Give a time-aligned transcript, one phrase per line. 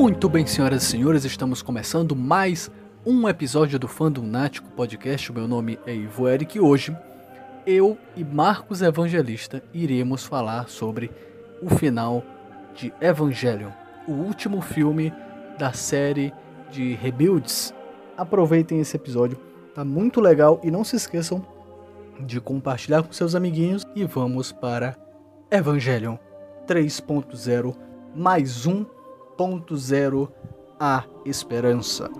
[0.00, 2.70] Muito bem, senhoras e senhores, estamos começando mais
[3.06, 5.32] um episódio do Fandom Nático Podcast.
[5.32, 6.96] Meu nome é Ivo Eric e hoje
[7.66, 11.10] eu e Marcos Evangelista iremos falar sobre
[11.62, 12.24] o final
[12.74, 13.70] de Evangelion,
[14.08, 15.12] o último filme
[15.58, 16.32] da série
[16.70, 17.74] de Rebuilds.
[18.16, 19.38] Aproveitem esse episódio,
[19.74, 21.44] tá muito legal e não se esqueçam
[22.24, 24.96] de compartilhar com seus amiguinhos e vamos para
[25.50, 26.16] Evangelion
[26.66, 27.74] 3.0
[28.14, 30.28] mais 1.0
[30.78, 32.10] a esperança.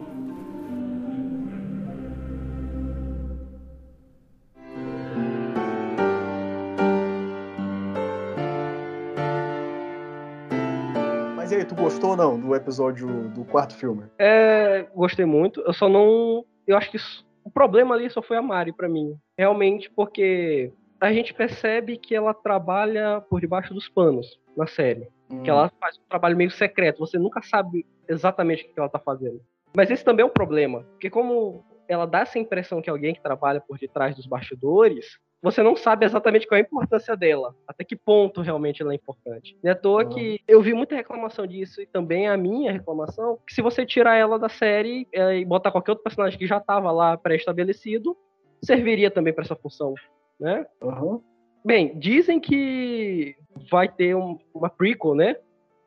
[11.36, 14.04] Mas e aí, tu gostou ou não do episódio do quarto filme?
[14.18, 15.60] É, gostei muito.
[15.62, 16.44] Eu só não.
[16.66, 19.14] Eu acho que isso- o problema ali só foi a Mari pra mim.
[19.36, 25.08] Realmente, porque a gente percebe que ela trabalha por debaixo dos panos na série.
[25.30, 25.42] Hum.
[25.42, 26.98] Que ela faz um trabalho meio secreto.
[26.98, 29.40] Você nunca sabe exatamente o que ela tá fazendo.
[29.74, 30.82] Mas esse também é um problema.
[30.92, 35.18] Porque como ela dá essa impressão que é alguém que trabalha por detrás dos bastidores,
[35.42, 38.96] você não sabe exatamente qual é a importância dela, até que ponto realmente ela é
[38.96, 39.56] importante.
[39.62, 40.08] Não é à toa Uhum.
[40.10, 44.16] que eu vi muita reclamação disso, e também a minha reclamação, que se você tirar
[44.16, 48.16] ela da série é, e botar qualquer outro personagem que já estava lá pré-estabelecido,
[48.62, 49.94] serviria também para essa função,
[50.38, 50.66] né?
[50.82, 51.20] Aham.
[51.64, 53.34] Bem, dizem que
[53.70, 55.36] vai ter um- uma prequel, né?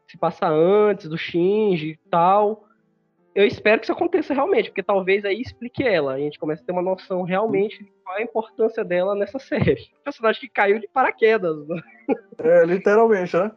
[0.08, 2.66] Se passa antes do Shinji e tal.
[3.36, 6.14] Eu espero que isso aconteça realmente, porque talvez aí explique ela.
[6.14, 9.40] A gente comece a ter uma noção realmente de qual é a importância dela nessa
[9.40, 9.90] série.
[10.04, 11.68] Personagem que caiu de paraquedas.
[11.68, 11.82] né?
[12.38, 13.52] É, literalmente, né?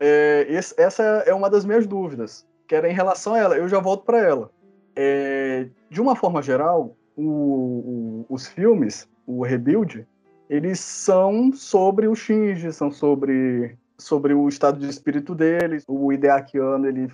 [0.00, 3.56] É, esse- essa é uma das minhas dúvidas, que era em relação a ela.
[3.56, 4.50] Eu já volto para ela.
[4.96, 10.04] É, de uma forma geral, o- o- os filmes, o Rebuild,
[10.50, 15.78] eles são sobre o Shinji, são sobre, sobre o estado de espírito dele.
[15.86, 17.08] O Hideakiano, ele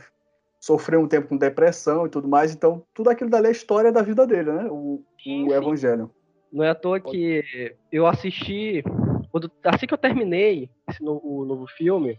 [0.69, 3.91] sofreu um tempo com depressão e tudo mais, então tudo aquilo dali é a história
[3.91, 4.69] da vida dele, né?
[4.71, 5.55] O, Sim, o sim.
[5.57, 6.11] Evangelho.
[6.53, 8.83] Não é à toa que eu assisti.
[9.31, 12.17] quando- assim que eu terminei esse novo, o novo filme,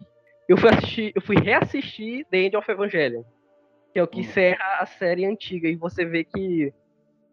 [0.48, 3.24] eu fui assistir, eu fui reassistir The End of Evangelion.
[3.94, 4.22] Que é o que Hum.
[4.22, 5.68] encerra a série antiga.
[5.68, 6.72] E você vê que.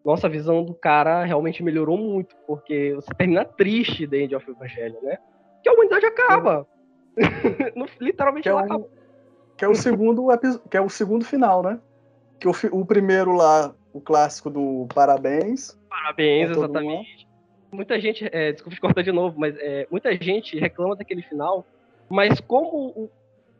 [0.03, 2.35] Nossa, a visão do cara realmente melhorou muito.
[2.47, 5.17] Porque você termina triste The End of Evangelion, né?
[5.61, 6.67] Que a humanidade acaba.
[7.75, 8.87] No- Literalmente Que é ela um- acaba.
[9.57, 10.27] Que é o segundo
[10.69, 11.79] que é o segundo final, né?
[12.39, 15.77] Que o, o primeiro lá, o clássico do Parabéns.
[15.89, 17.27] Parabéns, todo exatamente.
[17.71, 21.65] Muita gente, é, desculpa te cortar de novo, mas é, muita gente reclama daquele final,
[22.09, 23.09] mas como o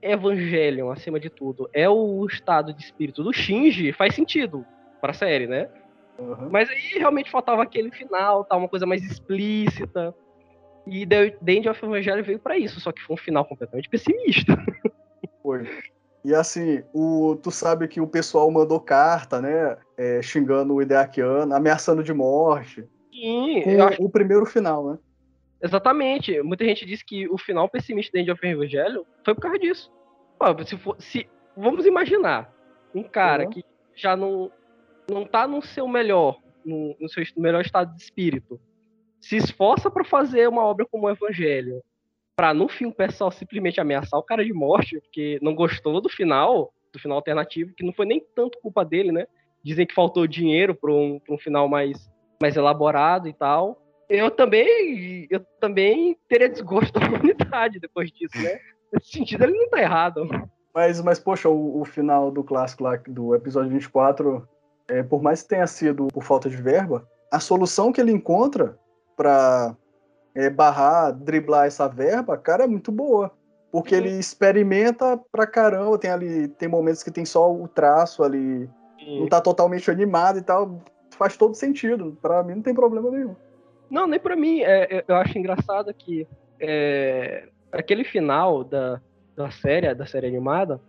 [0.02, 4.66] Evangelion, acima de tudo, é o estado de espírito do Shinji, faz sentido
[5.02, 5.68] pra série, né?
[6.19, 6.50] Aham.
[6.52, 10.16] Mas aí realmente faltava aquele final, tá, uma coisa mais explícita.
[10.86, 13.90] E The The End of Evangelion veio pra isso, só que foi um final completamente
[13.90, 14.53] pessimista.
[15.47, 15.81] Foi.
[16.25, 19.78] E assim, o, tu sabe que o pessoal mandou carta, né?
[19.97, 22.85] é, xingando o Hideakiano, ameaçando de morte.
[23.12, 25.00] Sim, Com acho o primeiro final, né?
[25.62, 26.41] Exatamente.
[26.44, 29.91] Muita gente disse que o final pessimista de End of Evangelho foi por causa disso.
[30.38, 32.53] Pô, se for, se, vamos imaginar
[32.94, 33.50] um cara Uhum.
[33.50, 33.63] que
[33.96, 34.52] já não,
[35.09, 38.59] não tá no seu melhor, no, no seu melhor estado de espírito,
[39.19, 41.81] se esforça pra fazer uma obra como o Evangelho,
[42.38, 46.08] pra no fim o pessoal simplesmente ameaçar o cara de morte, porque não gostou do
[46.08, 49.25] final, do final alternativo, que não foi nem tanto culpa dele, né?
[49.62, 52.09] Dizem que faltou dinheiro pra um, pra um final mais,
[52.40, 58.59] mais elaborado e tal eu também, eu também teria desgosto da humanidade depois disso, né?
[58.92, 60.28] Nesse sentido, ele não tá errado.
[60.74, 64.48] Mas, mas poxa, o, o final do clássico lá, do episódio 24,
[64.88, 68.78] é, por mais que tenha sido por falta de verba, a solução que ele encontra
[69.16, 69.75] pra
[70.36, 73.32] é, barrar, driblar essa verba, cara, é muito boa.
[73.72, 74.02] Porque Sim.
[74.02, 78.70] ele experimenta pra caramba, tem ali, tem momentos que tem só o traço ali,
[79.06, 80.82] não tá totalmente animado e tal,
[81.18, 82.18] faz todo sentido.
[82.22, 83.36] Pra mim não tem problema nenhum.
[83.90, 84.62] Não, nem pra mim.
[84.62, 86.28] É, eu- eu acho engraçado que
[86.60, 89.01] é, aquele final da,
[89.36, 90.81] da série, da série animada,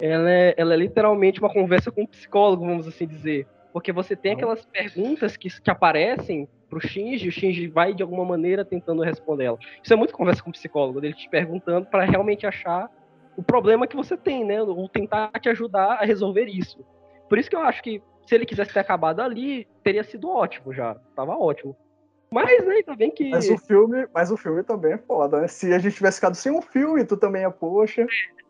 [0.00, 3.46] ela é, ela é literalmente uma conversa com um psicólogo, vamos assim dizer.
[3.72, 4.36] Porque você tem Uhum.
[4.38, 9.44] aquelas perguntas que, que aparecem pro Shinji, o Shinji vai de alguma maneira tentando responder
[9.44, 9.58] ela.
[9.82, 12.88] Isso é muito conversa com o psicólogo, dele te perguntando pra realmente achar
[13.36, 14.62] o problema que você tem, né?
[14.62, 16.84] Ou tentar te ajudar a resolver isso.
[17.28, 20.72] Por isso que eu acho que se ele quisesse ter acabado ali, teria sido ótimo
[20.72, 20.94] já.
[21.16, 21.76] Tava ótimo.
[22.30, 23.28] Mas, né, ainda bem que.
[23.28, 25.48] Mas o filme, mas o filme também é foda, né?
[25.48, 28.06] Se a gente tivesse ficado sem um filme, tu também é, poxa.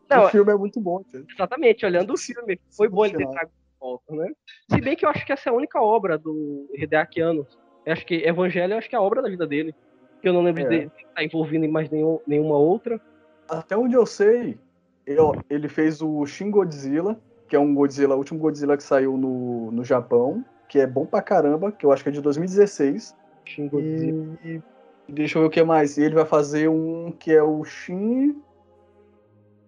[0.07, 1.25] Não, o filme é muito bom, cara.
[1.27, 4.31] Exatamente, olhando o filme, foi bom ele ter trago de volta, né?
[4.69, 7.47] Se bem que eu acho que essa é a única obra do Hideaki Anno.
[7.85, 9.73] Eu acho que Evangelho acho que é a obra da vida dele.
[10.21, 10.67] Que eu não lembro É.
[10.67, 13.01] de estar envolvido em mais nenhum, nenhuma outra.
[13.49, 14.57] Até onde eu sei,
[15.05, 19.17] eu- ele fez o Shin Godzilla, que é um Godzilla, o último Godzilla que saiu
[19.17, 23.15] no, no Japão, que é bom pra caramba, que eu acho que é de 2016.
[23.45, 24.37] Shin Godzilla.
[24.45, 24.61] E,
[25.09, 25.97] e deixa eu ver o que mais.
[25.97, 28.39] E ele vai fazer um que é o Shin.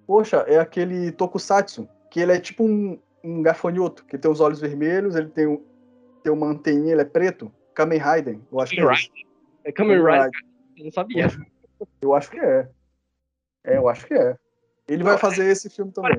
[0.06, 4.60] Poxa, é aquele Tokusatsu, que ele é tipo um, um gafanhoto, que tem os olhos
[4.62, 5.64] vermelhos, ele tem, o-
[6.22, 7.52] tem uma anteninha, ele é preto.
[7.74, 9.12] Kamen Rider, eu acho que é Kamen.
[9.64, 10.42] É Kamen Kamen Rider.
[10.78, 11.28] Eu não sabia.
[12.02, 12.70] Eu acho que é.
[13.64, 14.38] É, eu acho que é.
[14.88, 16.18] Ele vai Não, fazer esse filme também.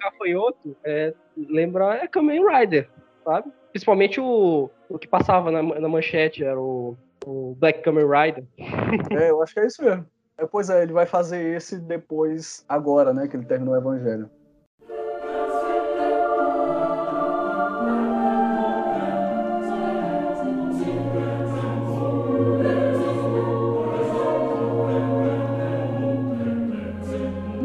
[0.00, 2.88] Gafanhoto, é, lembra, é Kamen Rider,
[3.24, 3.52] sabe?
[3.70, 6.96] Principalmente o, o que passava na, na manchete, era o,
[7.26, 8.44] o Black Kamen Rider.
[9.10, 10.06] É, eu acho que é isso mesmo.
[10.38, 14.30] É, pois é, ele vai fazer esse depois, agora, né, que ele terminou o Evangelho.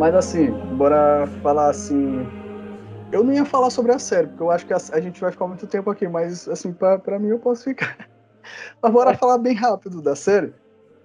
[0.03, 2.27] Mas assim, bora falar assim.
[3.09, 5.31] Eu não ia falar sobre a série, porque eu acho que a, a gente vai
[5.31, 7.95] ficar muito tempo aqui, mas assim, pra, pra mim eu posso ficar.
[8.83, 10.53] Mas bora falar bem rápido da série.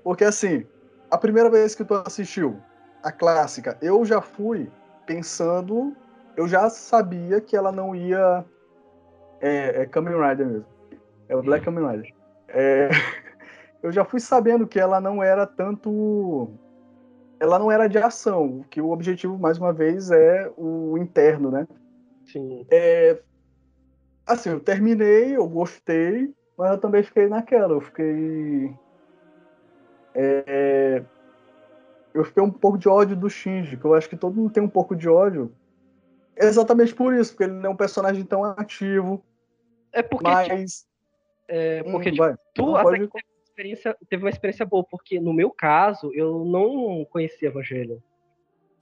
[0.03, 0.67] Porque assim,
[1.13, 2.61] a primeira vez que tu assistiu
[3.01, 4.69] a clássica, eu já fui
[5.07, 5.95] pensando,
[6.37, 8.45] eu já sabia que ela não ia.
[9.41, 10.67] É, é Kamen Rider mesmo.
[11.29, 12.13] É o Black Kamen Rider.
[12.49, 12.89] É,
[13.81, 16.49] eu já fui sabendo que ela não era tanto.
[17.41, 21.67] Ela não era de ação, que o objetivo, mais uma vez, é o interno, né?
[22.27, 22.67] Sim.
[22.71, 23.21] É,
[24.27, 27.75] assim, eu terminei, eu gostei, mas eu também fiquei naquela.
[27.75, 28.75] Eu fiquei.
[30.15, 31.05] é,
[32.13, 34.63] eu fiquei um pouco de ódio do Shinji, que eu acho que todo mundo tem
[34.63, 35.55] um pouco de ódio.
[36.37, 39.25] Exatamente por isso, porque ele não é um personagem tão ativo,
[39.93, 40.87] É porque, mas.
[41.49, 43.21] é, porque Hum, tipo, tu Não, até pode- que
[43.59, 48.01] experiência, teve uma experiência boa, porque no meu caso, eu não conhecia Evangelho.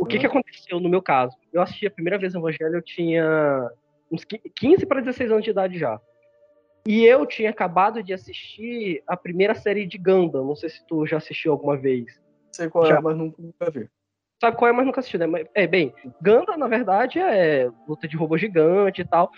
[0.01, 0.21] O que, Hum.
[0.21, 1.35] que aconteceu no meu caso?
[1.51, 3.71] Eu assisti a primeira vez Evangelho, eu tinha
[4.13, 5.99] uns qui- 15 para 16 anos de idade já.
[6.87, 10.45] E eu tinha acabado de assistir a primeira série de Gundam.
[10.45, 12.21] Não sei se tu já assistiu alguma vez.
[12.53, 13.01] sei qual é, Já.
[13.03, 13.89] mas nunca, nunca vi.
[14.41, 15.45] Sabe qual é, mas nunca assistiu, né?
[15.55, 19.31] É, bem, Gundam, na verdade, é luta de robô gigante e tal.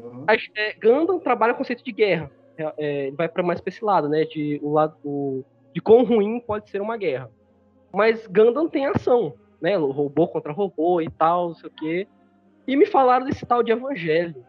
[0.00, 0.26] Uhum.
[0.28, 2.30] É, Gundam trabalha o conceito de guerra.
[2.56, 4.24] É, é, ele vai para mais pra esse lado, né?
[4.24, 5.44] De, o lado, o-
[5.74, 7.30] de quão ruim pode ser uma guerra.
[7.94, 9.76] Mas Gundam tem ação, né?
[9.76, 12.08] Robô contra robô e tal, não sei o quê.
[12.66, 14.44] E me falaram desse tal de Evangelho.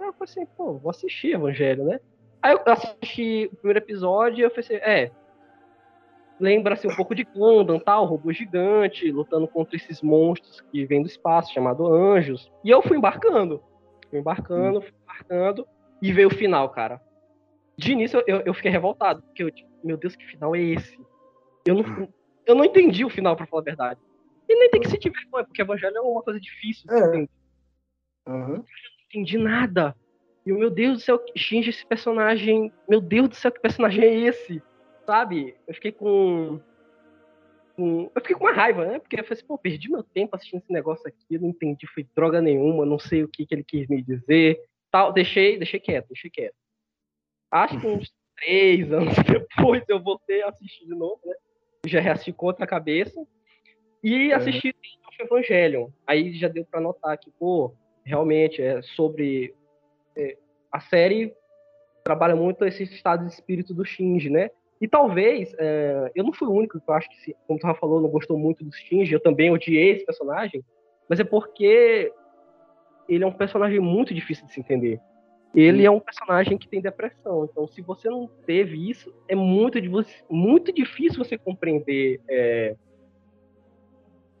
[0.00, 2.00] Aí eu falei assim, pô, vou assistir Evangelho, né?
[2.42, 5.10] Aí eu assisti o primeiro episódio e eu falei assim, é.
[6.40, 11.06] Lembra-se um pouco de Gundam, tal, robô gigante, lutando contra esses monstros que vêm do
[11.06, 12.50] espaço, chamado anjos.
[12.64, 13.62] E eu fui embarcando.
[14.10, 15.66] Fui embarcando, fui embarcando.
[16.00, 17.00] E veio o final, cara.
[17.76, 20.98] De início eu, eu fiquei revoltado, porque eu, tipo, meu Deus, que final é esse?
[21.66, 22.08] Eu não,
[22.46, 24.00] eu não entendi o final, pra falar a verdade.
[24.48, 27.26] E nem tem que se tiver vergonha, porque Evangelho é uma coisa difícil É.
[28.28, 28.56] Uhum.
[28.58, 28.64] não
[29.06, 29.96] entendi nada.
[30.44, 32.72] E o meu Deus do céu, Shinji, esse personagem.
[32.88, 34.62] Meu Deus do céu, que personagem é esse?
[35.06, 35.56] Sabe?
[35.66, 36.60] Eu fiquei com.
[37.76, 38.98] com- eu fiquei com uma raiva, né?
[38.98, 42.06] Porque eu falei assim, pô, perdi meu tempo assistindo esse negócio aqui, não entendi, foi
[42.14, 44.60] droga nenhuma, não sei o que, que ele quis me dizer.
[44.90, 46.54] Tal, deixei, deixei quieto, deixei quieto.
[47.52, 51.34] Acho que uns três anos depois eu voltei a assistir de novo, né?
[51.86, 53.20] Já reassisti com outra cabeça.
[54.02, 55.88] E assisti o Evangelion.
[56.06, 57.72] Aí já deu pra notar que, pô,
[58.04, 59.54] realmente é sobre
[60.16, 60.36] é,
[60.72, 61.32] a série
[62.02, 64.50] trabalha muito esse estado de espírito do Shinji, né?
[64.80, 67.74] E talvez é, eu não fui o único que eu acho que, como tu já
[67.74, 69.12] falou, não gostou muito do Shinji.
[69.12, 70.64] Eu também odiei esse personagem,
[71.08, 72.12] mas é porque
[73.08, 75.00] ele é um personagem muito difícil de se entender.
[75.54, 77.44] Ele é um personagem que tem depressão.
[77.50, 79.78] Então, se você não teve isso, é muito,
[80.30, 82.74] muito difícil você compreender é,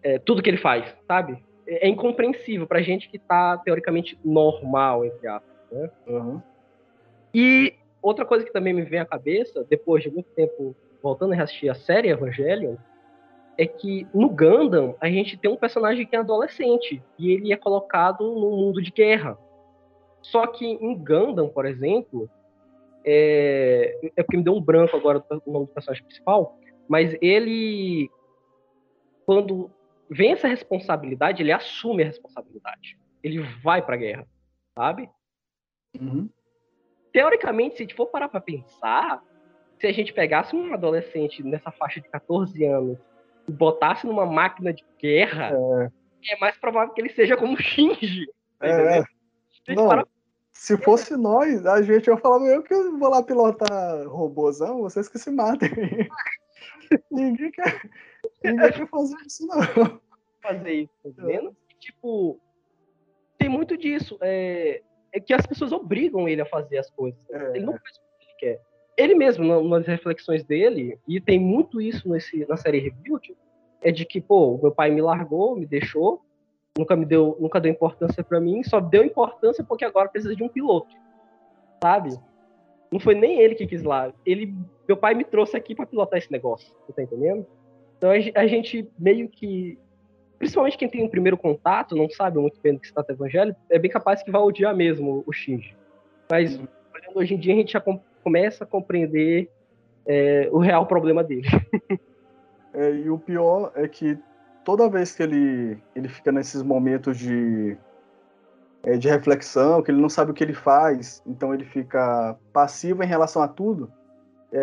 [0.02, 1.42] é, tudo que ele faz, sabe?
[1.66, 5.90] É, é incompreensível pra gente que tá teoricamente normal, entre aspas.
[6.06, 6.40] Uhum.
[7.34, 11.42] E outra coisa que também me vem à cabeça, depois de muito tempo voltando a
[11.42, 12.76] assistir a série Evangelion,
[13.58, 17.56] é que no Gundam a gente tem um personagem que é adolescente e ele é
[17.56, 19.36] colocado num mundo de guerra.
[20.22, 22.30] Só que em Gundam, por exemplo,
[23.04, 28.10] é, é porque me deu um branco agora do nome do personagem principal, mas ele,
[29.26, 29.70] quando
[30.08, 32.98] vem essa responsabilidade, ele assume a responsabilidade.
[33.22, 34.26] Ele vai pra guerra,
[34.76, 35.08] sabe?
[36.00, 36.28] Uhum.
[37.12, 39.22] teoricamente, se a gente for parar pra pensar,
[39.78, 42.98] se a gente pegasse um adolescente nessa faixa de 14 anos
[43.46, 45.52] e botasse numa máquina de guerra,
[46.30, 48.26] é, mais provável que ele seja como Shinji.
[48.58, 49.06] tá É, entendendo?
[49.68, 50.06] Não, parar-
[50.52, 55.18] se fosse nós, a gente, eu falava, eu que vou lá pilotar robôzão, vocês que
[55.18, 55.70] se matem.
[57.10, 57.90] ninguém quer,
[58.44, 60.00] ninguém quer fazer isso, não.
[60.42, 61.56] Fazer isso, tá entendendo?
[61.70, 62.38] E, tipo,
[63.38, 64.18] tem muito disso.
[64.20, 67.18] É, é que as pessoas obrigam ele a fazer as coisas.
[67.30, 67.56] É.
[67.56, 68.62] Ele não faz o que ele quer.
[68.96, 73.36] Ele mesmo, na- nas reflexões dele, e tem muito isso nesse, na série Rebuild,
[73.80, 76.22] é de que, pô, meu pai me largou, me deixou,
[76.78, 80.42] nunca me deu, nunca deu importância pra mim, só deu importância porque agora precisa de
[80.42, 80.94] um piloto.
[81.82, 82.10] Sabe?
[82.90, 84.12] Não foi nem ele que quis lá.
[84.24, 84.54] Ele,
[84.86, 86.72] meu pai me trouxe aqui pra pilotar esse negócio.
[86.86, 87.46] Você tá entendendo?
[87.98, 89.78] Então a ge- a gente meio que
[90.38, 93.54] principalmente quem tem um primeiro contato, não sabe muito bem do que se trata evangelho,
[93.70, 95.76] é bem capaz que vai odiar mesmo o Shinji.
[96.30, 99.48] Mas olhando hoje em dia a gente já com- começa a compreender
[100.04, 101.46] é, o real problema dele.
[102.74, 104.18] É, e o pior é que
[104.64, 107.76] toda vez que ele, ele fica nesses momentos de,
[108.82, 113.02] é, de reflexão, que ele não sabe o que ele faz, então ele fica passivo
[113.02, 113.92] em relação a tudo,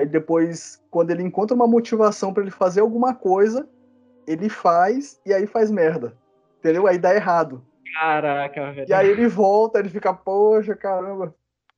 [0.05, 3.67] depois, quando ele encontra uma motivação para ele fazer alguma coisa,
[4.27, 6.13] ele faz e aí faz merda.
[6.59, 6.85] Entendeu?
[6.85, 7.65] Aí dá errado.
[7.99, 8.87] Caraca, velho.
[8.87, 11.33] E aí ele volta, ele fica, poxa, caramba.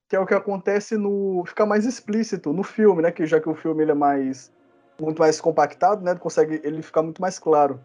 [0.10, 1.44] Que é o que acontece no.
[1.46, 3.12] Fica mais explícito no filme, né?
[3.12, 4.51] Que já que o filme ele é mais.
[5.00, 6.13] muito mais compactado, né?
[6.16, 6.60] Consegue.
[6.66, 7.80] Ele fica muito mais claro.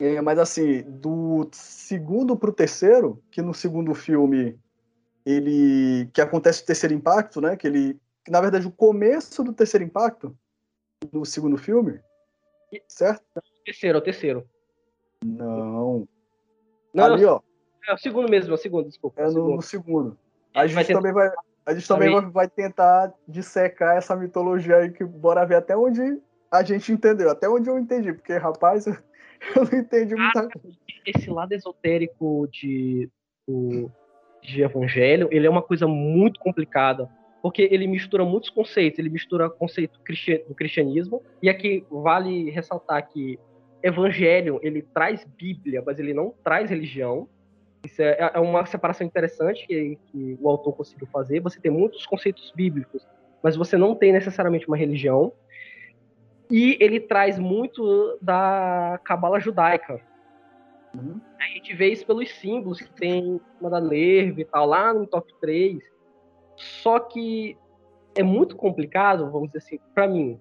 [0.00, 4.58] É, mas assim, do segundo pro terceiro, que no segundo filme
[5.26, 6.08] ele.
[6.14, 7.54] que acontece o terceiro impacto, né?
[7.56, 8.00] Que ele.
[8.24, 10.34] Que, na verdade, o começo do terceiro impacto,
[11.12, 12.00] no segundo filme.
[12.88, 13.22] Certo?
[13.36, 14.48] O terceiro, é o terceiro.
[15.24, 16.08] Não.
[16.94, 17.40] Não, Ali, ó.
[17.86, 19.20] é o segundo mesmo, é o segundo, desculpa.
[19.20, 19.54] é É no, segundo.
[19.56, 20.18] no segundo.
[20.54, 21.30] A Vai gente ter- também vai,
[21.66, 26.20] a gente também vai, vai tentar dissecar essa mitologia aí, que bora ver até onde
[26.50, 28.86] a gente entendeu, até onde eu entendi, porque, rapaz,
[29.56, 30.76] eu não entendi muita coisa.
[31.06, 33.08] Esse lado esotérico de,
[33.48, 33.90] o-
[34.42, 37.08] de evangelho, ele é uma coisa muito complicada,
[37.42, 39.98] porque ele mistura muitos conceitos, ele mistura conceito
[40.46, 43.38] do cristianismo, e aqui vale ressaltar que
[43.82, 47.28] evangelho, ele traz Bíblia, mas ele não traz religião,
[47.84, 51.40] isso é, é uma separação interessante que, que o autor conseguiu fazer.
[51.40, 53.02] Você tem muitos conceitos bíblicos,
[53.42, 55.32] mas você não tem necessariamente uma religião.
[56.50, 60.00] E ele traz muito da cabala judaica.
[60.94, 61.20] Uhum.
[61.38, 65.06] A gente vê isso pelos símbolos que tem uma da Nerve e tal, lá no
[65.06, 65.78] top 3.
[66.56, 67.56] Só que
[68.14, 70.38] é muito complicado, vamos dizer assim, para mim.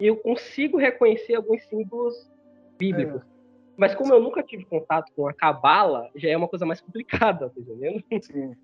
[0.00, 2.30] Eu consigo reconhecer alguns símbolos
[2.76, 3.22] bíblicos.
[3.76, 7.48] Mas como eu nunca tive contato com a cabala, já é uma coisa mais complicada,
[7.48, 8.02] tá entendendo?
[8.22, 8.54] Sim.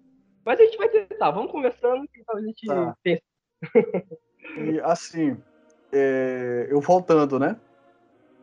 [0.44, 2.97] Mas a gente vai tentar, vamos conversando e talvez a gente Tá.
[3.02, 3.23] pense.
[4.56, 5.37] E assim,
[5.92, 7.56] é, eu voltando, né?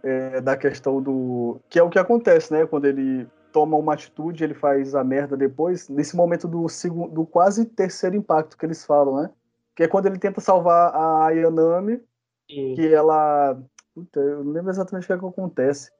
[0.04, 1.60] é, da questão do.
[1.70, 2.66] Que é o que acontece, né?
[2.66, 7.26] Quando ele toma uma atitude, ele faz a merda depois, nesse momento do, segundo, do
[7.26, 9.30] quase terceiro impacto que eles falam, né?
[9.76, 12.02] Que é quando ele tenta salvar a Ayanami,
[12.50, 13.60] E, que ela.
[13.94, 15.92] Puta, eu não lembro exatamente o que, é que acontece.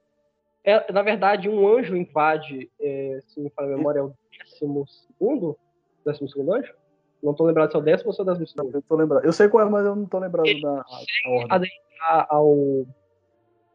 [0.64, 4.86] é, na verdade, um anjo invade, é, se me falha a memória, é o décimo
[4.86, 5.58] segundo?
[6.04, 6.72] Décimo segundo anjo?
[7.22, 8.74] Não tô lembrado se é o décimo ou se é o décimo segundo.
[8.76, 9.24] Eu tô lembrado.
[9.24, 10.84] Eu sei qual é, mas eu não tô lembrado Ele da a-
[11.26, 11.46] a ordem.
[11.50, 12.86] adentrar ao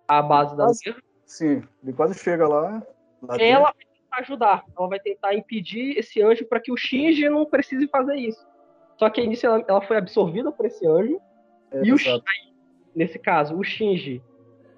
[0.07, 0.67] a base da
[1.25, 2.81] Sim, ele quase chega lá.
[3.21, 3.45] lá dentro.
[3.45, 4.63] ela vai tentar ajudar.
[4.77, 8.45] Ela vai tentar impedir esse anjo para que o Shinji não precise fazer isso.
[8.97, 11.19] Só que nisso ela, ela foi absorvida por esse anjo.
[11.71, 12.23] É, e o exato.
[12.95, 14.21] nesse caso, o Shinji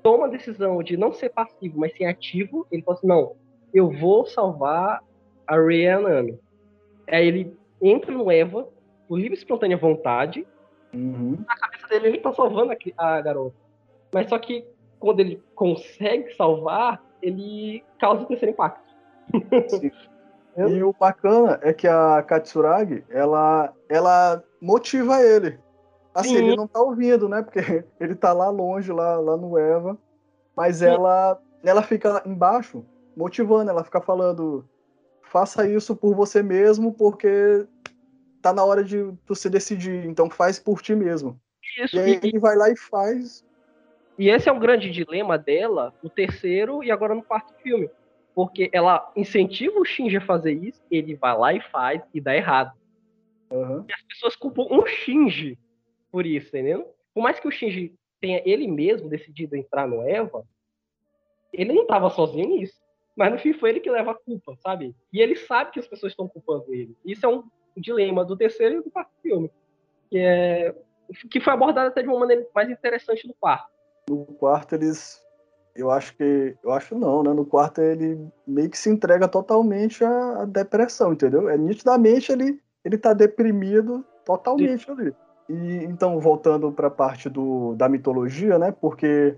[0.02, 2.66] toma a decisão de não ser passivo, mas ser ativo.
[2.72, 3.36] Ele fala assim: não,
[3.74, 5.04] eu vou salvar
[5.46, 6.40] a Rei e a Nami.
[7.10, 7.58] Aí ele
[7.89, 8.68] entra no Eva,
[9.08, 10.48] por livre e espontânea vontade.
[10.94, 11.38] Uhum.
[11.48, 13.56] Na cabeça dele, ele tá salvando a, a garota.
[14.13, 14.65] Mas só que
[15.00, 18.89] quando ele consegue salvar, ele causa o terceiro impacto.
[19.70, 19.92] Sim.
[20.58, 25.60] E o bacana é que a Katsuragi, ela, ela motiva ele.
[26.13, 26.46] Assim, Sim.
[26.46, 27.42] ele não tá ouvindo, né?
[27.42, 27.60] Porque
[28.00, 29.98] ele tá lá longe, lá, lá no Eva.
[30.56, 30.86] Mas Sim.
[30.86, 32.86] ela, ela fica embaixo,
[33.18, 34.63] motivando, ela fica falando:
[35.24, 37.68] faça isso por você mesmo, porque
[38.46, 38.98] tá na hora de
[39.28, 40.06] você decidir.
[40.06, 41.40] Então faz por ti mesmo.
[41.84, 43.44] Isso, E aí e, ele vai lá e faz.
[44.20, 47.90] e esse é o grande dilema dela, no terceiro e agora no quarto filme.
[48.36, 52.36] Porque ela incentiva o Shinji a fazer isso, ele vai lá e faz e dá
[52.36, 52.72] errado.
[53.52, 53.86] Aham.
[53.92, 55.58] as pessoas culpam o Shinji
[56.12, 56.94] por isso, entendeu?
[57.14, 60.46] Por mais que o Shinji tenha ele mesmo decidido entrar no Eva,
[61.52, 62.80] ele não estava sozinho nisso.
[63.16, 64.94] Mas no fim foi ele que leva a culpa, sabe?
[65.12, 66.96] E ele sabe que as pessoas estão culpando ele.
[67.06, 67.44] Isso é um
[67.75, 69.51] dilema do terceiro e do quarto filme.
[70.10, 70.75] Que, é,
[71.29, 73.70] que foi abordado até de uma maneira mais interessante no quarto.
[74.10, 75.24] No quarto eles.
[75.75, 76.55] Eu acho que.
[76.63, 77.34] Eu acho não, né?
[77.34, 81.50] No quarto ele meio que se entrega totalmente à, à depressão, entendeu?
[81.50, 85.13] É nitidamente ele, ele tá deprimido totalmente ali.
[85.50, 88.72] E então, voltando para a parte do, da mitologia, né?
[88.72, 89.36] Porque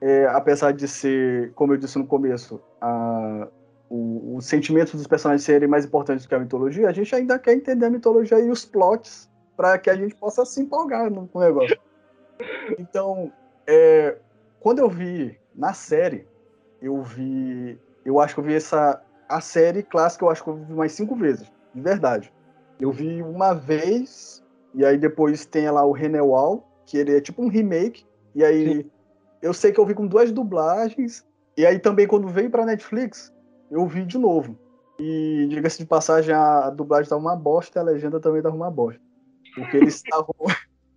[0.00, 3.48] é, apesar de ser, como eu disse no começo, a,
[3.92, 7.38] o, os sentimentos dos personagens serem mais importantes do que a mitologia, a gente ainda
[7.38, 11.28] quer entender a mitologia e os plots para que a gente possa se empolgar no,
[11.32, 11.78] no negócio.
[12.78, 13.30] Então,
[13.66, 14.16] é,
[14.60, 16.26] quando eu vi na série,
[16.80, 20.56] eu vi, eu acho que eu vi essa a série clássica, eu acho que eu
[20.56, 22.32] vi mais cinco vezes, de verdade.
[22.80, 24.42] Eu vi uma vez
[24.74, 28.82] e aí depois tem lá o Renewal, que ele é tipo um remake, e aí
[28.82, 28.90] Sim.
[29.42, 33.32] eu sei que eu vi com duas dublagens, e aí também quando veio pra Netflix,
[33.72, 34.58] eu vi de novo.
[34.98, 38.70] E diga-se de passagem, a dublagem tava uma bosta e a legenda também tava uma
[38.70, 39.00] bosta.
[39.54, 40.34] Porque eles estavam.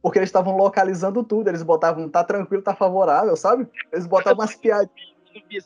[0.02, 3.68] porque eles estavam localizando tudo, eles botavam tá tranquilo, tá favorável, sabe?
[3.92, 5.16] Eles botavam umas piadinhas.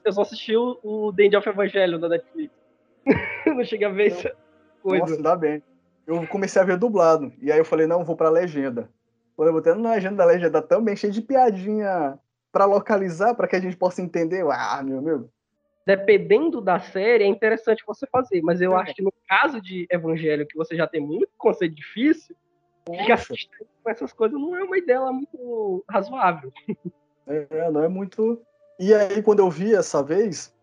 [0.05, 2.53] Eu só assisti o, o The End of Evangelho da Netflix.
[3.45, 4.31] não cheguei a ver essa
[4.81, 5.01] coisa.
[5.01, 5.63] Nossa, ainda bem
[6.09, 7.31] eu comecei a ver dublado.
[7.39, 8.89] E aí eu falei, não, vou pra legenda.
[9.35, 12.17] Quando eu botei na legenda da legenda também, cheio de piadinha
[12.51, 14.43] para localizar, para que a gente possa entender.
[14.49, 15.29] Ah, meu amigo.
[15.89, 18.81] Dependendo da série, é interessante você fazer, mas eu é.
[18.81, 22.35] acho que no caso de Evangelho, que você já tem muito conceito difícil,
[22.87, 26.53] ficar assistindo com essas coisas não é uma ideia muito razoável.
[27.25, 28.39] É, não é muito.
[28.79, 30.53] E aí, quando eu vi essa vez,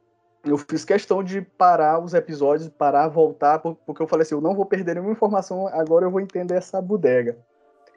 [0.45, 4.55] eu fiz questão de parar os episódios, parar, voltar, porque eu falei assim, eu não
[4.55, 7.37] vou perder nenhuma informação, agora eu vou entender essa bodega.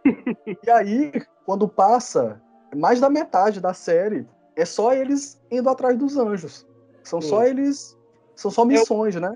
[0.65, 1.11] e aí,
[1.45, 2.41] quando passa
[2.75, 6.67] mais da metade da série, é só eles indo atrás dos anjos.
[7.03, 7.29] São Sim.
[7.29, 7.97] só eles.
[8.35, 9.33] São só missões, né?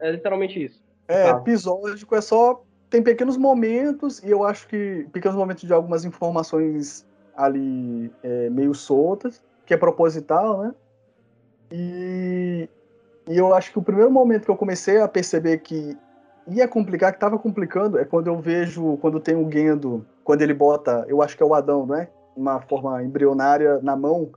[0.00, 0.82] É literalmente isso.
[1.08, 1.38] É, tá.
[1.38, 2.62] episódico, é só.
[2.90, 5.06] Tem pequenos momentos, e eu acho que.
[5.12, 10.74] Pequenos momentos de algumas informações ali é, meio soltas, que é proposital, né?
[11.70, 12.68] E,
[13.28, 15.96] e eu acho que o primeiro momento que eu comecei a perceber que
[16.46, 20.54] ia complicar, que estava complicando, é quando eu vejo, quando tem o Gendo, quando ele
[20.54, 22.08] bota, eu acho que é o Adão, né?
[22.36, 24.30] Uma forma embrionária na mão.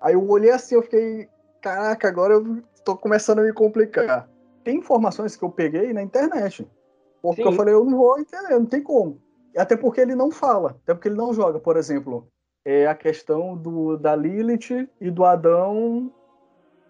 [0.00, 1.28] Aí eu olhei assim, eu fiquei,
[1.64, 4.28] caraca, agora eu tô começando a me complicar.
[4.62, 6.70] Tem informações que eu peguei na internet.
[7.22, 7.48] Porque Sim.
[7.48, 9.18] eu falei, eu não vou entender, não tem como.
[9.56, 12.28] Até porque ele não fala, até porque ele não joga, por exemplo.
[12.66, 16.12] É a questão do, da Lilith e do Adão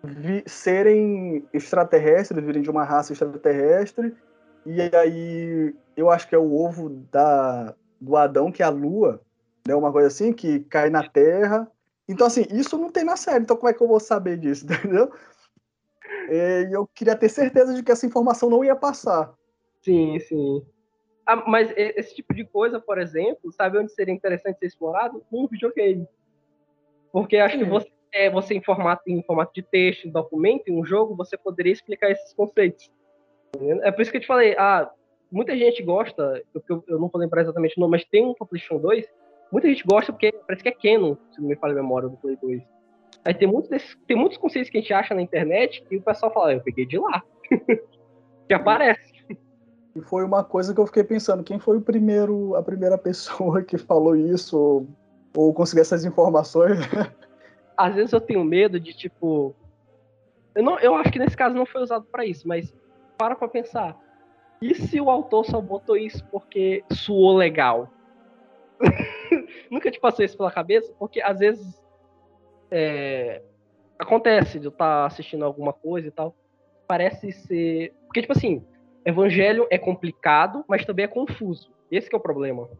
[0.02, 4.14] vi, serem extraterrestres, virem de uma raça extraterrestre,
[4.66, 9.20] e aí eu acho que é o ovo da, do Adão, que é a lua,
[9.66, 11.68] né, uma coisa assim, que cai na Terra.
[12.08, 14.66] Então, assim, isso não tem na série, então como é que eu vou saber disso,
[14.70, 15.12] entendeu?
[16.30, 19.32] E eu queria ter certeza de que essa informação não ia passar.
[19.82, 20.64] Sim, sim.
[21.26, 25.24] Ah, mas esse tipo de coisa, por exemplo, sabe onde seria interessante ser explorado?
[25.32, 26.06] Num videogame.
[27.10, 27.64] Porque acho sim.
[27.64, 31.16] que você é, você em formato, em formato de texto, em documento, em um jogo,
[31.16, 32.90] você poderia explicar esses conceitos.
[33.82, 34.88] É por isso que eu te falei, ah,
[35.30, 38.78] muita gente gosta, eu, eu não vou lembrar exatamente o nome, mas tem um PlayStation
[38.78, 39.04] 2,
[39.50, 42.16] muita gente gosta porque parece que é canon, se não me falha a memória do
[42.16, 42.62] Play 2.
[43.24, 46.02] Aí tem muitos, desses, tem muitos conceitos que a gente acha na internet e o
[46.02, 47.22] pessoal fala, eu peguei de lá.
[48.46, 49.14] que aparece.
[49.96, 53.62] E foi uma coisa que eu fiquei pensando, quem foi o primeiro, a primeira pessoa
[53.62, 54.88] que falou isso ou,
[55.36, 56.78] ou conseguiu essas informações?
[57.76, 59.54] às vezes eu tenho medo de, tipo.
[60.54, 62.74] Eu, não, eu acho que nesse caso não foi usado para isso, mas
[63.18, 63.96] para pra pensar.
[64.62, 67.88] E se o autor só botou isso porque suou legal?
[69.74, 70.94] Nunca te passou isso pela cabeça?
[71.00, 71.84] Porque às vezes
[72.70, 73.42] é,
[73.98, 76.32] acontece de eu estar tá assistindo alguma coisa e tal.
[76.86, 77.92] Parece ser.
[78.06, 78.64] Porque, tipo assim,
[79.04, 81.72] Evangelho é complicado, mas também é confuso.
[81.90, 82.70] Esse é o problema.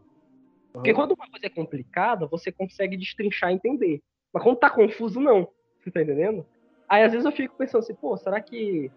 [0.71, 4.01] Porque quando uma coisa é complicada, você consegue destrinchar e entender.
[4.31, 5.49] Mas quando tá confuso, não.
[5.81, 6.45] Você tá entendendo?
[6.87, 8.89] Aí às vezes eu fico pensando assim, pô, será que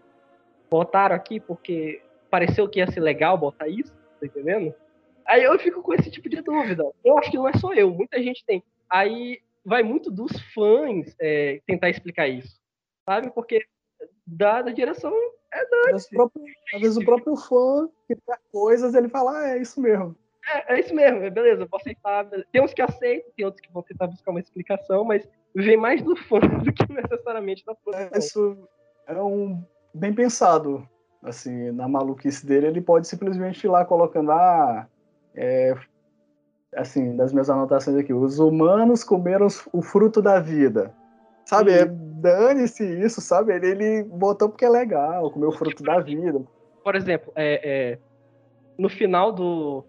[0.70, 3.92] botaram aqui porque pareceu que ia ser legal botar isso?
[4.20, 4.72] Tá entendendo?
[5.28, 6.90] Aí eu fico com esse tipo de dúvida.
[7.04, 8.64] Eu acho que não é só eu, muita gente tem.
[8.88, 12.58] Aí vai muito dos fãs é, tentar explicar isso,
[13.04, 13.30] sabe?
[13.30, 13.62] Porque
[14.26, 15.12] da, da direção
[15.52, 15.96] é da.
[15.96, 20.16] Às vezes o próprio fã que quer coisas, ele fala, ah, é isso mesmo.
[20.48, 22.26] É, é isso mesmo, é beleza, vou aceitar.
[22.50, 26.02] Tem uns que aceitam, tem outros que vão tentar buscar uma explicação, mas vem mais
[26.02, 28.08] do fã do que necessariamente da produção.
[28.12, 28.68] É, isso
[29.06, 29.62] é um
[29.92, 30.88] bem pensado.
[31.20, 34.88] Assim, na maluquice dele, ele pode simplesmente ir lá colocando, ah,
[35.38, 35.72] é,
[36.74, 40.92] assim, das minhas anotações aqui, os humanos comeram o fruto da vida.
[41.44, 43.54] Sabe, é, dane-se isso, sabe?
[43.54, 46.42] Ele, ele botou porque é legal, comeu o fruto da vida.
[46.82, 47.98] Por exemplo, é, é
[48.76, 49.84] no final do,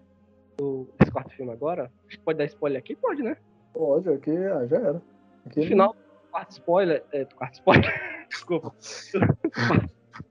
[0.56, 1.90] do, desse quarto filme agora?
[2.24, 2.96] Pode dar spoiler aqui?
[2.96, 3.36] Pode, né?
[3.74, 5.02] Pode, aqui ah, já era.
[5.46, 7.04] Aqui no final do quarto spoiler.
[7.12, 7.92] É, do quarto spoiler.
[8.30, 8.74] Desculpa.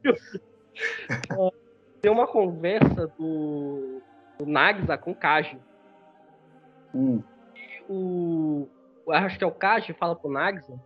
[2.01, 3.98] Tem uma conversa do,
[4.39, 5.57] do Nagisa com o Kaji.
[6.95, 7.21] Hum.
[7.87, 8.67] O.
[9.09, 10.79] Acho que é o Kaji fala pro Nagisa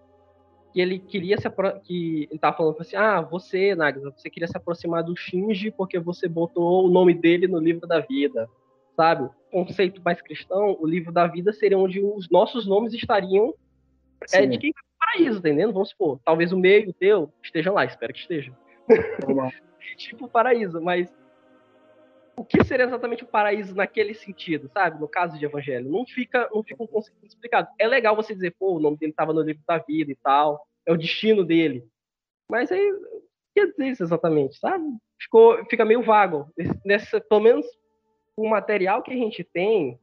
[0.73, 1.79] que ele queria se apro...
[1.81, 5.99] que ele tava falando assim: "Ah, você, Nagisa, você queria se aproximar do Shinji porque
[5.99, 8.49] você botou o nome dele no livro da vida".
[8.95, 9.29] Sabe?
[9.51, 13.53] Conceito mais cristão, o livro da vida seria onde os nossos nomes estariam
[14.31, 15.73] é, de quem vai pro paraíso, entendendo?
[15.73, 18.55] Vamos supor, talvez o meu e o teu estejam lá, espero que estejam.
[19.97, 21.11] tipo paraíso, mas
[22.35, 24.99] o que seria exatamente o paraíso naquele sentido, sabe?
[24.99, 27.67] No caso de evangelho, não fica, não fica um conceito explicado.
[27.79, 30.65] É legal você dizer, pô, o nome dele estava no livro da vida e tal,
[30.85, 31.85] é o destino dele.
[32.49, 33.21] Mas aí, o
[33.55, 34.83] que dizer isso exatamente, sabe?
[35.21, 36.47] Ficou, fica meio vago.
[36.85, 37.65] Nessa, pelo menos
[38.35, 39.99] o material que a gente tem,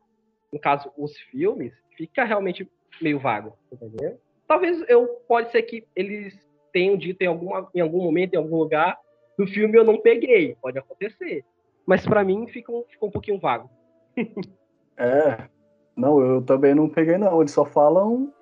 [0.53, 2.69] no caso, os filmes, fica realmente
[3.01, 4.21] meio vago, entendeu?
[4.47, 6.39] Talvez eu pode ser que eles
[6.73, 8.97] tenham dito em, alguma, em algum momento, em algum lugar,
[9.37, 11.45] do filme eu não peguei, pode acontecer
[11.87, 13.71] mas para mim fica um, fica um pouquinho vago.
[14.97, 15.49] é,
[15.97, 18.33] não, eu também não peguei não, eles só falam,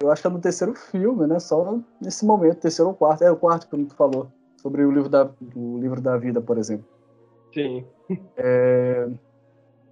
[0.00, 3.30] eu acho que é no terceiro filme, né, só nesse momento, terceiro ou quarto, é
[3.30, 6.86] o quarto que tu falou, sobre o livro da, o livro da vida, por exemplo.
[7.52, 7.84] Sim.
[8.36, 9.08] É,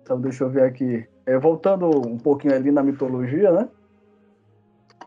[0.02, 3.68] então deixa eu ver aqui, é, voltando um pouquinho ali na mitologia, né,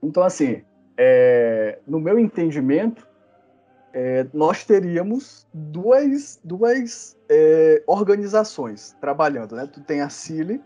[0.02, 0.64] então assim,
[0.98, 3.08] é, no meu entendimento,
[3.96, 9.70] é, nós teríamos duas, duas é, organizações trabalhando, né?
[9.72, 10.62] Tu tem a CILE,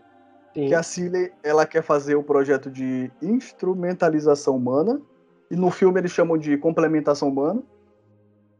[0.52, 5.00] que a CILE ela quer fazer o projeto de instrumentalização humana,
[5.48, 7.62] e no filme eles chamam de complementação humana.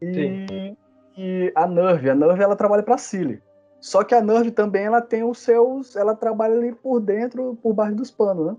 [0.01, 0.73] E,
[1.17, 3.43] e a NERV, a NERV ela trabalha para a CILE.
[3.81, 7.73] Só que a NERV também ela tem os seus, ela trabalha ali por dentro, por
[7.73, 8.57] baixo dos panos, né?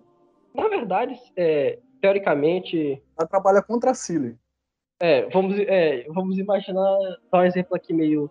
[0.54, 4.36] Na verdade, é, teoricamente, ela trabalha contra a CILE.
[5.02, 6.96] É, vamos, é, vamos imaginar,
[7.28, 8.30] dar um exemplo aqui meio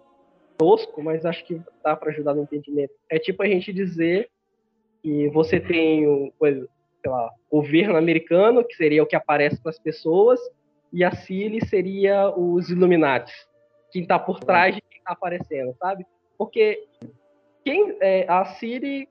[0.57, 2.93] tosco, mas acho que dá para ajudar no entendimento.
[3.09, 4.29] É tipo a gente dizer
[5.03, 9.79] que você tem o sei lá, governo americano, que seria o que aparece para as
[9.79, 10.39] pessoas,
[10.93, 13.33] e a CILI seria os Illuminati,
[13.91, 16.05] quem está por trás de quem está aparecendo, sabe?
[16.37, 16.87] Porque
[17.65, 19.09] quem é, a CILI,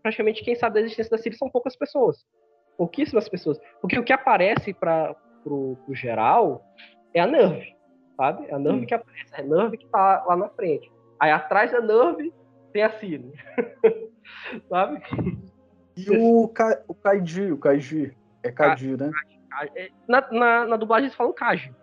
[0.00, 2.24] praticamente quem sabe da existência da CILI são poucas pessoas,
[2.76, 3.58] pouquíssimas pessoas.
[3.80, 6.64] Porque o que aparece para pro, pro geral
[7.14, 7.74] é a Nerve,
[8.16, 8.46] sabe?
[8.46, 10.90] É a Nerve que aparece, é a Nerve que tá lá na frente.
[11.20, 12.32] Aí atrás da Nerve
[12.72, 13.32] tem a Cine.
[14.68, 15.02] sabe?
[15.96, 18.16] E o, Ka, o Kaiji, o Kaiji.
[18.42, 19.10] É Kaiji, né?
[19.74, 21.74] É, na, na, na, dublagem eles falam Kaiji.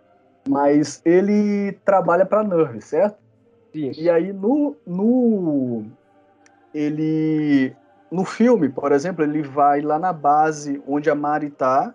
[0.48, 3.18] Mas ele trabalha pra Nerve, certo?
[3.72, 3.92] Sim.
[3.96, 5.84] E aí no, no.
[6.72, 7.74] Ele.
[8.10, 11.92] No filme, por exemplo, ele vai lá na base onde a Mari tá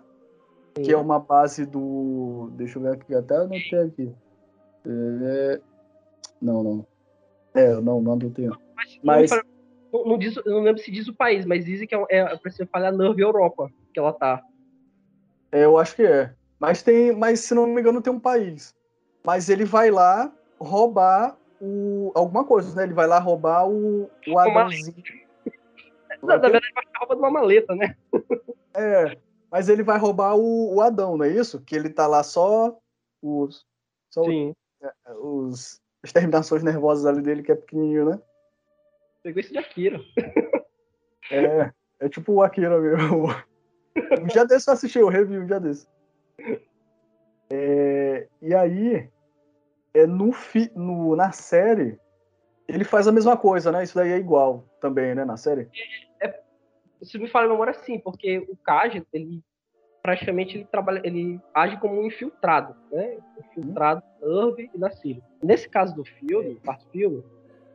[0.76, 0.82] Sim.
[0.82, 2.50] que é uma base do.
[2.54, 4.14] Deixa eu ver aqui, até anotei aqui.
[4.86, 5.60] É...
[6.40, 6.86] Não, não.
[7.54, 8.48] É, não, não anotei.
[9.02, 9.30] Mas.
[9.30, 9.42] mas...
[9.92, 12.50] Não, não, diz, não lembro se diz o país, mas dizem que é, é para
[12.50, 14.42] você falar Nerve Europa, que ela tá.
[15.50, 16.32] É, eu acho que é.
[16.58, 18.74] Mas tem, mas se não me engano, tem um país.
[19.24, 22.84] Mas ele vai lá roubar o, alguma coisa, né?
[22.84, 24.94] Ele vai lá roubar o, o Adãozinho.
[26.22, 27.94] Na verdade, ele vai roubar de uma maleta, né?
[28.74, 29.18] É,
[29.52, 31.60] mas ele vai roubar o, o Adão, não é isso?
[31.60, 32.74] Que ele tá lá só
[33.20, 33.66] os.
[34.10, 34.54] Só Sim.
[34.82, 38.20] É, os, as terminações nervosas ali dele, que é pequenininho, né?
[39.22, 40.00] Pegou esse de Akira.
[41.30, 43.26] É, é tipo o Akira mesmo.
[44.22, 45.86] Um dia desse eu assisti o review, um dia desse.
[47.50, 49.06] É, e aí,
[49.92, 51.98] é no, fi, no, na série,
[52.66, 53.84] ele faz a mesma coisa, né?
[53.84, 55.26] Isso daí é igual também, né?
[55.26, 55.68] Na série.
[57.02, 59.42] Se me fala a memória, sim, porque o Kaj, ele
[60.02, 63.18] praticamente ele trabalha, ele age como um infiltrado, né?
[63.38, 65.22] Infiltrado Irv e Síria.
[65.42, 67.22] Nesse caso do filme, quarto filme,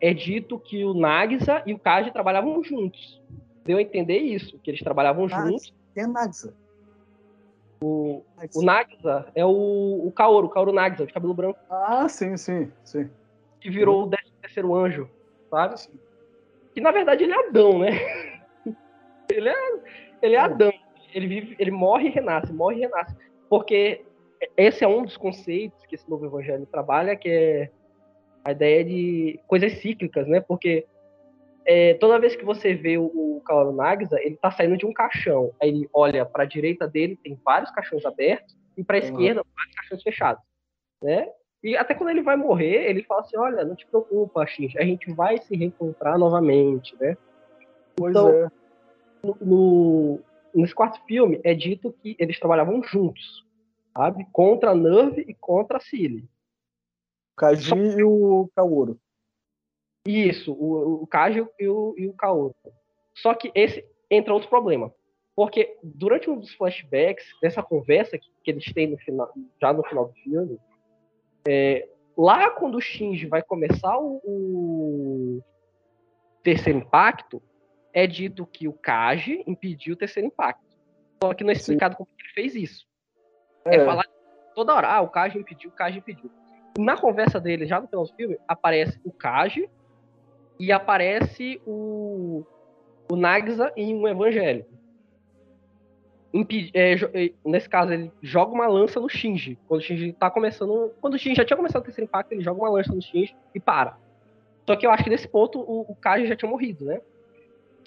[0.01, 3.21] é dito que o Nagisa e o Kaj trabalhavam juntos.
[3.63, 5.73] Deu a entender isso, que eles trabalhavam ah, juntos.
[5.93, 6.53] Quem é Nagisa?
[7.81, 8.23] O,
[8.55, 11.59] o Nagisa é o, o Kaoru, o Kaoru Nagisa, de cabelo branco.
[11.69, 13.09] Ah, sim, sim, sim.
[13.61, 15.09] Que virou o 13 terceiro anjo,
[15.49, 15.79] sabe?
[15.79, 15.91] Sim.
[16.73, 17.91] Que na verdade ele é Adão, né?
[19.37, 19.71] Ele é,
[20.21, 20.73] ele é Adão.
[21.13, 23.15] Ele vive, ele morre e renasce, morre e renasce.
[23.49, 24.05] Porque
[24.55, 27.71] esse é um dos conceitos que esse novo evangelho trabalha, que é
[28.43, 30.41] a ideia de coisas cíclicas, né?
[30.41, 30.85] Porque
[31.65, 34.93] é, toda vez que você vê o, o Kaoru Nagisa, ele tá saindo de um
[34.93, 35.51] caixão.
[35.61, 39.05] Aí ele olha para a direita dele, tem vários caixões abertos, e para a uhum.
[39.05, 40.43] esquerda, vários caixões fechados,
[41.01, 41.29] né?
[41.63, 44.83] E até quando ele vai morrer, ele fala assim: Olha, não te preocupa, X, a
[44.83, 47.17] gente vai se reencontrar novamente, né?
[47.95, 48.51] Pois então, é
[49.23, 50.19] no,
[50.53, 53.45] nesse quarto filme é dito que eles trabalhavam juntos,
[53.95, 54.25] sabe?
[54.31, 56.23] Contra a Nerve e contra a Cilly.
[57.33, 57.75] O Kaji Só...
[57.75, 58.99] e o Kaoru.
[60.05, 62.55] Isso, o, o Kaji e o, e o Kaoru.
[63.15, 64.93] Só que esse, entra outro problema.
[65.35, 69.83] Porque durante um dos flashbacks, dessa conversa que, que eles têm no final, já no
[69.83, 70.57] final do filme,
[71.47, 75.43] é, lá quando o Shinji vai começar o, o,
[76.41, 77.41] terceiro impacto,
[77.97, 80.77] é dito que o Kaji impediu o terceiro impacto.
[81.23, 81.97] Só que não é explicado Sim.
[81.97, 82.87] como ele fez isso.
[83.65, 83.77] É.
[83.77, 84.05] é falar
[84.53, 86.29] toda hora, ah, o Kaji impediu, o Kaji impediu.
[86.77, 89.67] Na conversa dele, já no final do filme, aparece o Kaji
[90.59, 92.45] e aparece o,
[93.11, 94.63] o Nagisa em um evangelho
[96.73, 99.57] é, nesse caso, ele joga uma lança no Shinji.
[99.67, 100.91] Quando o Shinji tá começando.
[101.01, 103.35] Quando o Shinji já tinha começado o terceiro impacto, ele joga uma lança no Shinji
[103.55, 103.97] e para.
[104.67, 107.01] Só que eu acho que nesse ponto o, o Kaji já tinha morrido, né?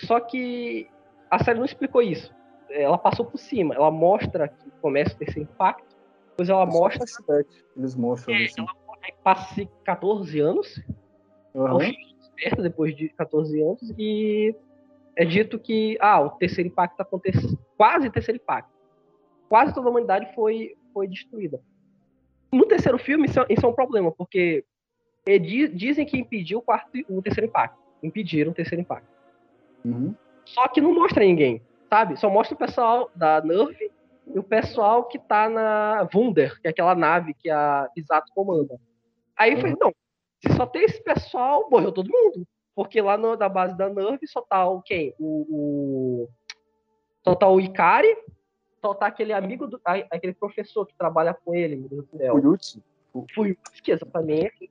[0.05, 0.89] Só que
[1.31, 2.35] a série não explicou isso.
[2.71, 3.75] Ela passou por cima.
[3.75, 5.97] Ela mostra que começa o terceiro impacto,
[6.31, 7.05] depois ela é mostra.
[7.77, 8.61] Eles mostram é, assim.
[8.61, 8.75] Ela
[9.23, 10.83] passa 14 anos.
[11.55, 11.79] Uhum.
[11.79, 14.55] Desperta depois de 14 anos e
[15.17, 18.71] é dito que ah, o terceiro impacto aconteceu, quase terceiro impacto.
[19.49, 21.61] Quase toda a humanidade foi, foi destruída.
[22.53, 24.65] No terceiro filme, isso é, isso é um problema, porque
[25.75, 27.79] dizem que impediu o, quarto, o terceiro impacto.
[28.03, 29.20] Impediram o terceiro impacto.
[29.85, 30.15] Uhum.
[30.45, 32.17] Só que não mostra ninguém, sabe?
[32.19, 33.91] Só mostra o pessoal da Nerve
[34.27, 38.79] e o pessoal que tá na Wunder, que é aquela nave que a Pisato comanda.
[39.37, 39.61] Aí uhum.
[39.61, 39.95] foi, não,
[40.41, 42.47] se só tem esse pessoal, morreu todo mundo.
[42.75, 45.15] Porque lá no, na base da Nerve só tá o quem?
[45.19, 46.29] O, o,
[47.25, 48.17] só tá o Ikari,
[48.81, 52.33] só tá aquele amigo, do, aquele professor que trabalha com ele, meu Deus do céu.
[52.33, 52.83] Fuyutsu.
[53.35, 54.71] Fuyutsu, exatamente.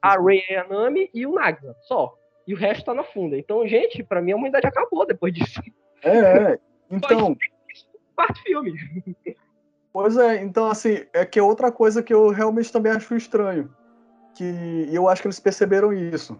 [0.00, 2.16] A Rei Anami e o Nagisa, só.
[2.46, 3.38] E o resto tá na funda.
[3.38, 5.60] Então, gente, pra mim a humanidade acabou depois disso.
[6.02, 6.58] É, é.
[6.90, 7.34] Então.
[8.14, 8.74] Quarto filme.
[9.90, 13.74] Pois é, então assim, é que é outra coisa que eu realmente também acho estranho.
[14.34, 16.38] Que eu acho que eles perceberam isso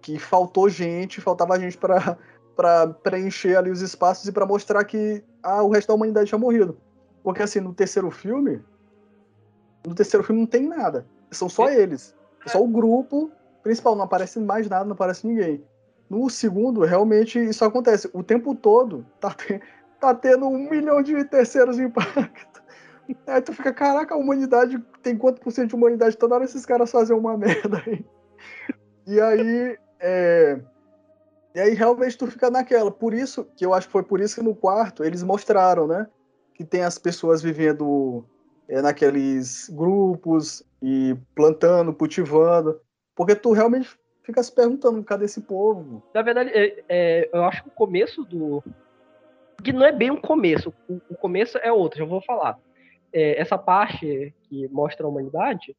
[0.00, 2.16] que faltou gente, faltava gente para
[2.54, 6.38] para preencher ali os espaços e para mostrar que ah, o resto da humanidade tinha
[6.38, 6.80] morrido.
[7.22, 8.64] Porque assim, no terceiro filme,
[9.86, 11.06] no terceiro filme não tem nada.
[11.30, 12.16] São só eles.
[12.46, 13.30] É só o grupo
[13.66, 15.64] principal, não aparece mais nada, não aparece ninguém.
[16.08, 18.08] No segundo, realmente isso acontece.
[18.12, 19.60] O tempo todo tá, te,
[20.00, 22.62] tá tendo um milhão de terceiros impactos.
[23.26, 26.16] Aí tu fica, caraca, a humanidade tem quanto por cento de humanidade?
[26.16, 28.04] Toda hora esses caras fazem uma merda aí.
[29.06, 30.60] E aí, é...
[31.54, 32.90] e aí realmente tu fica naquela.
[32.90, 36.08] Por isso, que eu acho que foi por isso que no quarto eles mostraram, né?
[36.54, 38.24] Que tem as pessoas vivendo
[38.68, 42.80] é, naqueles grupos e plantando, cultivando.
[43.16, 43.88] Porque tu realmente
[44.22, 46.02] fica se perguntando, cadê esse povo?
[46.14, 48.62] Na verdade, é, é, eu acho que o começo do.
[49.64, 52.58] Que não é bem um começo, o, o começo é outro, já vou falar.
[53.12, 55.74] É, essa parte que mostra a humanidade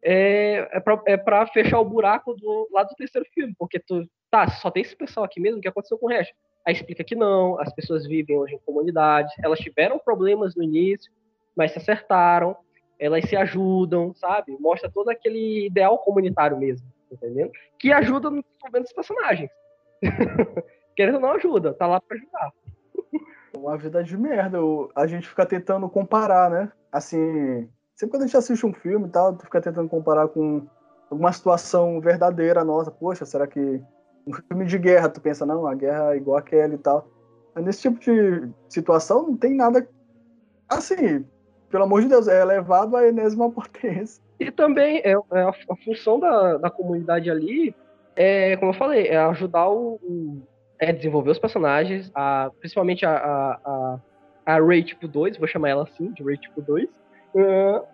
[0.00, 4.48] é, é, pra, é fechar o buraco do lado do terceiro filme, porque tu, tá,
[4.48, 6.32] só tem esse pessoal aqui mesmo, o que aconteceu com o resto?
[6.64, 11.10] Aí explica que não, as pessoas vivem hoje em comunidades, elas tiveram problemas no início,
[11.56, 12.56] mas se acertaram,
[12.98, 14.56] elas se ajudam, sabe?
[14.60, 17.50] Mostra todo aquele ideal comunitário mesmo, entendendo?
[17.78, 19.50] Que ajuda no desenvolvimento dos personagens.
[20.96, 22.52] Querendo ou não ajuda, tá lá pra ajudar.
[23.56, 24.58] Uma vida de merda,
[24.94, 26.72] a gente fica tentando comparar, né?
[26.92, 30.66] Assim, Sempre quando a gente assiste um filme e tal, tu fica tentando comparar com
[31.10, 32.90] alguma situação verdadeira nossa.
[32.90, 33.82] Poxa, será que
[34.26, 37.08] um filme de guerra, tu pensa, não, a guerra é igual aquela e tal.
[37.54, 39.88] Mas nesse tipo de situação não tem nada
[40.68, 41.24] assim,
[41.76, 44.22] pelo amor de Deus, é elevado à enésima potência.
[44.40, 47.74] E também é, é a, a, função da, da comunidade ali,
[48.16, 50.42] é, como eu falei, é ajudar o, o
[50.78, 54.00] é desenvolver os personagens, a, principalmente a, a, a,
[54.54, 56.88] a Ray tipo 2, vou chamar ela assim, de Ray tipo 2,
[57.34, 57.84] Uh,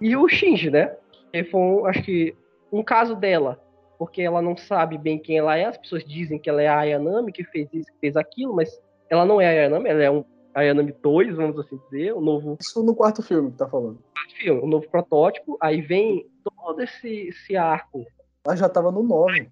[0.00, 0.96] e o Shinji, né?
[1.30, 2.34] Que foi, acho que,
[2.72, 3.60] um caso dela,
[3.98, 5.66] porque ela não sabe bem quem ela é.
[5.66, 8.80] As pessoas dizem que ela é a Ayanami, que fez isso, que fez aquilo, mas
[9.10, 10.24] ela não é a Ayanami, ela é um
[10.58, 12.56] Ayanami 2, vamos assim dizer, o novo...
[12.60, 13.98] Isso no quarto filme que tá falando.
[14.14, 18.06] Quarto filme, o novo protótipo, aí vem todo esse, esse arco.
[18.44, 19.50] Ela já tava no 9.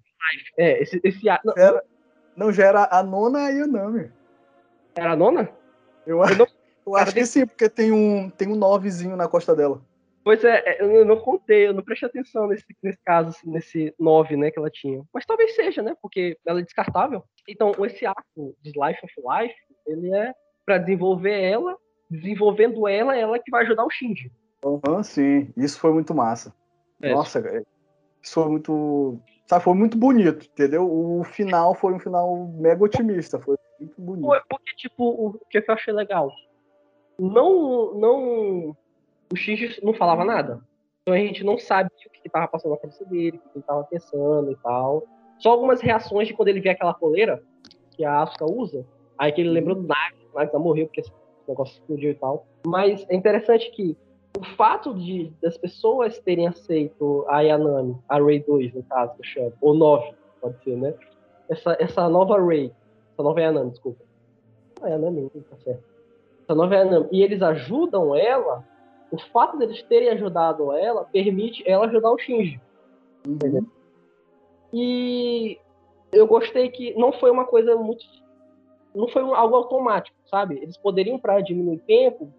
[0.57, 1.47] É, esse, esse arco...
[1.47, 1.83] Não, era,
[2.35, 4.11] não, já era a nona Ayanami.
[4.95, 5.49] Era a nona?
[6.05, 6.47] Eu, eu não
[6.87, 9.81] eu acho que sim, porque tem um, tem um novezinho na costa dela.
[10.23, 13.93] Pois é, é, eu não contei, eu não prestei atenção nesse, nesse caso, assim, nesse
[13.99, 15.03] 9, né, que ela tinha.
[15.13, 17.23] Mas talvez seja, né, porque ela é descartável.
[17.45, 20.33] Então, esse arco de Life of Life, ele é
[20.67, 21.77] para desenvolver ela,
[22.11, 24.29] desenvolvendo ela, ela que vai ajudar o Shinji.
[24.65, 26.53] Uhum, sim, isso foi muito massa.
[27.01, 27.39] É, Nossa,
[28.21, 30.85] isso foi muito, sabe, foi muito bonito, entendeu?
[30.91, 34.43] O final foi um final mega otimista, foi muito bonito.
[34.49, 36.29] Porque, tipo, o que eu achei legal?
[37.17, 38.77] não, não,
[39.31, 40.61] o X não falava nada.
[41.01, 43.59] Então a gente não sabe o que estava passando na cabeça dele, o que ele
[43.61, 45.07] estava pensando e tal.
[45.39, 47.41] Só algumas reações de quando ele vê aquela coleira
[47.91, 48.85] que a Asuka usa,
[49.17, 51.11] Aí que ele lembrou do Nax, o Nax morreu porque esse
[51.47, 52.45] negócio explodiu e tal.
[52.65, 53.97] Mas é interessante que
[54.37, 59.23] o fato de das pessoas terem aceito a Yanami, a Ray 2, no caso, eu
[59.23, 60.93] chamo, ou 9, pode ser, né?
[61.49, 62.71] Essa, essa nova Ray,
[63.13, 64.03] essa nova Yanami, desculpa.
[64.81, 65.83] Não Yanami, tá certo.
[66.43, 67.07] Essa nova Yanami.
[67.11, 68.63] E eles ajudam ela,
[69.11, 72.59] o fato deles terem ajudado ela permite ela ajudar o Shinji.
[73.25, 73.65] Entendeu?
[74.73, 75.57] E
[76.11, 78.05] eu gostei que não foi uma coisa muito.
[78.97, 80.59] Não foi algo automático, sabe?
[80.61, 82.31] Eles poderiam, para diminuir tempo,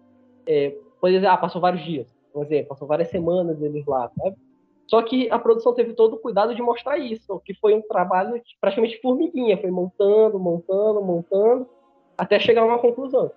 [0.45, 4.35] é, por exemplo, ah, passou vários dias, por exemplo, passou várias semanas eles lá, sabe?
[4.87, 8.41] Só que a produção teve todo o cuidado de mostrar isso, que foi um trabalho
[8.59, 11.67] praticamente formiguinha, foi montando, montando, montando,
[12.17, 13.31] até chegar a uma conclusão.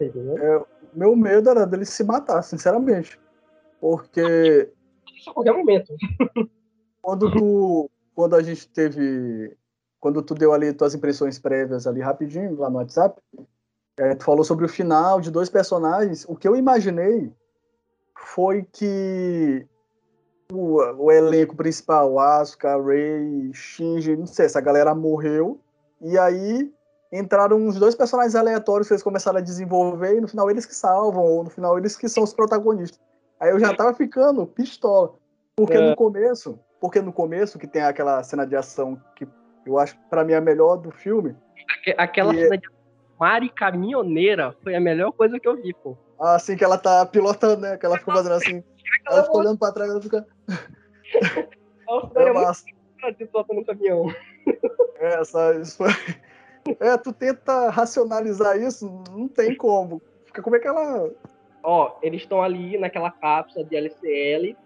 [0.00, 3.18] É, meu medo era dele se matar, sinceramente.
[3.80, 4.70] Porque.
[5.16, 5.92] Isso a qualquer momento.
[7.02, 7.90] quando tu.
[8.14, 9.56] Quando a gente teve.
[10.00, 13.20] Quando tu deu ali tuas impressões prévias ali rapidinho, lá no WhatsApp,
[13.98, 16.24] é, tu falou sobre o final de dois personagens.
[16.26, 17.30] O que eu imaginei
[18.16, 19.66] foi que
[20.50, 25.60] o, o elenco principal, Asuka, Rei, Shinji, não sei, essa galera morreu.
[26.00, 26.72] E aí
[27.12, 30.74] entraram uns dois personagens aleatórios que eles começaram a desenvolver e no final eles que
[30.74, 33.00] salvam, ou no final eles que são os protagonistas.
[33.38, 35.12] Aí eu já tava ficando pistola.
[35.56, 35.90] Porque é.
[35.90, 39.26] no começo, porque no começo, que tem aquela cena de ação que
[39.66, 41.34] eu acho para mim é a melhor do filme.
[41.96, 42.68] Aquela cena de
[43.18, 45.96] Mari caminhoneira foi a melhor coisa que eu vi, pô.
[46.18, 47.76] Ah, assim que ela tá pilotando, né?
[47.76, 48.64] Que ela fica fazendo assim.
[49.06, 50.26] ela fica olhando pra trás, ela fica.
[51.86, 52.64] Nossa, é massa.
[53.16, 54.14] pilotando um caminhão.
[54.96, 55.88] É, essa, isso foi...
[56.78, 60.00] É, tu tenta racionalizar isso, não tem como.
[60.26, 61.10] Fica como é que ela.
[61.62, 64.56] Ó, eles estão ali naquela cápsula de LCL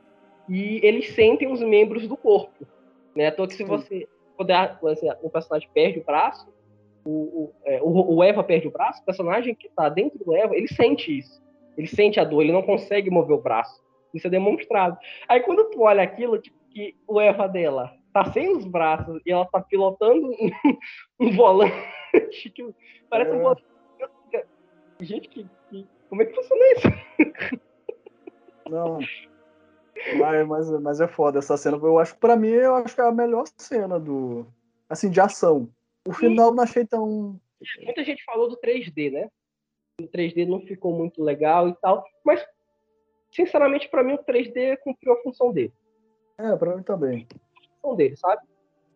[0.49, 2.67] e eles sentem os membros do corpo.
[3.15, 3.29] Né?
[3.29, 4.09] Então que se você.
[4.37, 4.51] Quando
[5.23, 6.53] o personagem perde o braço,
[7.05, 10.35] o, o, é, o, o, Eva perde o braço, o personagem que está dentro do
[10.35, 11.43] Eva, ele sente isso.
[11.77, 13.83] Ele sente a dor, ele não consegue mover o braço.
[14.13, 14.97] Isso é demonstrado.
[15.29, 19.33] Aí quando tu olha aquilo, tipo, que o Eva dela tá sem os braços e
[19.33, 20.51] ela tá pilotando um,
[21.21, 21.75] um volante
[22.55, 22.75] que
[23.11, 23.35] parece é.
[23.35, 23.65] um volante.
[25.01, 27.59] Gente, que, que, como é que funciona isso?
[28.71, 28.99] Não.
[30.19, 31.77] Mas, mas, mas é foda essa cena.
[31.77, 34.47] Eu acho que pra mim, eu acho que é a melhor cena do.
[34.89, 35.69] Assim, de ação.
[36.07, 37.41] O final não achei tão.
[37.83, 39.29] Muita gente falou do 3D, né?
[40.01, 42.05] O 3D não ficou muito legal e tal.
[42.25, 42.45] Mas,
[43.31, 45.73] sinceramente, para mim, o 3D cumpriu a função dele.
[46.37, 47.27] É, pra mim também.
[47.33, 48.43] A função dele, sabe?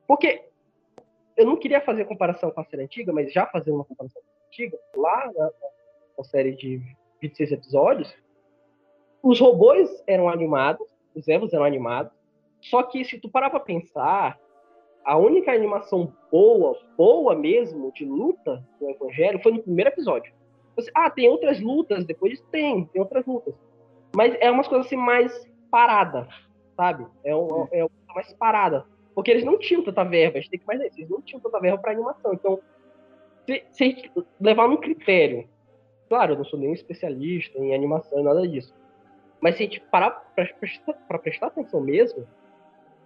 [0.07, 0.45] Porque
[1.37, 4.29] eu não queria fazer comparação com a série antiga, mas já fazendo uma comparação com
[4.29, 5.51] a antiga, lá na,
[6.19, 6.83] na série de
[7.21, 8.15] 26 episódios,
[9.23, 12.13] os robôs eram animados, os Evos eram animados,
[12.61, 14.39] só que se tu parar pra pensar,
[15.05, 20.33] a única animação boa, boa mesmo, de luta do Evangelho foi no primeiro episódio.
[20.77, 23.55] Você, ah, tem outras lutas, depois tem, tem outras lutas.
[24.15, 26.29] Mas é umas coisas assim mais parada,
[26.77, 27.07] sabe?
[27.25, 28.85] É, um, é uma mais parada.
[29.15, 31.41] Porque eles não tinham tanta verba, a gente tem que imaginar isso, eles não tinham
[31.41, 32.33] tanta verba para animação.
[32.33, 32.61] Então,
[33.47, 35.49] se, se levar num critério,
[36.09, 38.75] claro, eu não sou nenhum especialista em animação, nada disso.
[39.41, 42.27] Mas se a gente parar para prestar, prestar atenção mesmo,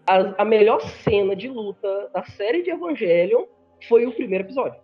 [0.06, 3.44] a, a, melhor cena de luta da série de Evangelion
[3.88, 4.80] foi o primeiro episódio.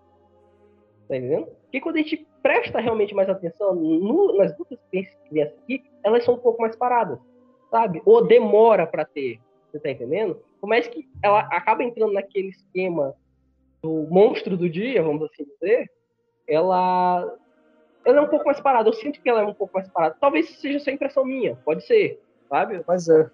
[1.08, 1.46] Tá entendendo?
[1.62, 5.84] Porque quando a gente presta realmente mais atenção no, nas lutas que vem a seguir,
[6.04, 7.18] elas são um pouco mais paradas,
[7.70, 8.00] sabe?
[8.04, 9.40] Ou demora para ter.
[9.70, 10.40] Você tá entendendo?
[10.60, 13.14] Por mais que ela acaba entrando naquele esquema
[13.82, 15.90] do monstro do dia, vamos assim dizer,
[16.46, 17.38] ela
[18.04, 18.88] ela é um pouco mais parada.
[18.88, 20.16] Eu sinto que ela é um pouco mais parada.
[20.20, 22.82] Talvez seja só impressão minha, pode ser, sabe?
[22.86, 23.30] Mas é.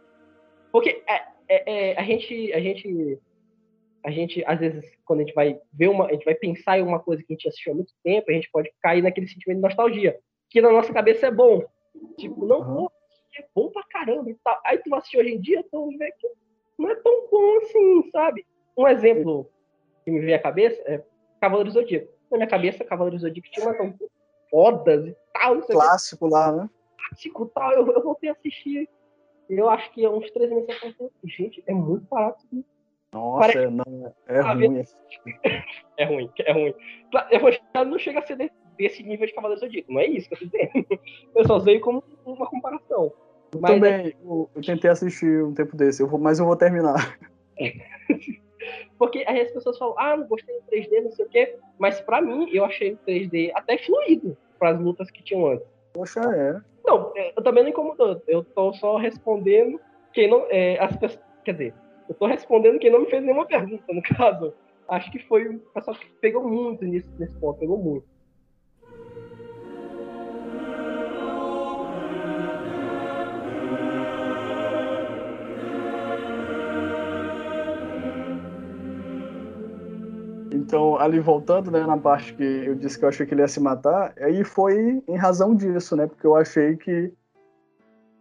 [0.72, 3.18] Porque é, é, é, a gente, a gente,
[4.04, 6.82] a gente, às vezes, quando a gente vai ver uma, a gente vai pensar em
[6.82, 9.58] uma coisa que a gente assistiu há muito tempo, a gente pode cair naquele sentimento
[9.58, 10.18] de nostalgia,
[10.50, 11.62] que na nossa cabeça é bom.
[12.18, 12.88] Tipo, não, uhum.
[13.38, 14.60] é bom pra caramba e tal.
[14.64, 16.28] Aí tu vai assistir hoje em dia, tu vê que
[16.78, 18.44] não é tão bom assim, sabe?
[18.76, 19.48] Um exemplo
[20.04, 21.02] que me veio à cabeça é
[21.40, 22.12] Cavaleiro Zodíaco.
[22.30, 23.92] Na minha cabeça, Cavaleiro Zodíaco tinha uma tão
[24.54, 25.60] fodas e tal.
[25.62, 26.70] Clássico lá, né?
[26.96, 27.72] Clássico tal.
[27.72, 28.88] Eu, eu voltei a assistir
[29.48, 30.94] eu acho que é uns três meses atrás.
[31.24, 32.44] Gente, é muito barato.
[33.12, 33.70] Nossa, Parece...
[33.70, 34.82] não, é, ruim.
[35.96, 36.74] é ruim, é ruim.
[37.74, 40.38] Eu não chega a ser desse nível de Cavaleiro Zodíaco, não é isso que eu
[40.38, 41.00] tô dizendo.
[41.34, 43.12] Eu só usei como uma comparação.
[43.52, 44.08] Eu mas, também, é...
[44.24, 47.16] eu, eu, tentei assistir um tempo desse, eu vou, mas eu vou terminar.
[48.98, 51.56] Porque aí as pessoas falam, ah, não gostei do 3D, não sei o quê.
[51.78, 55.66] Mas pra mim, eu achei o 3D até fluido para as lutas que tinham antes.
[55.92, 56.60] Poxa, é.
[56.84, 58.22] Não, é, eu também não incomodou.
[58.26, 59.80] Eu tô só respondendo
[60.12, 60.46] quem não.
[60.50, 61.74] É, as pessoas, quer dizer,
[62.08, 64.52] eu tô respondendo quem não me fez nenhuma pergunta, no caso.
[64.86, 68.04] Acho que foi o pessoal que pegou muito nisso, nesse ponto, pegou muito.
[80.64, 83.48] Então, ali voltando, né, na parte que eu disse que eu achei que ele ia
[83.48, 86.06] se matar, aí foi em razão disso, né?
[86.06, 87.12] Porque eu achei que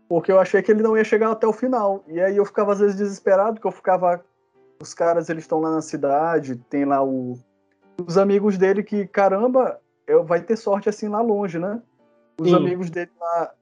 [0.10, 2.04] porque eu achei que ele não ia chegar até o final.
[2.06, 4.24] E aí eu ficava às vezes desesperado, porque eu ficava
[4.82, 7.39] os caras, eles estão lá na cidade, tem lá o
[8.06, 11.82] os amigos dele que, caramba, eu, vai ter sorte assim lá longe, né?
[12.41, 12.56] Os Sim.
[12.56, 13.54] amigos dele lá,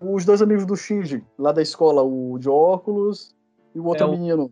[0.00, 3.34] os dois amigos do Shinji, lá da escola, o de óculos
[3.74, 4.50] e o outro é, menino.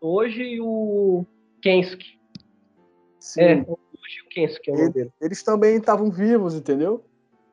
[0.00, 1.24] Hoje o
[1.62, 2.15] Kensuke.
[3.26, 3.40] Sim.
[3.40, 3.76] É, o
[4.30, 5.12] que é o nome dele.
[5.20, 7.04] Eles também estavam vivos, entendeu?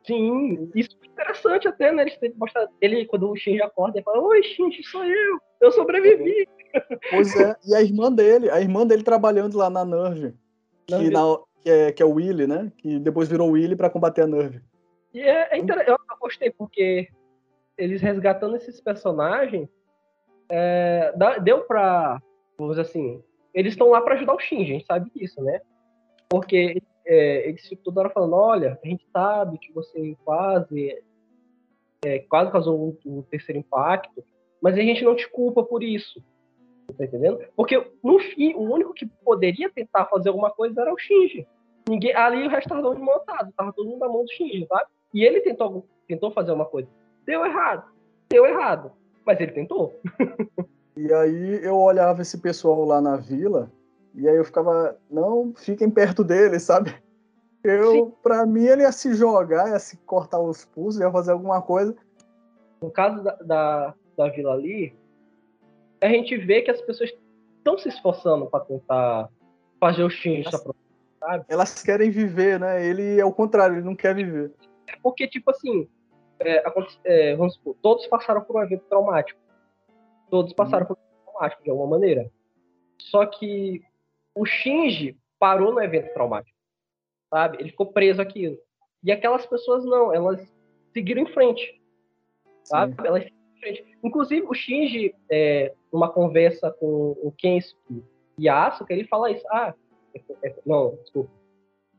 [0.05, 2.03] Sim, isso é interessante até, né?
[2.03, 2.69] Eles têm mostrado.
[2.79, 6.47] Ele, quando o Shinji acorda, ele fala: Oi, Shinji, sou eu, eu sobrevivi.
[7.09, 10.35] Pois é, e a irmã dele, a irmã dele trabalhando lá na Nerve,
[10.85, 11.21] que, na,
[11.61, 12.71] que, é, que é o Willy, né?
[12.77, 14.61] Que depois virou o Willy pra combater a Nerve.
[15.13, 17.07] E é, é interessante, eu gostei, porque
[17.77, 19.69] eles resgatando esses personagens,
[20.49, 21.13] é,
[21.43, 22.19] deu pra,
[22.57, 23.23] vamos dizer assim,
[23.53, 25.61] eles estão lá para ajudar o Shinji, a gente sabe disso, né?
[26.29, 31.03] Porque é, eles ficam toda hora falando, olha, a gente sabe que você quase
[32.03, 34.23] é, quase causou um, um, terceiro impacto,
[34.61, 36.23] mas a gente não te culpa por isso.
[36.97, 37.39] Tá entendendo?
[37.55, 41.47] Porque no fim, o único que poderia tentar fazer alguma coisa era o Shinji.
[41.87, 44.89] Ninguém, ali o resto estava montado, tava todo mundo na mão do Shinji, sabe?
[45.13, 46.89] E ele tentou, tentou fazer uma coisa.
[47.25, 47.89] Deu errado.
[48.29, 48.91] Deu errado.
[49.25, 49.99] Mas ele tentou.
[50.95, 53.71] E aí eu olhava esse pessoal lá na vila
[54.13, 56.95] e aí eu ficava, não, fiquem perto dele, sabe?
[57.63, 61.61] Eu, para mim, ele ia se jogar, ia se cortar os pulsos, ia fazer alguma
[61.61, 61.95] coisa.
[62.81, 64.93] No caso da, da, da vila ali,
[66.01, 67.13] a gente vê que as pessoas
[67.57, 69.29] estão se esforçando para tentar
[69.79, 70.63] fazer o Shinji elas,
[71.19, 71.45] sabe?
[71.47, 72.85] Elas querem viver, né?
[72.85, 74.51] Ele é o contrário, ele não quer viver.
[74.87, 75.87] É porque, tipo assim,
[76.41, 76.61] é,
[77.05, 79.39] é, vamos supor, todos passaram por um evento traumático.
[80.29, 82.31] Todos passaram por traumático de alguma maneira.
[82.97, 83.81] Só que
[84.35, 86.57] o Shinji parou no evento traumático,
[87.29, 87.57] sabe?
[87.59, 88.57] Ele ficou preso aquilo.
[89.03, 90.41] E aquelas pessoas não, elas
[90.93, 91.81] seguiram em frente,
[92.63, 92.95] sabe?
[92.95, 93.07] Sim.
[93.07, 93.97] Elas seguiram em frente.
[94.03, 98.03] Inclusive, o Shinji, é, numa conversa com o Kensuke
[98.37, 99.45] e a Asuka, ele fala isso.
[99.51, 99.73] Ah,
[100.15, 101.31] é, é, não, desculpa.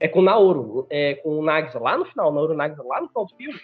[0.01, 3.09] É com o Naoru, é com o Nagisa, lá no final, Naoru Nagisa, lá no
[3.09, 3.61] final do filme.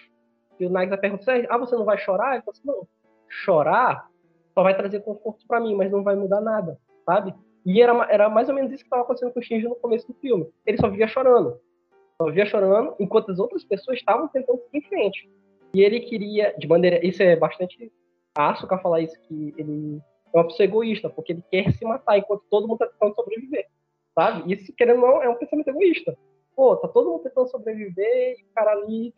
[0.59, 2.35] E o Nagisa pergunta, ah, você não vai chorar?
[2.35, 2.87] Ele fala assim, não,
[3.27, 4.10] chorar
[4.53, 7.33] só vai trazer conforto para mim, mas não vai mudar nada, sabe?
[7.65, 10.07] E era, era mais ou menos isso que estava acontecendo com o Shinji no começo
[10.07, 10.47] do filme.
[10.65, 11.59] Ele só vivia chorando.
[12.17, 15.29] Só vivia chorando, enquanto as outras pessoas estavam tentando seguir em frente.
[15.73, 17.05] E ele queria, de maneira.
[17.05, 17.91] Isso é bastante
[18.35, 20.01] Asuka falar isso, que ele
[20.33, 23.67] é uma pessoa egoísta, porque ele quer se matar enquanto todo mundo está tentando sobreviver.
[24.15, 24.53] Sabe?
[24.53, 26.17] Isso, querendo ou não, é um pensamento egoísta.
[26.55, 29.13] Pô, tá todo mundo tentando sobreviver e o cara ali,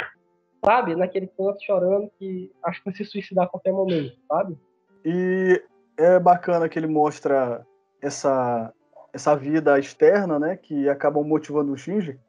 [0.63, 4.57] sabe, naquele canto chorando que acho que vai se suicidar a qualquer momento, sabe?
[5.05, 5.61] E
[5.97, 7.65] é bacana que ele mostra
[8.01, 8.73] essa,
[9.11, 12.19] essa vida externa, né, que acabam motivando o Shinji.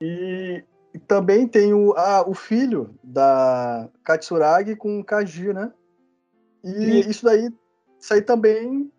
[0.00, 5.72] E, e também tem o, a, o filho da Katsuragi com o Kaji, né?
[6.64, 7.48] E isso daí,
[8.00, 8.90] isso aí também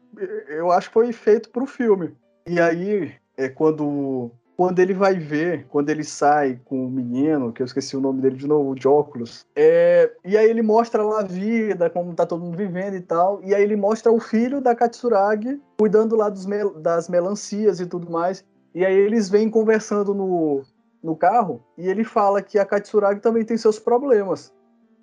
[0.48, 2.16] eu acho que foi feito para o filme.
[2.48, 7.62] E aí é quando quando ele vai ver, quando ele sai com o menino, que
[7.62, 11.22] eu esqueci o nome dele de novo, de óculos, é, e aí ele mostra lá
[11.22, 14.62] a vida, como tá todo mundo vivendo e tal, e aí ele mostra o filho
[14.62, 18.46] da Katsuragi cuidando lá dos mel das melancias e tudo mais,
[18.76, 20.62] e aí eles vêm conversando no,
[21.04, 24.54] no carro, e ele fala que a Katsuragi também tem seus problemas.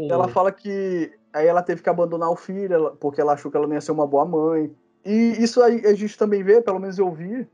[0.01, 0.11] Sim.
[0.11, 3.67] Ela fala que aí ela teve que abandonar o filho, porque ela achou que ela
[3.67, 4.73] não ia ser uma boa mãe,
[5.05, 7.49] e isso aí a gente também vê, pelo menos eu vi,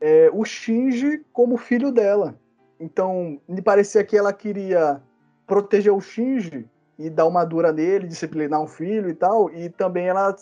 [0.00, 2.38] é, o Shinji como filho dela.
[2.78, 5.00] Então, me parecia que ela queria
[5.46, 6.68] proteger o Shinji
[6.98, 9.50] e dar uma dura nele, disciplinar o filho e tal.
[9.50, 10.34] E também ela,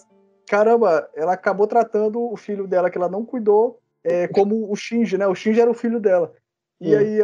[0.47, 5.17] caramba, ela acabou tratando o filho dela que ela não cuidou é, como o Shinji,
[5.17, 5.27] né?
[5.27, 6.33] O Shinji era o filho dela.
[6.81, 7.19] E aí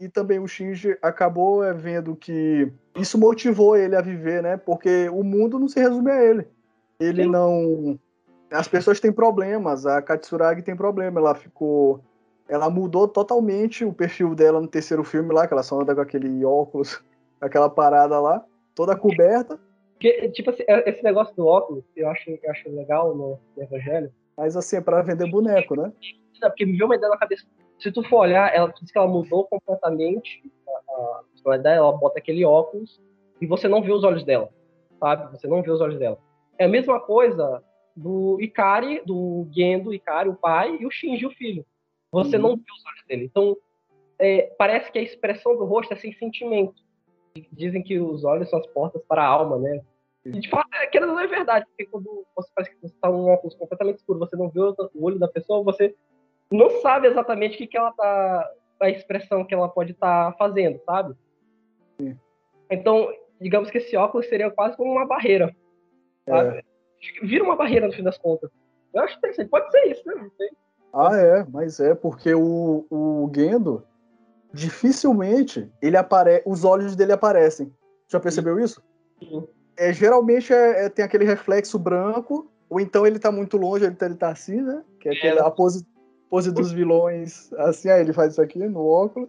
[0.00, 4.56] e também o Shinji acabou é, vendo que isso motivou ele a viver, né?
[4.56, 6.48] Porque o mundo não se resume a ele.
[6.98, 7.30] Ele Sim.
[7.30, 7.98] não
[8.54, 12.00] as pessoas têm problemas, a Katsuragi tem problema, ela ficou.
[12.48, 16.00] Ela mudou totalmente o perfil dela no terceiro filme lá, que ela só anda com
[16.00, 17.02] aquele óculos,
[17.40, 18.44] aquela parada lá,
[18.74, 19.58] toda coberta.
[19.98, 23.62] Que, tipo assim, é, esse negócio do óculos, eu acho, eu acho legal no, no
[23.62, 24.12] Evangelho.
[24.36, 25.92] Mas assim, é pra vender boneco, né?
[26.40, 27.46] Porque me viu uma ideia na cabeça.
[27.78, 30.42] Se tu for olhar, ela diz que ela mudou completamente
[31.48, 33.00] a, ideia, ela bota aquele óculos
[33.40, 34.48] e você não vê os olhos dela,
[34.98, 35.30] sabe?
[35.32, 36.18] Você não vê os olhos dela.
[36.58, 37.62] É a mesma coisa
[37.96, 41.64] do Ikari, do Gendo, Ikari, o pai, e o Shinji, o filho.
[42.10, 42.42] Você uhum.
[42.42, 43.24] não vê os olhos dele.
[43.24, 43.56] Então,
[44.18, 46.74] é, parece que a expressão do rosto é sem sentimento.
[47.52, 49.80] Dizem que os olhos são as portas para a alma, né?
[50.24, 53.26] E de fato, aquilo não é verdade, porque quando você parece que você está um
[53.26, 55.94] óculos completamente escuro, você não vê o olho da pessoa, você
[56.50, 58.50] não sabe exatamente o que, que ela tá.
[58.80, 61.14] a expressão que ela pode estar tá fazendo, sabe?
[62.00, 62.18] Sim.
[62.70, 65.54] Então, digamos que esse óculos seria quase como uma barreira.
[66.26, 66.58] Sabe?
[66.58, 66.73] É.
[67.22, 68.50] Vira uma barreira no fim das contas.
[68.92, 70.14] Eu acho interessante, pode ser isso, né?
[70.14, 70.48] Não sei.
[70.92, 73.84] Ah, é, mas é, porque o, o Gendo,
[74.52, 76.42] dificilmente ele apare...
[76.46, 77.72] os olhos dele aparecem.
[78.08, 78.82] Já percebeu isso?
[79.18, 79.44] Sim.
[79.76, 83.96] É, geralmente é, é, tem aquele reflexo branco, ou então ele tá muito longe, ele
[83.96, 84.84] tá, ele tá assim, né?
[85.00, 85.16] Que é, é.
[85.16, 85.84] aquela, a pose,
[86.30, 89.28] pose dos vilões, assim, aí ele faz isso aqui no óculos.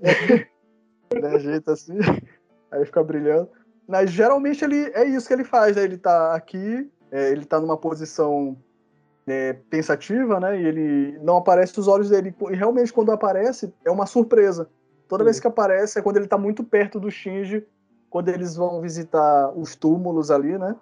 [0.00, 0.48] né,
[1.34, 1.98] ajeita assim,
[2.70, 3.50] aí fica brilhando.
[3.88, 5.82] Mas geralmente ele é isso que ele faz, né?
[5.82, 8.54] Ele tá aqui, é, ele tá numa posição
[9.26, 10.60] é, pensativa, né?
[10.60, 12.34] E ele não aparece os olhos dele.
[12.50, 14.68] E realmente, quando aparece, é uma surpresa.
[15.08, 15.24] Toda Sim.
[15.24, 17.66] vez que aparece é quando ele tá muito perto do Shinji,
[18.10, 20.76] quando eles vão visitar os túmulos ali, né?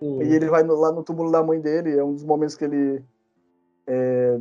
[0.00, 0.20] Sim.
[0.20, 2.64] E ele vai no, lá no túmulo da mãe dele, é um dos momentos que
[2.64, 3.00] ele
[3.86, 4.40] é,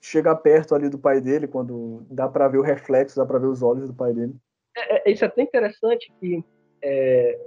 [0.00, 3.48] chega perto ali do pai dele, quando dá para ver o reflexo, dá para ver
[3.48, 4.34] os olhos do pai dele.
[4.74, 6.42] É, é, isso é tão interessante que
[6.82, 7.38] é,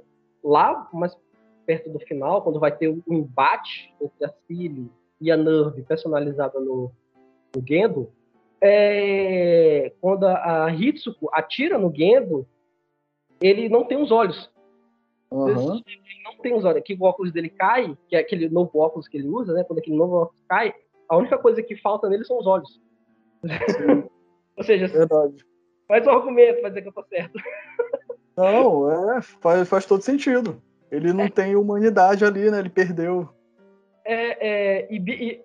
[0.43, 1.17] lá, mais
[1.65, 4.89] perto do final, quando vai ter o um embate entre a Cilly
[5.19, 6.91] e a Nerve personalizada no,
[7.55, 8.11] no Gendo,
[8.61, 12.47] é, quando a, a Hitsuko atira no Gendo,
[13.41, 14.51] ele não tem os olhos.
[15.31, 15.81] Uhum.
[15.85, 16.77] Ele não tem os olhos.
[16.77, 19.63] Aqui o óculos dele cai, que é aquele novo óculos que ele usa, né?
[19.63, 20.73] Quando aquele novo óculos cai,
[21.09, 22.81] a única coisa que falta nele são os olhos.
[24.55, 25.45] Ou seja, Verdade.
[25.87, 27.33] faz um argumento pra dizer que eu tô certo.
[28.36, 30.61] Não, é, faz, faz todo sentido.
[30.91, 31.29] Ele não é.
[31.29, 32.59] tem humanidade ali, né?
[32.59, 33.29] Ele perdeu.
[34.05, 35.41] É, é e, e,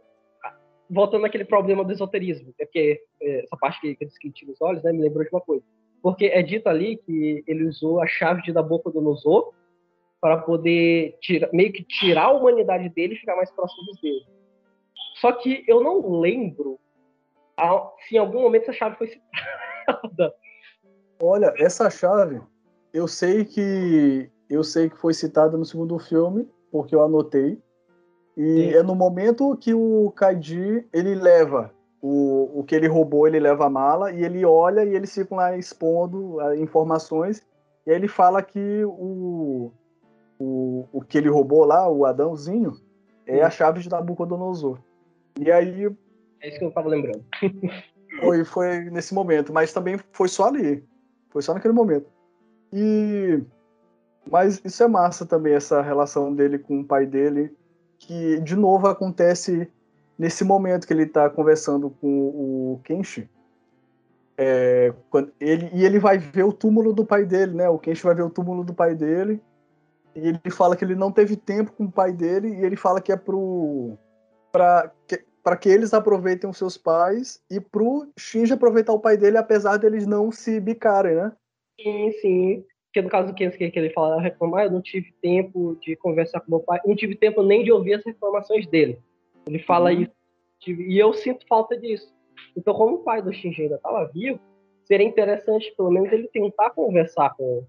[0.88, 4.30] voltando àquele problema do esoterismo, é porque é, essa parte que, que eu disse que
[4.30, 5.64] tira os olhos, né, me lembrou de uma coisa.
[6.02, 9.52] Porque é dito ali que ele usou a chave de da boca do Nosor
[10.20, 14.28] para poder tira, meio que tirar a humanidade dele e ficar mais próximo dos deuses.
[15.16, 16.78] Só que eu não lembro
[18.06, 20.34] se em algum momento essa chave foi citada.
[21.20, 22.40] Olha, essa chave
[22.98, 27.60] eu sei que eu sei que foi citada no segundo filme, porque eu anotei.
[28.36, 28.74] E Sim.
[28.74, 33.66] é no momento que o Kaiji ele leva o, o que ele roubou, ele leva
[33.66, 37.46] a mala e ele olha e eles ficam lá expondo uh, informações.
[37.86, 39.70] E aí ele fala que o,
[40.38, 42.72] o, o que ele roubou lá, o Adãozinho,
[43.26, 44.78] é a chave de Nabucodonosor.
[45.38, 45.88] E aí.
[46.40, 47.24] É isso que eu tava lembrando.
[48.20, 50.84] foi, foi nesse momento, mas também foi só ali.
[51.30, 52.17] Foi só naquele momento.
[52.72, 53.42] E
[54.30, 57.56] mas isso é massa também essa relação dele com o pai dele,
[57.98, 59.70] que de novo acontece
[60.18, 63.28] nesse momento que ele está conversando com o Kenshi.
[64.36, 64.92] É,
[65.40, 67.68] ele, e ele vai ver o túmulo do pai dele, né?
[67.68, 69.42] O Kenshi vai ver o túmulo do pai dele.
[70.14, 73.00] E ele fala que ele não teve tempo com o pai dele e ele fala
[73.00, 73.96] que é pro
[74.50, 75.24] para que,
[75.60, 80.06] que eles aproveitem os seus pais e pro Shinji aproveitar o pai dele apesar deles
[80.06, 81.32] não se bicarem, né?
[81.80, 82.64] Sim, sim.
[82.86, 86.40] Porque no caso do Kensuke, que ele fala, reclamar, eu não tive tempo de conversar
[86.40, 88.98] com meu pai, não tive tempo nem de ouvir as reclamações dele.
[89.46, 90.02] Ele fala uhum.
[90.02, 90.12] isso.
[90.66, 92.12] E eu sinto falta disso.
[92.56, 94.40] Então, como o pai do Shinji ainda estava vivo,
[94.84, 97.66] seria interessante, pelo menos, ele tentar conversar com o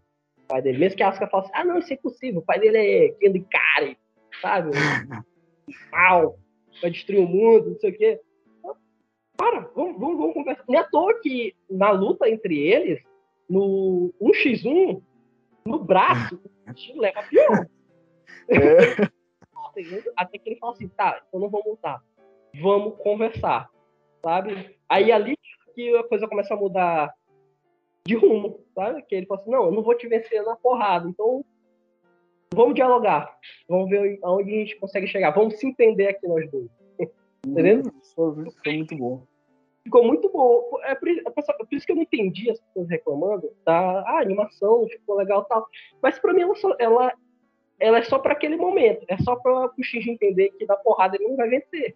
[0.48, 0.80] pai dele.
[0.80, 2.40] Mesmo que a Asuka fale assim, ah, não, isso é impossível.
[2.40, 3.98] O pai dele é Kendikari,
[4.42, 4.72] sabe?
[5.92, 6.40] Mal,
[6.82, 8.22] vai destruir o mundo, não sei o quê.
[8.58, 8.76] Então,
[9.38, 10.64] para, vamos, vamos, vamos conversar.
[10.68, 13.04] Não é à toa que na luta entre eles,
[13.50, 15.02] no 1x1,
[15.66, 16.40] no braço,
[16.94, 17.68] o leva pior.
[18.52, 19.08] É.
[20.18, 22.04] Até que ele fala assim, tá, então não vamos lutar.
[22.60, 23.70] Vamos conversar,
[24.24, 24.76] sabe?
[24.90, 25.38] Aí ali
[25.76, 27.14] que a coisa começa a mudar
[28.08, 29.04] de rumo, sabe?
[29.04, 31.46] Que ele fala assim, não, eu não vou te vencer na porrada, então
[32.52, 33.38] vamos dialogar.
[33.68, 35.30] Vamos ver aonde a gente consegue chegar.
[35.30, 36.70] Vamos se entender aqui nós dois.
[37.46, 37.84] Entendeu?
[38.02, 39.28] Isso foi muito bom
[39.84, 40.80] ficou muito bom.
[40.84, 44.88] É por, é por, isso que eu não entendi as pessoas reclamando da ah, animação,
[44.88, 45.66] ficou legal tal.
[46.02, 47.14] Mas para mim ela, só, ela,
[47.80, 49.06] ela é só para aquele momento.
[49.08, 51.96] É só para o Shinji entender que da porrada ele não vai vencer.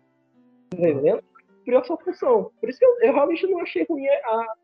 [0.69, 1.23] Tá entendendo?
[1.65, 2.51] Por essa função.
[2.59, 4.55] Por isso que eu, eu, realmente não achei ruim a,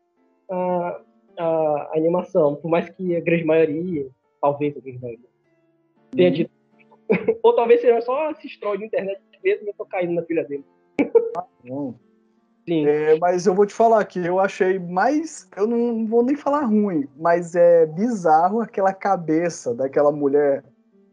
[0.50, 1.00] a,
[1.38, 2.56] a, animação.
[2.56, 4.08] Por mais que a grande maioria,
[4.40, 5.28] talvez a grande maioria,
[6.10, 6.34] tenha uhum.
[6.34, 6.50] dito.
[7.42, 10.44] Ou talvez seja só esse troll de internet mesmo e eu tô caindo na pilha
[10.44, 10.64] dele.
[11.36, 11.98] Ah, não.
[12.70, 12.86] Sim.
[12.86, 15.48] É, mas eu vou te falar que eu achei mais.
[15.56, 20.62] Eu não vou nem falar ruim, mas é bizarro aquela cabeça daquela mulher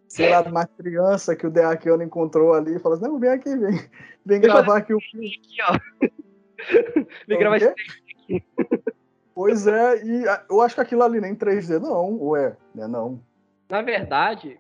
[0.07, 3.55] sei lá, uma criança que o Deakiano encontrou ali e falou assim, não, vem aqui,
[3.55, 3.79] vem,
[4.25, 5.27] vem gravar aqui o filme.
[5.27, 7.05] Aqui, ó.
[7.27, 8.43] Vem gravar esse aqui.
[9.35, 12.57] Pois é, e eu acho que aquilo ali nem 3D não, ou é?
[12.73, 13.21] Né, não.
[13.69, 14.59] Na verdade...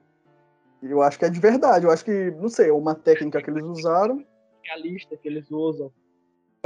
[0.83, 3.49] Eu acho que é de verdade, eu acho que, não sei, é uma técnica que
[3.49, 4.23] eles usaram.
[4.63, 5.91] Realista que eles usam.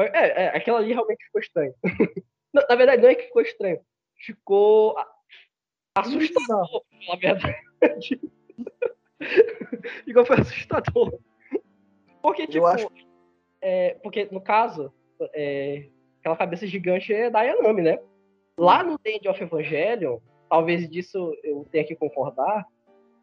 [0.03, 1.73] É, é aquela ali realmente ficou estranho.
[2.53, 3.79] na verdade, não é que ficou estranho.
[4.17, 4.95] Ficou
[5.95, 8.21] assustador, na verdade.
[10.07, 11.19] Igual foi assustador.
[12.21, 12.87] Porque, tipo, acho...
[13.61, 14.93] é, porque no caso,
[15.33, 15.89] é,
[16.19, 17.99] aquela cabeça gigante é da Yanami, né?
[18.57, 22.65] Lá no The End of Evangelion, talvez disso eu tenha que concordar,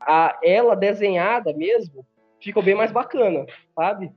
[0.00, 2.06] a, ela desenhada mesmo
[2.40, 4.12] ficou bem mais bacana, sabe?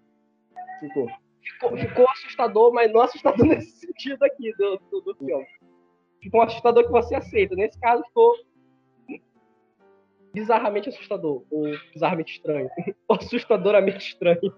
[0.79, 1.07] Ficou.
[1.41, 5.45] Ficou, ficou assustador, mas não assustador nesse sentido aqui do, do, do filme.
[6.21, 7.55] Ficou um assustador que você aceita.
[7.55, 8.35] Nesse caso, ficou
[10.33, 11.63] bizarramente assustador, ou
[11.93, 12.69] bizarramente estranho,
[13.07, 14.53] ou assustadoramente estranho.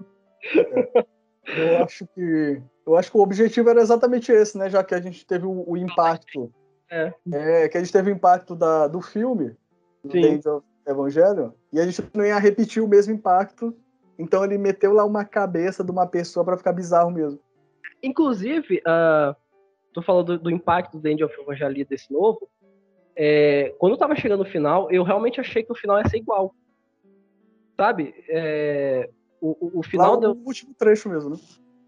[0.55, 1.79] É.
[1.79, 4.69] Eu acho que eu acho que o objetivo era exatamente esse, né?
[4.69, 6.53] Já que a gente teve o, o impacto,
[6.89, 7.13] é.
[7.31, 7.69] é.
[7.69, 9.55] que a gente teve o impacto da, do filme,
[10.03, 13.75] do Evangelho, Evangelho, e a gente não ia repetir o mesmo impacto.
[14.17, 17.39] Então ele meteu lá uma cabeça de uma pessoa para ficar bizarro mesmo.
[18.01, 19.35] Inclusive, uh,
[19.93, 22.49] tô falando do, do impacto do End of Evangelia desse novo.
[23.15, 26.17] É, quando eu tava chegando no final, eu realmente achei que o final ia ser
[26.17, 26.53] igual.
[27.77, 28.13] Sabe?
[28.27, 29.09] É,
[29.39, 30.15] o, o, final.
[30.15, 30.31] Lá deu...
[30.31, 31.37] o último trecho mesmo, né?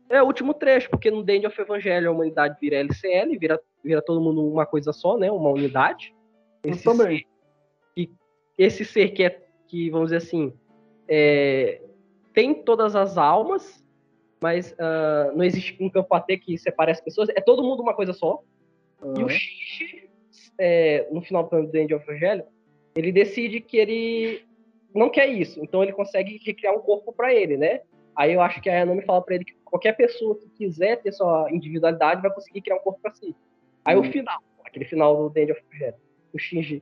[0.10, 3.60] É, o último trecho, porque no The End of Evangelho a humanidade vira LCL, vira,
[3.84, 5.32] vira todo mundo uma coisa só, né?
[5.32, 6.14] Uma unidade.
[6.64, 7.20] Esse também.
[7.20, 7.26] Ser,
[7.96, 8.12] que,
[8.58, 10.54] esse ser que é, que, vamos dizer assim,
[11.08, 11.82] é,
[12.36, 13.84] tem todas as almas,
[14.42, 17.30] mas uh, não existe um campo AT que separe as pessoas.
[17.30, 18.44] É todo mundo uma coisa só.
[19.02, 19.22] Uhum.
[19.22, 20.10] E o Xixi
[20.60, 22.44] é, no final do End of Evangelho,
[22.96, 24.44] ele decide que ele
[24.94, 27.82] não quer isso, então ele consegue recriar um corpo para ele, né?
[28.16, 31.12] Aí eu acho que a Yanami fala para ele que qualquer pessoa que quiser ter
[31.12, 33.36] sua individualidade vai conseguir criar um corpo para si.
[33.84, 34.02] Aí uhum.
[34.02, 35.62] o final, aquele final do End of
[36.34, 36.82] o Shinji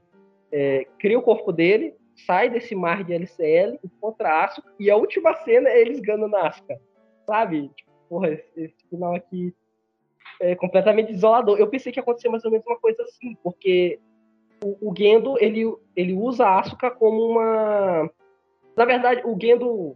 [0.51, 5.33] é, cria o corpo dele, sai desse mar de LCL, encontra Asuka, e a última
[5.37, 6.79] cena é eles ganhando Asuka.
[7.25, 7.69] Sabe?
[7.69, 9.53] Tipo, porra, esse, esse final aqui
[10.39, 11.57] é, completamente desolador.
[11.57, 13.99] Eu pensei que ia acontecer mais ou menos uma coisa assim, porque
[14.63, 15.63] o, o Gendo, ele,
[15.95, 18.09] ele usa a Asuka como uma...
[18.75, 19.95] Na verdade, o Gendo,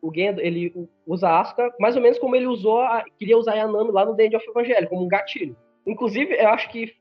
[0.00, 0.72] o Gendo, ele
[1.06, 4.04] usa a Asuka mais ou menos como ele usou, a, queria usar a Yanami lá
[4.04, 5.56] no The End of Evangelho, como um gatilho.
[5.86, 6.94] Inclusive, eu acho que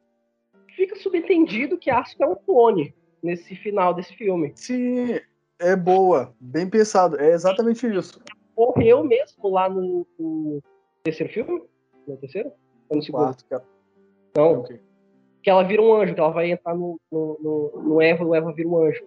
[0.75, 2.93] fica subentendido que a Asuka é um clone
[3.27, 4.53] nesse final desse filme.
[4.55, 5.19] Sim,
[5.59, 8.21] é boa, bem pensado, é exatamente isso.
[8.57, 10.63] Morreu mesmo lá no, no
[11.03, 11.63] terceiro filme?
[12.07, 12.51] No terceiro?
[12.89, 13.23] Ou no segundo?
[13.23, 13.63] Quarto, cara.
[14.35, 14.45] Não.
[14.45, 14.81] É okay.
[15.43, 18.33] Que ela vira um anjo, que ela vai entrar no, no, no, no Eva o
[18.33, 19.05] Eva vira um anjo.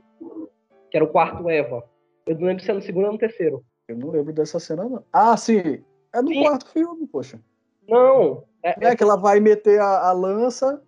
[0.91, 1.85] Que era o quarto Eva.
[2.27, 3.64] Eu não lembro se é no segundo ou no terceiro.
[3.89, 5.05] Eu não lembro dessa cena, não.
[5.12, 5.83] Ah, sim.
[6.12, 6.43] É no sim.
[6.43, 7.41] quarto filme, poxa.
[7.89, 8.45] Não.
[8.62, 10.83] É, é, é que ela vai meter a, a lança.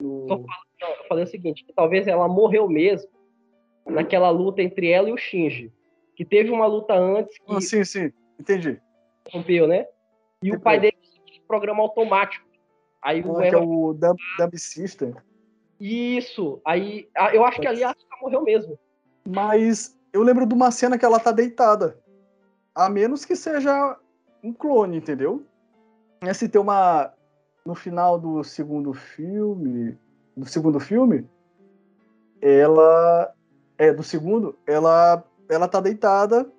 [0.00, 0.26] No...
[0.26, 3.10] Falando, não, eu falei o seguinte: que talvez ela morreu mesmo
[3.86, 5.72] naquela luta entre ela e o Shinji.
[6.16, 7.54] Que teve uma luta antes que.
[7.54, 8.12] Ah, sim, sim.
[8.38, 8.80] Entendi.
[9.32, 9.86] Rompeu, né?
[10.42, 10.56] E Entendi.
[10.56, 10.96] o pai dele
[11.50, 12.46] programa automático.
[13.02, 13.56] Aí o, ah, Eva...
[13.56, 15.14] é o Dumb, Dumb System.
[15.80, 16.60] Isso.
[16.64, 18.78] Aí eu acho que ali a Asuka morreu mesmo.
[19.26, 21.98] Mas eu lembro de uma cena que ela tá deitada.
[22.72, 23.98] A menos que seja
[24.44, 25.44] um clone, entendeu?
[26.20, 27.12] É se tem uma.
[27.66, 29.98] No final do segundo filme.
[30.40, 31.28] Do segundo filme,
[32.40, 33.30] ela.
[33.76, 35.22] É, do segundo, ela.
[35.50, 36.50] Ela tá deitada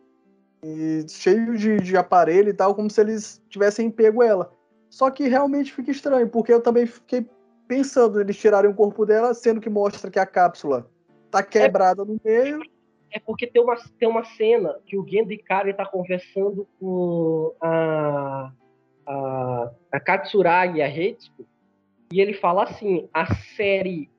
[0.63, 4.53] e cheio de, de aparelho e tal, como se eles tivessem pego ela.
[4.87, 7.25] Só que realmente fica estranho, porque eu também fiquei
[7.67, 10.87] pensando eles tirarem o corpo dela, sendo que mostra que a cápsula
[11.31, 12.61] tá quebrada é, no meio.
[13.09, 18.51] É porque tem uma, tem uma cena que o Gendo Ikari tá conversando com a,
[19.07, 21.45] a, a Katsuragi e a Retsuko,
[22.11, 24.09] e ele fala assim, a série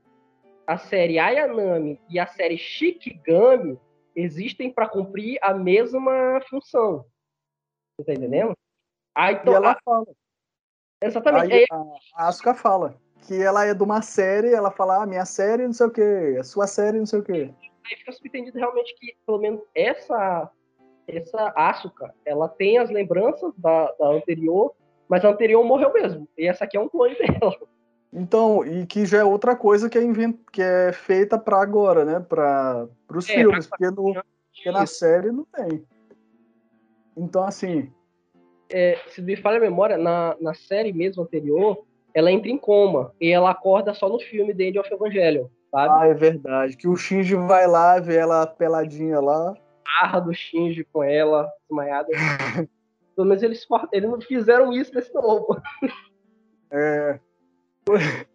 [0.67, 3.79] a série Ayanami e a série Shikigami
[4.15, 7.05] existem para cumprir a mesma função.
[7.97, 8.57] Você tá entendendo?
[9.15, 10.07] Aí, então, e ela a, fala.
[11.03, 11.53] Exatamente.
[11.53, 15.25] Aí, a, a Asuka fala que ela é de uma série, ela fala, ah, minha
[15.25, 17.53] série não sei o quê, a sua série não sei o quê.
[17.85, 20.51] Aí fica subentendido realmente que, pelo menos, essa
[21.07, 24.73] essa Asuka, ela tem as lembranças da, da anterior,
[25.09, 26.29] mas a anterior morreu mesmo.
[26.39, 27.57] E essa aqui é um clone dela.
[28.13, 30.37] Então, e que já é outra coisa que é, invent...
[30.53, 32.21] que é feita para agora, né?
[32.21, 33.79] Para os é, filmes, pra...
[33.79, 34.15] porque, no...
[34.15, 35.83] porque na série não tem.
[37.17, 37.91] Então, assim,
[38.73, 41.85] é, se me falha a memória, na, na série mesmo anterior,
[42.15, 45.47] ela entra em coma e ela acorda só no filme The End of Evangelion.
[45.71, 45.95] sabe?
[45.95, 46.77] Ah, é verdade.
[46.77, 49.55] Que o Shinji vai lá, vê ela peladinha lá.
[49.85, 52.09] Barra do Shinji com ela, desmaiada.
[53.15, 55.61] Pelo menos eles, eles não fizeram isso nesse novo.
[56.71, 57.21] É.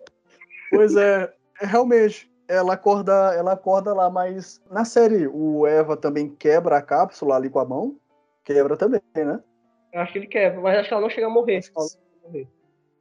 [0.70, 2.30] Pois é, é, realmente.
[2.50, 7.50] Ela acorda, ela acorda lá, mas na série o Eva também quebra a cápsula ali
[7.50, 7.98] com a mão.
[8.46, 9.44] Quebra também, né?
[9.92, 11.62] Eu acho que ele quebra, mas acho que ela não chega a morrer.
[11.62, 12.48] Chega a.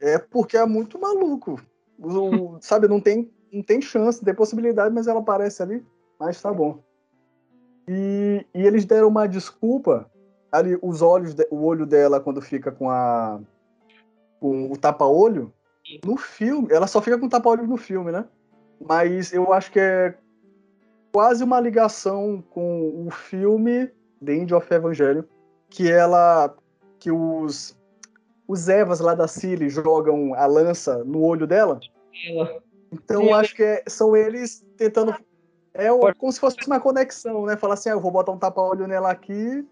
[0.01, 1.61] É porque é muito maluco.
[1.99, 5.85] O- sabe, não tem, não tem chance, não tem possibilidade, mas ela aparece ali.
[6.19, 6.83] Mas tá bom.
[7.89, 10.11] E, e eles deram uma desculpa.
[10.51, 13.41] Ali, os olhos, de- o olho dela, quando fica com a.
[14.41, 15.53] com o tapa-olho.
[16.05, 18.25] No filme, ela só fica com tapa-olho no filme, né?
[18.81, 20.15] Mas eu acho que é
[21.13, 23.91] quase uma ligação com o filme
[24.25, 25.23] The End of Evangelion,
[25.71, 26.55] que ela.
[26.99, 27.77] que os.
[28.49, 31.81] Os Evas lá da Cilly jogam a lança no olho dela.
[32.29, 32.63] Ela,
[32.93, 35.15] Então Sim, eu acho que é- são eles tentando.
[35.75, 37.57] É como se fosse uma conexão, né?
[37.57, 39.67] Falar assim, ah, eu vou botar um tapa-olho nela aqui,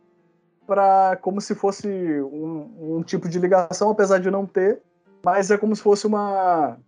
[0.67, 4.83] pra, como se fosse um, um tipo de ligação, apesar de não ter,
[5.25, 6.79] mas é como se fosse uma,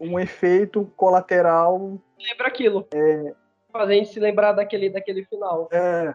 [0.00, 2.00] um efeito colateral.
[2.18, 2.86] lembra aquilo.
[3.72, 5.68] Fazer a gente se lembrar daquele, daquele final.
[5.72, 6.14] É,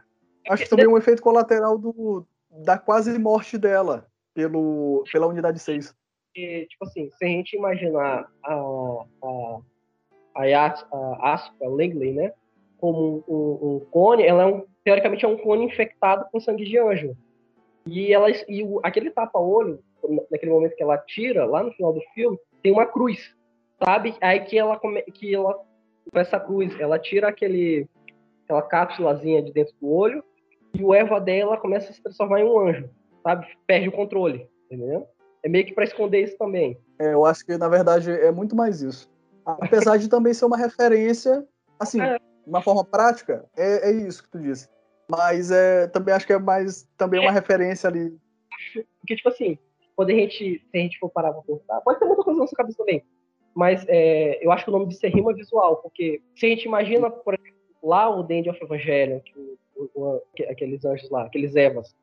[0.50, 2.26] acho que também é um efeito colateral do,
[2.64, 5.94] da quase morte dela pelo, pela unidade 6.
[6.28, 9.60] Porque, tipo assim, se a gente imaginar a, a,
[10.36, 12.32] a, a Asuka Langley, né,
[12.78, 16.78] como um, um- clone, ela é um, teoricamente é um clone infectado com sangue de
[16.78, 17.18] anjo.
[17.86, 19.84] E, ela, e o- aquele tapa-olho,
[20.30, 23.36] naquele momento que ela tira, lá no final do filme, tem uma cruz,
[23.84, 24.16] sabe?
[24.22, 25.60] Aí que ela, come, que ela
[26.12, 27.88] com essa cruz, ela tira aquele,
[28.44, 30.24] aquela cápsulazinha de dentro do olho
[30.74, 32.90] e o Eva dela começa a se transformar em um anjo,
[33.24, 33.48] sabe?
[33.68, 35.08] Perde o controle, entendeu?
[35.44, 36.78] É meio que pra esconder isso também.
[37.00, 39.10] É, eu acho que, na verdade, é muito mais isso.
[39.46, 41.48] Apesar de também ser uma referência,
[41.80, 42.18] assim, É.
[42.18, 44.68] de uma forma prática, é, é isso que tu disse.
[45.10, 48.16] Mas é, também acho que é mais também uma referência ali.
[49.00, 49.58] Porque, tipo assim,
[50.00, 52.48] quando a gente, se a gente for parar pra pensar, pode ter muita coisa na
[52.48, 53.04] sua cabeça também,
[53.54, 56.64] mas é, eu acho que o nome disso é rima visual, porque se a gente
[56.64, 61.10] imagina, por exemplo, lá o End of Evangelion, que o- o- o- que- aqueles anjos
[61.10, 61.94] lá, aqueles Evas,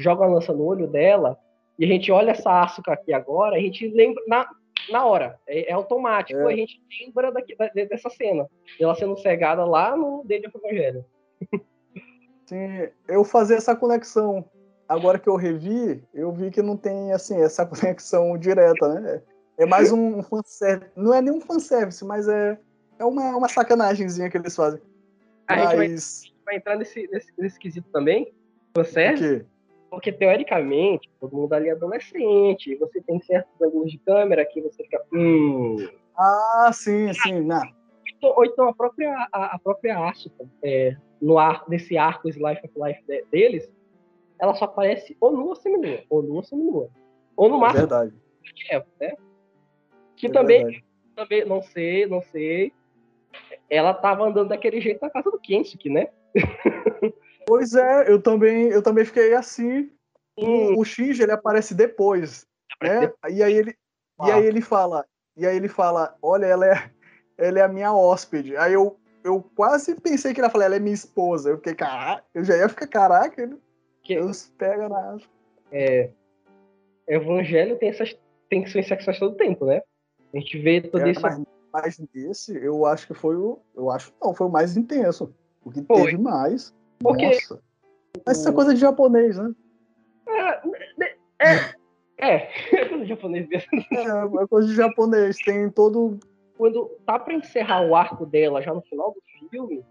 [0.00, 1.38] jogam a lança no olho dela,
[1.78, 4.48] e a gente olha essa Asuka aqui agora, a gente lembra na,
[4.88, 6.50] na hora, é, é automático, É.
[6.54, 8.48] a gente lembra daqui, da- dessa cena,
[8.80, 11.02] dela sendo cegada lá no End of Evangelion.
[12.46, 14.44] Assim, eu fazer essa conexão.
[14.88, 19.22] Agora que eu revi, eu vi que não tem assim essa conexão direta, né?
[19.56, 20.90] É mais um fanservice.
[20.96, 22.58] Não é nem um fanservice, mas é,
[22.98, 24.80] é uma, uma sacanagemzinha que eles fazem.
[25.46, 26.22] A gente vai, Mas.
[26.44, 28.32] vai entrar nesse, nesse, nesse quesito também,
[28.76, 29.46] fanservice?
[29.90, 34.60] Porque, teoricamente, todo mundo ali é adolescente, e você tem certos ângulos de câmera que
[34.60, 35.00] você fica.
[35.12, 35.76] Hum.
[36.18, 37.42] Ah, sim, sim.
[37.42, 37.62] Não.
[38.20, 42.72] Ou então a própria, a, a própria Asuka, é, no ar, nesse arco Slice of
[42.76, 43.70] Life de- deles,
[44.40, 46.90] ela só aparece ou nua ou seminua, ou nua ou seminua.
[47.36, 48.14] Ou no É máximo verdade.
[48.42, 49.12] de Eva, né?
[50.16, 50.84] Que é também, verdade.
[51.16, 52.72] também, não sei, não sei.
[53.68, 56.08] Ela tava andando daquele jeito na casa do Kensuke, né?
[57.46, 59.90] Pois é, eu também, eu também fiquei assim.
[60.38, 62.46] Hum, O, o Shinji, ele aparece depois,
[62.82, 63.12] né?
[63.30, 63.76] E aí ele,
[64.24, 65.04] e aí ele fala,
[65.36, 66.90] e aí ele fala, olha, ela é,
[67.36, 68.56] ela é a minha hóspede.
[68.56, 71.50] Aí eu, eu quase pensei que ele ia falar, ela é minha esposa.
[71.50, 73.58] Eu fiquei, caraca, eu já ia ficar, caraca, ele,
[74.04, 75.16] que, Deus pega na...
[77.06, 78.16] Evangelho tem essas
[78.48, 79.82] tensões sexuais todo tempo, né?
[80.32, 81.42] A gente vê todo É, mas,
[81.72, 85.34] mas nesse, eu acho que foi o, eu acho não, foi o mais intenso.
[85.64, 86.02] O que Foi.
[86.02, 86.74] teve mais.
[87.00, 87.62] Porque- Nossa.
[88.26, 89.52] Mas isso é coisa de japonês, né?
[90.28, 91.74] É, é,
[92.18, 92.38] é
[92.88, 93.68] coisa japonês mesmo.
[93.92, 95.36] É, é coisa de japonês.
[95.38, 96.18] Tem todo.
[96.56, 99.84] Quando tá pra encerrar o arco dela já no final do filme,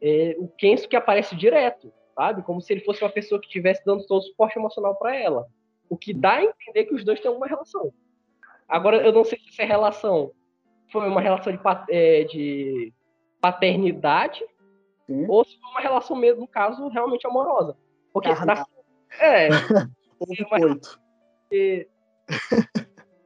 [0.00, 2.42] é, o Kensuke que aparece direto, sabe?
[2.42, 5.46] Como se ele fosse uma pessoa que estivesse dando todo o suporte emocional pra ela.
[5.88, 7.92] O que dá a entender que os dois têm uma relação.
[8.68, 10.32] Agora, eu não sei se essa relação
[10.90, 11.60] foi uma relação de,
[11.90, 12.92] é, de
[13.40, 14.44] paternidade
[15.06, 15.26] Sim.
[15.28, 17.76] ou se foi uma relação mesmo, no caso, realmente amorosa.
[18.12, 18.64] Porque na-
[19.20, 19.48] é,
[20.18, 20.98] Houve coito.
[21.42, 21.88] porque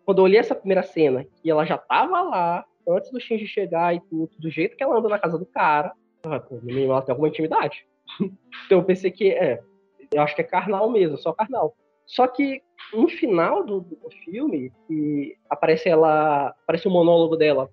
[0.04, 3.94] quando eu olhei essa primeira cena, que ela já tava lá, antes do Shinji chegar
[3.94, 5.92] e tudo, do jeito que ela anda na casa do cara,
[6.24, 7.86] ah, pô, no mínimo ela tem alguma intimidade.
[8.20, 9.62] Então eu pensei que, é,
[10.12, 11.74] eu acho que é carnal mesmo, só carnal.
[12.06, 17.70] Só que no final do, do filme, que aparece ela, aparece o monólogo dela,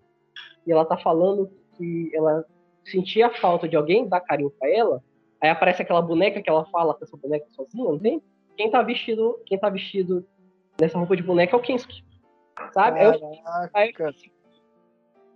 [0.65, 2.45] e ela tá falando que ela
[2.83, 5.03] sentia a falta de alguém dar carinho pra ela,
[5.41, 8.21] aí aparece aquela boneca que ela fala com essa boneca sozinha, não tem?
[8.57, 10.25] Quem tá vestido, quem tá vestido
[10.79, 12.03] nessa roupa de boneca é o Kensuke.
[12.71, 12.99] Sabe?
[12.99, 13.19] Aí
[13.73, 14.09] aí Caraca.
[14.09, 14.31] assim,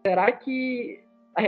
[0.05, 1.03] será que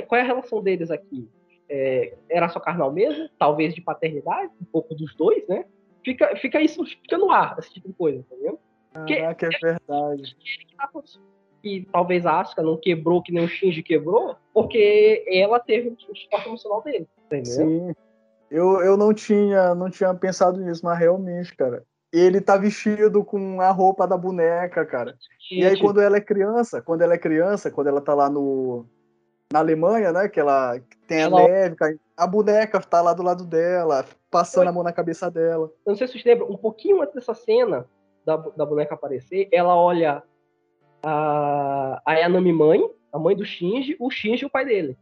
[0.07, 1.29] qual é a relação deles aqui?
[1.69, 3.29] É, era só carnal mesmo?
[3.37, 4.51] Talvez de paternidade?
[4.61, 5.65] Um pouco dos dois, né?
[6.03, 8.59] Fica, fica isso, fica no ar, esse tipo de coisa, entendeu?
[9.05, 10.35] Que- Caraca, é verdade.
[10.35, 10.89] que tá.
[11.63, 16.15] E talvez a Asuka não quebrou que nem o Shinji quebrou, porque ela teve o
[16.15, 17.43] suporte emocional dele, entendeu?
[17.67, 17.93] Sim.
[18.49, 21.83] Eu, eu não tinha não tinha pensado nisso, mas realmente, cara.
[22.11, 25.15] Ele tá vestido com a roupa da boneca, cara.
[25.51, 28.87] E aí, quando ela é criança, quando ela é criança, quando ela tá lá no.
[29.51, 30.29] Na Alemanha, né?
[30.29, 34.05] Que ela que tem a Ela- neve, cai- a boneca tá lá do lado dela,
[34.29, 35.71] passando a mão na cabeça dela.
[35.85, 37.87] Eu não sei se vocês lembram, um pouquinho antes dessa cena
[38.23, 40.21] da, da boneca aparecer, ela olha
[41.01, 44.95] a, a Yanami mãe, a mãe do Shinji, o Shinji e o pai dele.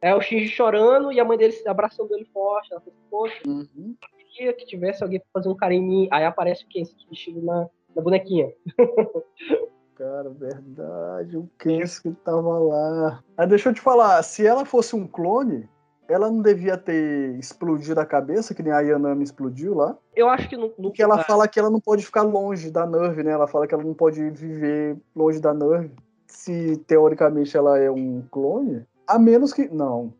[0.00, 2.72] É o Shinji chorando e a mãe dele se abraçando ele forte.
[2.72, 3.96] Ela fala, poxa, Uhum.
[4.20, 6.08] eu queria que tivesse alguém pra fazer um carinho em mim.
[6.12, 8.52] Aí aparece o Kensuke vestido na, na bonequinha.
[9.94, 11.36] Cara, verdade.
[11.36, 13.22] O Kensuke tava lá.
[13.36, 15.68] Ah, deixa eu te falar, se ela fosse um clone,
[16.08, 19.96] ela não devia ter explodido a cabeça, que nem a Yanami explodiu lá.
[20.14, 22.86] Eu acho que no, no Porque ela fala que ela não pode ficar longe da
[22.86, 23.32] Nerve, né?
[23.32, 25.90] Ela fala que ela não pode viver longe da Nerve.
[26.26, 29.68] Se teoricamente ela é um clone, a menos que.
[29.68, 30.12] Não.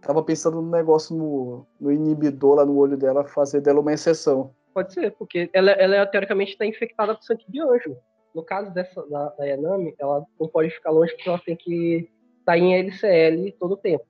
[0.00, 4.54] Tava pensando no negócio no, no inibidor lá no olho dela, fazer dela uma exceção.
[4.72, 7.96] Pode ser, porque ela, ela teoricamente está infectada com sangue de anjo.
[8.34, 12.08] No caso dessa da, da Yanami, ela não pode ficar longe porque ela tem que
[12.38, 14.04] estar em LCL todo o tempo,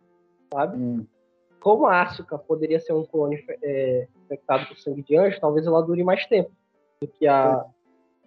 [0.52, 0.76] sabe?
[0.76, 1.06] Hum.
[1.60, 5.82] Como a Asuka poderia ser um clone é, infectado com sangue de anjo, talvez ela
[5.82, 6.50] dure mais tempo
[7.00, 7.64] do que a.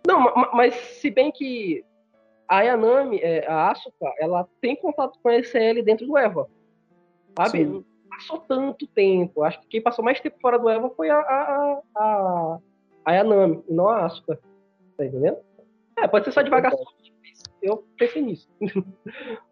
[0.06, 1.84] Não, ma- mas se bem que
[2.48, 6.48] a Yanami, é, a Asuka, ela tem contato com a LCL dentro do Eva.
[7.38, 7.60] Sabe?
[7.60, 7.66] Sim.
[7.66, 9.42] Não passou tanto tempo.
[9.44, 12.60] Acho que quem passou mais tempo fora do Eva foi a, a, a,
[13.06, 14.40] a Yanami, e não a Asuka.
[14.96, 15.38] Tá entendendo?
[15.98, 16.80] É, pode ser só devagação.
[17.62, 18.50] Eu pensei nisso.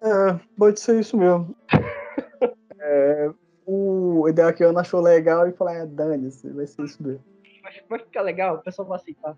[0.04, 1.56] É, pode ser isso mesmo.
[2.84, 3.30] É,
[3.64, 7.24] o Hideakiano achou legal e falou: ah, dane-se, vai ser isso mesmo.
[7.62, 9.38] Mas vai ficar legal, o pessoal vai aceitar.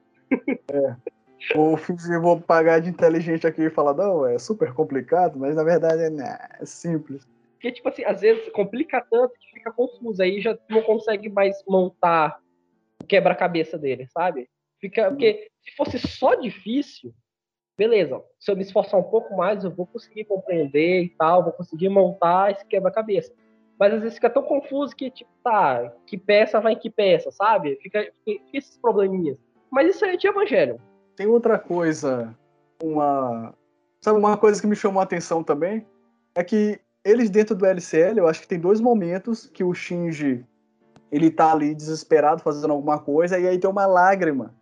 [1.54, 5.64] Vou fingir, vou pagar de inteligente aqui e falar: não, é super complicado, mas na
[5.64, 7.28] verdade é, né, é simples.
[7.54, 10.22] Porque, tipo assim, às vezes complica tanto que fica confuso.
[10.22, 12.40] Aí já não consegue mais montar
[13.02, 14.50] o quebra-cabeça dele, sabe?
[14.80, 15.10] Fica.
[15.10, 17.14] Porque se fosse só difícil,
[17.78, 18.22] beleza.
[18.40, 21.90] Se eu me esforçar um pouco mais, eu vou conseguir compreender e tal, vou conseguir
[21.90, 23.34] montar esse quebra-cabeça.
[23.80, 27.32] Mas às vezes fica tão confuso que, tipo, tá, que peça vai em que peça,
[27.32, 27.78] sabe?
[27.82, 29.38] Fica, fica esses probleminhas.
[29.72, 30.80] Mas isso aí é de evangelho.
[31.16, 32.36] Tem outra coisa,
[32.82, 33.54] uma.
[34.02, 35.86] Sabe, uma coisa que me chamou a atenção também?
[36.36, 40.46] É que eles dentro do LCL, eu acho que tem dois momentos que o Shinji
[41.12, 44.54] ele tá ali desesperado fazendo alguma coisa, e aí tem uma lágrima.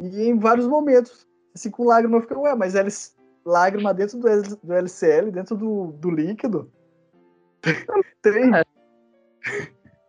[0.00, 4.56] E em vários momentos, assim, com lágrima, eu fico, ué, mas eles, lágrima dentro do,
[4.56, 6.70] do LCL, dentro do, do líquido?
[8.22, 8.50] tem.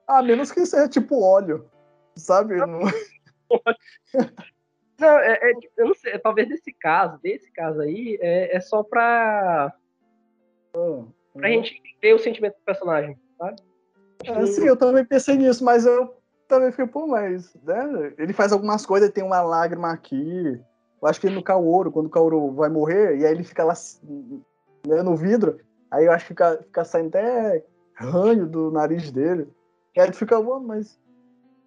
[0.08, 1.70] A menos que isso é tipo óleo,
[2.16, 2.56] sabe?
[2.56, 2.82] Não-
[4.98, 8.82] Não, é, é- eu não sei, talvez nesse caso, desse caso aí, é, é só
[8.82, 9.74] pra,
[11.34, 13.62] pra gente entender o sentimento do personagem, sabe?
[14.26, 16.16] É, sim, eu também pensei nisso, mas eu
[16.48, 20.62] também fiquei, pô, mas né, ele faz algumas coisas, tem uma lágrima aqui.
[21.02, 23.74] Eu acho que no Kaoru, quando o Kaoru vai morrer, e aí ele fica lá
[24.88, 25.60] né, no vidro,
[25.92, 27.64] aí eu acho que fica, fica saindo até
[27.96, 29.48] ranho do nariz dele.
[29.96, 31.00] E aí ele fica, "Pô, mas.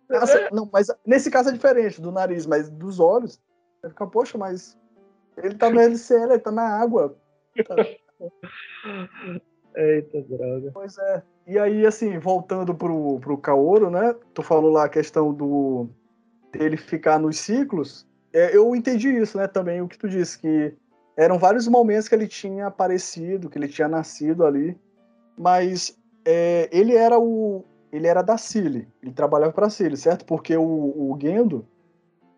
[0.09, 3.41] Nossa, não, mas nesse caso é diferente do nariz, mas dos olhos.
[3.83, 4.77] Ele fica, poxa, mas.
[5.37, 7.17] Ele tá no LCL, ele tá na água.
[9.79, 10.73] Eita, droga.
[10.75, 11.23] Pois é.
[11.47, 14.13] E aí, assim, voltando pro, pro Kaoru, né?
[14.35, 15.89] Tu falou lá a questão do
[16.53, 18.05] dele ficar nos ciclos.
[18.33, 19.47] É, eu entendi isso, né?
[19.47, 20.75] Também o que tu disse, que
[21.17, 24.77] eram vários momentos que ele tinha aparecido, que ele tinha nascido ali.
[25.39, 27.65] Mas é, ele era o.
[27.93, 28.89] Ele era da Cile.
[29.01, 30.25] Ele trabalhava pra Cile, certo?
[30.25, 31.65] Porque o, o Gendo,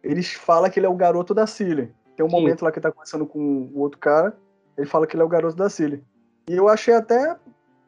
[0.03, 1.93] eles falam que ele é o garoto da Cile.
[2.16, 2.36] Tem um Sim.
[2.36, 4.36] momento lá que tá conversando com o outro cara,
[4.76, 6.05] ele fala que ele é o garoto da Cile.
[6.51, 7.36] E eu achei até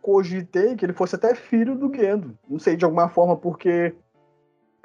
[0.01, 2.39] cogitei que ele fosse até filho do Gendo.
[2.49, 3.93] Não sei, de alguma forma, porque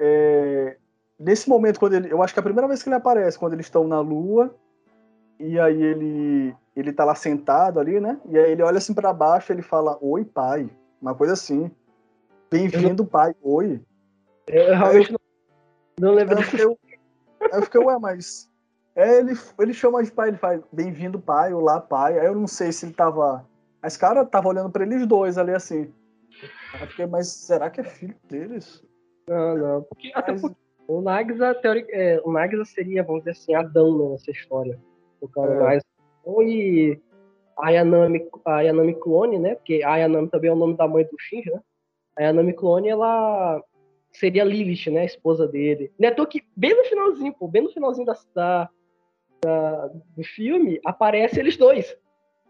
[0.00, 0.76] é,
[1.16, 2.10] nesse momento, quando ele.
[2.10, 4.52] Eu acho que é a primeira vez que ele aparece, quando eles estão na Lua,
[5.38, 6.56] e aí ele.
[6.74, 8.20] Ele tá lá sentado ali, né?
[8.28, 10.68] E aí ele olha assim para baixo e ele fala, oi, pai.
[11.00, 11.70] Uma coisa assim.
[12.50, 13.34] Bem-vindo, pai.
[13.42, 13.80] Oi.
[14.46, 15.18] Eu, eu realmente não,
[16.00, 16.78] não lembro Aí eu
[17.52, 18.50] eu fiquei, ué, mas.
[18.94, 22.18] É, ele, ele chama de pai, ele faz bem-vindo, pai, olá, pai.
[22.18, 23.46] Aí eu não sei se ele tava.
[23.82, 25.92] Mas, cara, tava olhando pra eles dois ali assim.
[26.80, 28.84] Eu fiquei, mas será que é filho deles?
[29.28, 29.82] Não, não.
[29.82, 30.56] Porque, até Mas- porque
[30.86, 34.78] o Nagisa, teori- é, o Nagisa seria, vamos dizer assim, Adão nessa história.
[35.20, 35.58] O cara É.
[35.60, 35.82] mais.
[36.46, 36.98] E
[37.58, 39.54] a Yanami, a Yanami Clone, né?
[39.54, 41.60] Porque a Yanami também é o nome da mãe do Shinji, né?
[42.16, 43.62] A Yanami Clone, ela
[44.12, 45.00] seria Lilith, né?
[45.00, 45.90] A esposa dele.
[45.98, 48.70] Neto que bem no finalzinho, pô, bem no finalzinho da, da,
[49.42, 51.96] da do filme, aparece eles dois.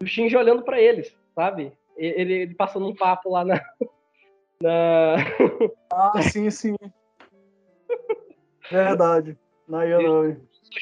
[0.00, 1.72] O Shinji olhando para eles, sabe?
[1.96, 3.60] Ele, ele, passando um papo lá na.
[4.62, 5.16] na...
[5.92, 6.76] Ah, sim, sim.
[8.70, 9.36] Verdade.
[9.66, 10.36] Na Yanami.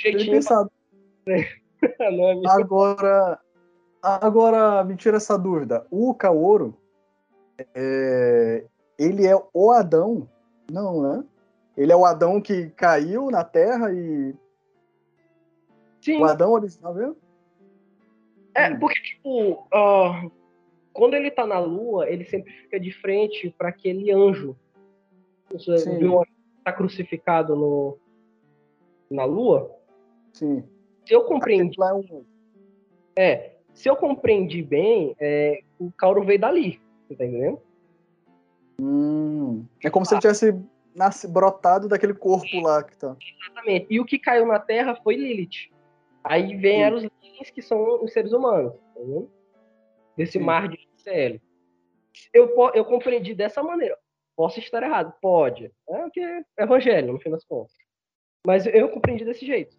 [0.05, 0.71] Ele pensado.
[2.49, 3.39] Agora,
[4.03, 5.87] agora, me tira essa dúvida.
[5.91, 6.77] O Kaoro,
[7.75, 8.65] é,
[8.99, 10.29] ele é o Adão?
[10.71, 11.25] Não, né?
[11.77, 14.35] Ele é o Adão que caiu na Terra e.
[16.01, 16.21] Sim.
[16.21, 17.17] O Adão original mesmo?
[18.57, 20.33] É, porque, tipo, uh,
[20.91, 24.57] quando ele tá na Lua, ele sempre fica de frente para aquele anjo.
[25.59, 25.99] Sim.
[25.99, 26.23] Viu?
[26.65, 27.99] Tá crucificado no,
[29.11, 29.71] na Lua.
[30.33, 30.65] Sim.
[31.05, 31.77] Se eu compreendi.
[31.81, 32.25] É, um...
[33.15, 36.81] é, se eu compreendi bem, é, o Cauro veio dali.
[37.09, 37.61] Tá entendendo?
[38.81, 40.07] Hum, é como ah.
[40.07, 40.59] se ele tivesse
[40.95, 43.15] nasce, brotado daquele corpo lá que tá.
[43.21, 43.87] Exatamente.
[43.91, 45.71] E o que caiu na Terra foi Lilith.
[46.29, 47.07] Aí vieram Sim.
[47.07, 48.75] os Liliths, que são os seres humanos.
[48.95, 49.31] Tá vendo?
[50.17, 50.41] Desse Sim.
[50.41, 51.41] mar de CL.
[52.33, 53.97] Eu, eu compreendi dessa maneira.
[54.37, 55.15] Posso estar errado?
[55.21, 55.73] Pode.
[55.89, 57.73] É o que é evangelho, no fim das contas.
[58.47, 59.77] Mas eu compreendi desse jeito.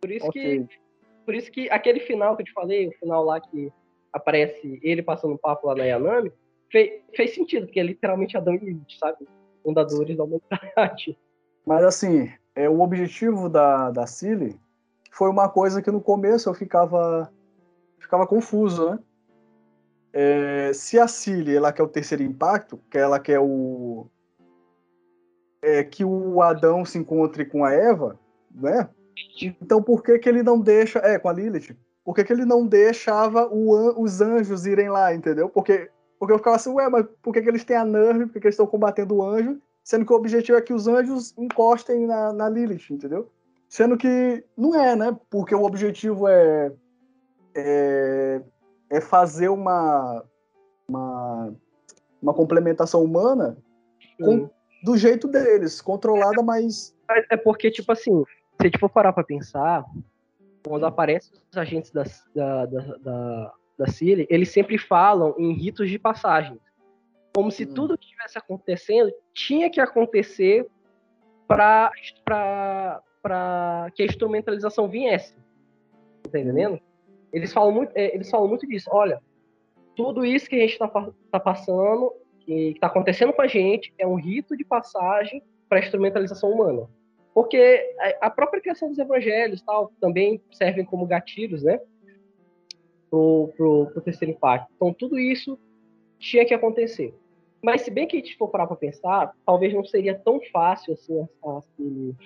[0.00, 0.66] Por isso okay.
[0.66, 0.82] que
[1.24, 3.72] por isso que aquele final que eu te falei, o final lá que
[4.12, 6.32] aparece ele passando um papo lá na Yanami,
[6.70, 9.26] fez, fez sentido, porque é literalmente Adão e Lilith, sabe?
[9.62, 11.16] Fundadores da humanidade.
[11.64, 14.58] Mas assim, é, o objetivo da, da Cilly
[15.12, 17.30] foi uma coisa que no começo eu ficava,
[17.98, 18.98] ficava confuso, né?
[20.10, 24.06] É, se a Cilly, ela quer o terceiro impacto, que ela quer o...
[25.60, 28.18] É, que o Adão se encontre com a Eva,
[28.50, 28.88] né?
[29.60, 30.98] Então por que que ele não deixa...
[31.00, 31.76] É, com a Lilith.
[32.02, 35.48] Por que que ele não deixava o, os anjos irem lá, entendeu?
[35.48, 38.26] Porque porque eu ficava assim, ué, mas por que, que eles têm a Nerve?
[38.26, 39.60] Por que, que eles estão combatendo o anjo?
[39.82, 43.28] Sendo que o objetivo é que os anjos encostem na, na Lilith, entendeu?
[43.72, 45.16] Sendo que não é, né?
[45.30, 46.70] Porque o objetivo é,
[47.56, 48.42] é,
[48.90, 50.22] é fazer uma,
[50.86, 51.54] uma,
[52.20, 53.56] uma complementação humana
[54.20, 54.50] com,
[54.84, 56.94] do jeito deles, controlada, mas.
[57.30, 59.86] É porque, tipo assim, se a gente for parar pra pensar,
[60.62, 62.04] quando aparecem os agentes da,
[62.34, 66.60] da, da, da Cília, eles sempre falam em ritos de passagem.
[67.34, 67.72] Como se hum.
[67.72, 70.68] tudo que estivesse acontecendo tinha que acontecer
[71.48, 71.90] para
[73.94, 75.34] que a instrumentalização viesse.
[76.30, 76.80] Tá entendendo?
[77.32, 78.90] Eles falam muito, é, eles falam muito disso.
[78.92, 79.20] Olha,
[79.96, 80.88] tudo isso que a gente está
[81.30, 85.82] tá passando, que está acontecendo com a gente, é um rito de passagem para a
[85.82, 86.88] instrumentalização humana.
[87.34, 91.80] Porque a própria criação dos evangelhos tal também servem como gatilhos, né?
[93.12, 94.72] pro, pro, pro terceiro impacto.
[94.74, 95.58] Então, tudo isso
[96.18, 97.14] tinha que acontecer.
[97.62, 100.94] Mas, se bem que a gente for parar para pensar, talvez não seria tão fácil
[100.94, 102.16] assim, assim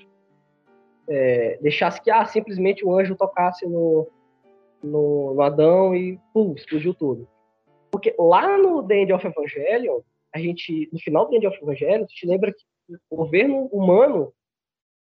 [1.09, 4.09] é, deixasse que ah, simplesmente o anjo tocasse no,
[4.83, 7.29] no, no Adão e pum, explodiu tudo.
[7.91, 10.01] Porque lá no The End of Evangelion,
[10.35, 12.65] a gente, no final do The End of Evangelion, gente lembra que
[13.11, 14.33] o governo humano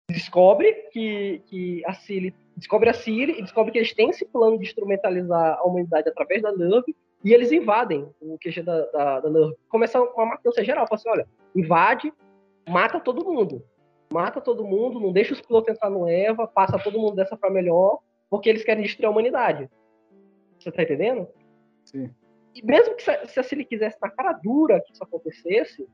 [0.08, 4.58] descobre que, que a Cilly descobre a Siri e descobre que eles têm esse plano
[4.58, 6.94] de instrumentalizar a humanidade através da Nerve
[7.24, 9.56] e eles invadem o QG da, da, da Nerve.
[9.68, 12.12] Começa uma matança geral, fala assim, olha, invade,
[12.68, 13.64] mata todo mundo.
[14.12, 17.50] Mata todo mundo, não deixa os pilotos entrar no EVA, passa todo mundo dessa para
[17.50, 17.98] melhor,
[18.30, 19.68] porque eles querem destruir a humanidade.
[20.58, 21.28] Você tá entendendo?
[21.84, 22.10] Sim.
[22.54, 25.88] E mesmo que se a Siri quisesse na cara dura que isso acontecesse,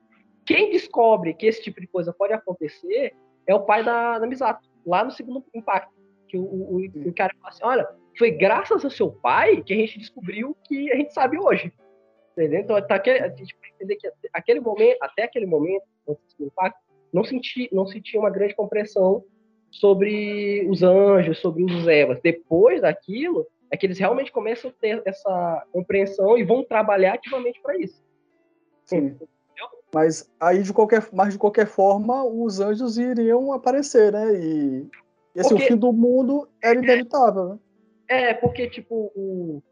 [0.44, 3.14] quem descobre que esse tipo de coisa pode acontecer
[3.46, 5.92] é o pai da, da Misato, lá no segundo impacto
[6.28, 6.76] que o, o,
[7.08, 10.90] o cara fala assim, olha, foi graças ao seu pai que a gente descobriu que
[10.92, 11.72] a gente sabe hoje.
[12.32, 12.60] Entendeu?
[12.60, 15.84] Então, tá aquele, a gente entender que aquele momento, até aquele momento,
[16.38, 16.78] impacto,
[17.12, 19.24] não senti, não senti uma grande compreensão
[19.70, 22.20] sobre os anjos, sobre os Evas.
[22.22, 27.60] Depois daquilo, é que eles realmente começam a ter essa compreensão e vão trabalhar ativamente
[27.60, 28.02] para isso.
[28.84, 29.16] Sim.
[29.92, 34.32] Mas aí de qualquer, mas de qualquer forma, os anjos iriam aparecer, né?
[34.34, 34.86] E
[35.34, 35.64] e assim, porque...
[35.64, 37.58] o fim do mundo era inevitável, né?
[38.08, 39.62] É, porque, tipo, o...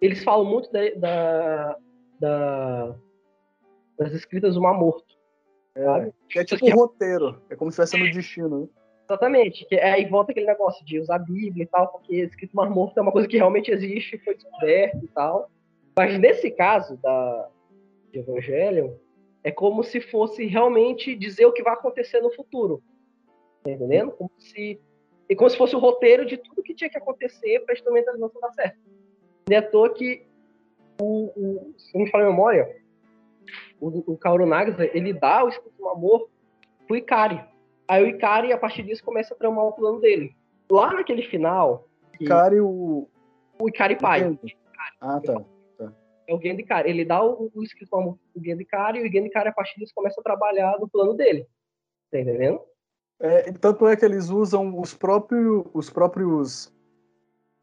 [0.00, 1.78] eles falam muito da, da,
[2.18, 2.96] da,
[3.96, 5.13] das escritas do Mar Morto.
[5.76, 8.68] É, que é tipo um roteiro, é como se estivesse no destino, né?
[9.08, 12.56] Exatamente, que é, aí volta aquele negócio de usar a Bíblia e tal, porque escrito
[12.56, 15.50] Mar Morto é uma coisa que realmente existe, foi descoberto e tal.
[15.96, 17.50] Mas nesse caso da
[18.10, 18.98] de Evangelho,
[19.42, 22.82] é como se fosse realmente dizer o que vai acontecer no futuro.
[23.62, 24.12] Tá entendendo?
[24.12, 24.80] Como se
[25.28, 28.40] e como se fosse o roteiro de tudo que tinha que acontecer para a instrumentalização
[28.40, 28.78] dar certo.
[29.48, 30.26] Não é à toa que
[31.00, 32.83] o, o, se não me falar a memória,
[33.80, 36.28] o, o Kaoru Nagisa, ele dá o escudo do amor
[36.86, 37.44] pro Ikari.
[37.86, 40.34] Aí o Ikari, a partir disso, começa a tramar o plano dele.
[40.70, 41.88] Lá naquele final...
[42.20, 43.08] Ikari, o...
[43.58, 44.38] O Ikari pai.
[45.00, 45.42] Ah, tá.
[46.26, 46.88] É o Gendikari.
[46.88, 49.92] Ele dá o, o escudo do amor pro Gendikari e o Gendikari, a partir disso,
[49.94, 51.46] começa a trabalhar no plano dele.
[52.10, 52.60] Tá entendendo?
[53.20, 56.72] É, tanto é que eles usam os próprios, os próprios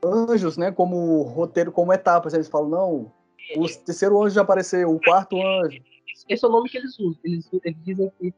[0.03, 2.34] anjos, né, como roteiro, como etapas.
[2.34, 3.12] Eles falam, não,
[3.57, 5.82] o terceiro anjo já apareceu, o quarto anjo.
[6.28, 7.19] Esse é o nome que eles usam.
[7.24, 8.34] Eles, eles dizem que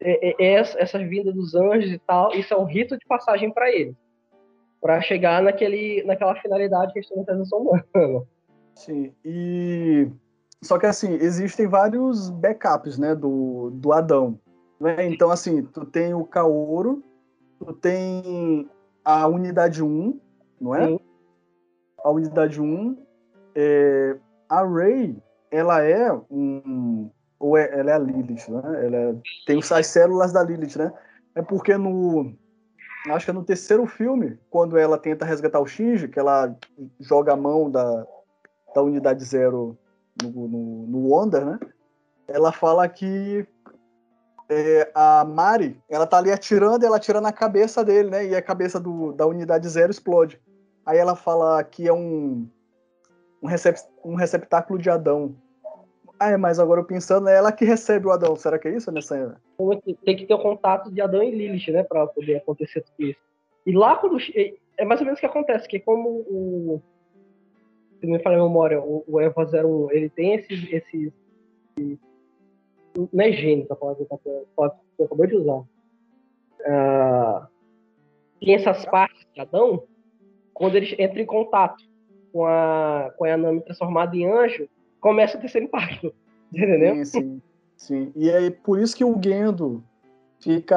[0.00, 3.52] é, é, é essa vinda dos anjos e tal, isso é um rito de passagem
[3.52, 3.96] para eles.
[4.80, 7.84] Para chegar naquele, naquela finalidade que eles estão na transição humana.
[8.74, 10.08] Sim, e.
[10.62, 14.38] Só que assim, existem vários backups, né, do, do Adão.
[14.80, 15.06] Né?
[15.06, 17.02] Então, assim, tu tem o Kaoro,
[17.58, 18.68] tu tem
[19.04, 20.20] a unidade 1,
[20.60, 20.86] não é?
[20.86, 21.00] Sim.
[22.02, 22.96] A unidade 1.
[23.54, 24.16] É,
[24.48, 25.16] a Ray,
[25.50, 27.10] ela é um.
[27.38, 28.86] Ou é, ela é a Lilith, né?
[28.86, 29.14] Ela é,
[29.46, 30.92] tem as células da Lilith, né?
[31.34, 32.32] É porque no.
[33.08, 36.56] Acho que é no terceiro filme, quando ela tenta resgatar o Shinji, que ela
[36.98, 38.04] joga a mão da,
[38.74, 39.78] da unidade zero
[40.20, 41.58] no, no, no Wonder, né?
[42.26, 43.46] Ela fala que
[44.48, 48.26] é, a Mari, ela tá ali atirando e ela atira na cabeça dele, né?
[48.26, 50.40] E a cabeça do, da unidade zero explode.
[50.84, 52.48] Aí ela fala que é um,
[53.42, 55.34] um, recep, um receptáculo de Adão.
[56.18, 58.36] Ah, é, mas agora eu pensando, é ela que recebe o Adão.
[58.36, 59.38] Será que é isso nessa.
[60.04, 61.82] Tem que ter o contato de Adão e Lilith, né?
[61.82, 63.20] Pra poder acontecer tudo isso.
[63.66, 64.16] E lá quando.
[64.78, 66.82] É mais ou menos o que acontece, que como o.
[68.00, 71.12] Se me falha a memória, o, o Eva 01, ele tem esses, esses
[73.12, 74.30] não é gênio a palavra que
[74.98, 75.64] eu acabei de usar.
[76.60, 77.46] Uh,
[78.40, 79.84] tem essas partes de Adão,
[80.54, 81.84] quando eles entram em contato
[82.36, 84.68] com a, com a Yanami transformada em anjo,
[85.00, 86.14] começa o terceiro impacto.
[86.52, 86.94] Entendeu?
[86.96, 87.42] Sim, sim,
[87.76, 88.12] sim.
[88.14, 89.82] E é por isso que o Gendo
[90.38, 90.76] fica.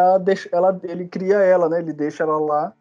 [0.53, 1.79] Ela, ele cria ela, né?
[1.79, 2.73] Ele deixa ela lá.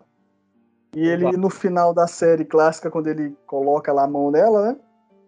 [0.95, 4.81] E ele, no final da série clássica, quando ele coloca lá a mão nela, né?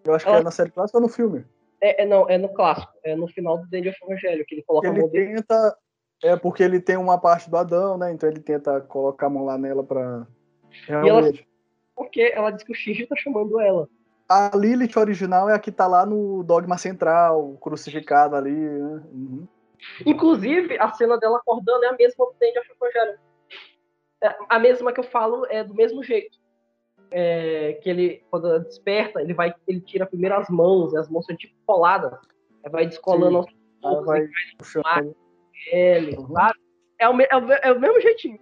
[0.04, 0.36] Eu acho ela...
[0.36, 1.44] que é na série clássica ou no filme?
[1.82, 4.86] É, é, não, é no clássico, é no final do of Evangelho, que ele coloca
[4.86, 5.34] ele a mão dele.
[5.34, 5.76] tenta,
[6.22, 8.12] É porque ele tem uma parte do Adão, né?
[8.12, 10.26] Então ele tenta colocar a mão lá nela pra.
[10.86, 11.49] Realmente.
[12.00, 13.86] Porque ela diz que o Shinji tá chamando ela.
[14.26, 19.02] A Lilith original é a que tá lá no Dogma Central, crucificada ali, né?
[19.12, 19.46] Uhum.
[20.06, 23.18] Inclusive, a cena dela acordando é a mesma do Day of Evangelho.
[24.22, 26.38] É, a mesma que eu falo é do mesmo jeito
[27.10, 31.10] é, que ele, quando ela desperta, ele vai, ele tira primeiro as mãos, e as
[31.10, 32.18] mãos são tipo coladas,
[32.70, 34.26] vai descolando aos poucos, vai
[34.56, 35.14] puxando.
[35.70, 36.34] Ele, uhum.
[36.98, 38.40] é, o, é o mesmo jeitinho.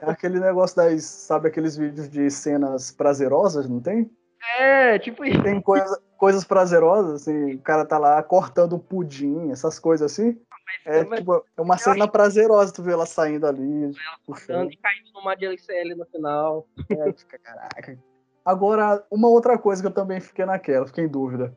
[0.00, 4.10] É aquele negócio das, sabe aqueles vídeos de cenas prazerosas, não tem?
[4.58, 5.42] É, tipo isso.
[5.42, 10.38] Tem coisa, coisas prazerosas, assim, o cara tá lá cortando pudim, essas coisas assim.
[10.84, 12.12] É, tipo, é uma cena acho...
[12.12, 13.84] prazerosa tu ver ela saindo ali.
[13.84, 16.66] Ela puxando e caindo numa DLCL no final.
[16.90, 17.98] É, fica, caraca.
[18.44, 21.56] Agora, uma outra coisa que eu também fiquei naquela, fiquei em dúvida.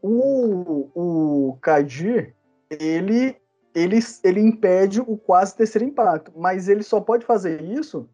[0.00, 2.34] O, o Kaji,
[2.70, 3.36] ele,
[3.74, 8.08] ele, ele impede o quase terceiro impacto, mas ele só pode fazer isso.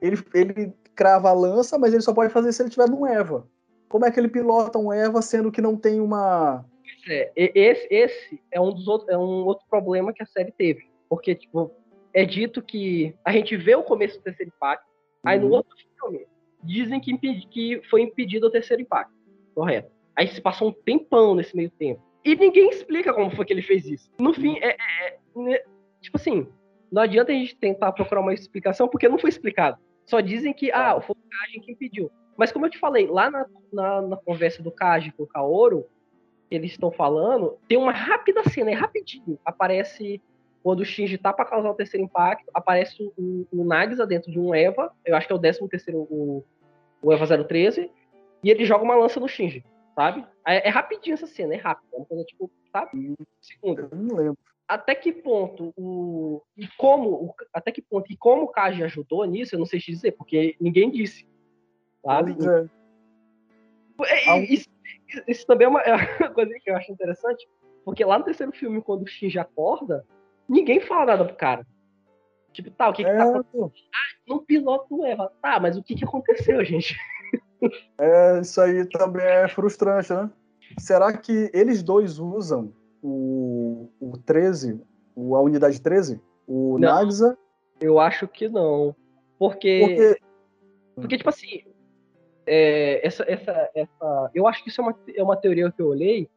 [0.00, 3.46] Ele, ele crava a lança, mas ele só pode fazer se ele tiver num Eva.
[3.88, 6.64] Como é que ele pilota um Eva sendo que não tem uma.
[7.08, 10.88] É, esse, esse é um dos outros, é um outro problema que a série teve.
[11.08, 11.70] Porque, tipo,
[12.14, 14.86] é dito que a gente vê o começo do terceiro impacto,
[15.24, 15.52] aí no uhum.
[15.54, 16.26] outro filme
[16.62, 17.16] dizem que,
[17.48, 19.12] que foi impedido o terceiro impacto.
[19.54, 19.90] Correto.
[20.16, 22.02] Aí se passou um tempão nesse meio tempo.
[22.24, 24.10] E ninguém explica como foi que ele fez isso.
[24.18, 24.76] No fim, é, é,
[25.06, 25.58] é, né,
[26.00, 26.46] tipo assim,
[26.90, 29.78] não adianta a gente tentar procurar uma explicação, porque não foi explicado.
[30.06, 32.10] Só dizem que, ah, foi o Kaji que impediu.
[32.36, 35.86] Mas como eu te falei, lá na, na, na conversa do Kaji com o Kaoru,
[36.50, 39.38] eles estão falando, tem uma rápida cena, é rapidinho.
[39.44, 40.20] Aparece
[40.62, 44.38] quando o Shinji tá para causar o terceiro impacto, aparece o, o Nagisa dentro de
[44.38, 46.44] um Eva, eu acho que é o 13 terceiro, o,
[47.00, 47.90] o Eva 013,
[48.42, 49.64] e ele joga uma lança no Shinji,
[49.94, 50.26] sabe?
[50.46, 53.14] É, é rapidinho essa cena, é rápido, é uma coisa tipo, sabe?
[53.40, 53.88] Segunda.
[53.90, 54.38] Eu não lembro.
[54.66, 59.54] Até que ponto o e como até que ponto e como o Kaji ajudou nisso,
[59.54, 61.26] eu não sei te dizer, porque ninguém disse,
[62.04, 62.36] sabe?
[64.00, 64.30] É.
[64.30, 64.68] é isso,
[65.26, 67.48] isso, também é uma, é uma coisa que eu acho interessante,
[67.84, 70.06] porque lá no terceiro filme, quando o Shinji acorda,
[70.48, 71.66] ninguém fala nada pro cara.
[72.52, 73.72] Tipo, tá, o que, que tá é, acontecendo?
[73.94, 75.32] Ah, no piloto Eva.
[75.40, 76.96] Tá, mas o que, que aconteceu, gente?
[77.98, 80.30] É, isso aí também é frustrante, né?
[80.78, 82.72] Será que eles dois usam
[83.02, 84.80] o, o 13,
[85.14, 86.20] o, a unidade 13?
[86.46, 87.36] O não, Nagisa?
[87.80, 88.94] Eu acho que não.
[89.38, 90.20] Porque, porque.
[90.94, 91.62] Porque, tipo assim.
[92.46, 95.88] é, essa, essa, essa, eu acho que isso é uma, é uma teoria que eu
[95.88, 96.28] olhei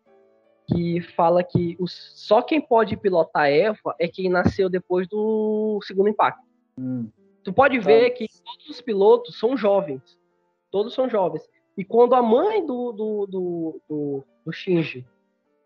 [0.68, 6.10] que fala que os, só quem pode pilotar Eva é quem nasceu depois do segundo
[6.10, 6.44] impacto.
[6.78, 7.10] Hum.
[7.44, 7.86] Tu pode Tá.
[7.86, 10.02] ver que todos os pilotos são jovens.
[10.74, 11.48] Todos são jovens.
[11.78, 15.06] E quando a mãe do, do, do, do, do Shinji,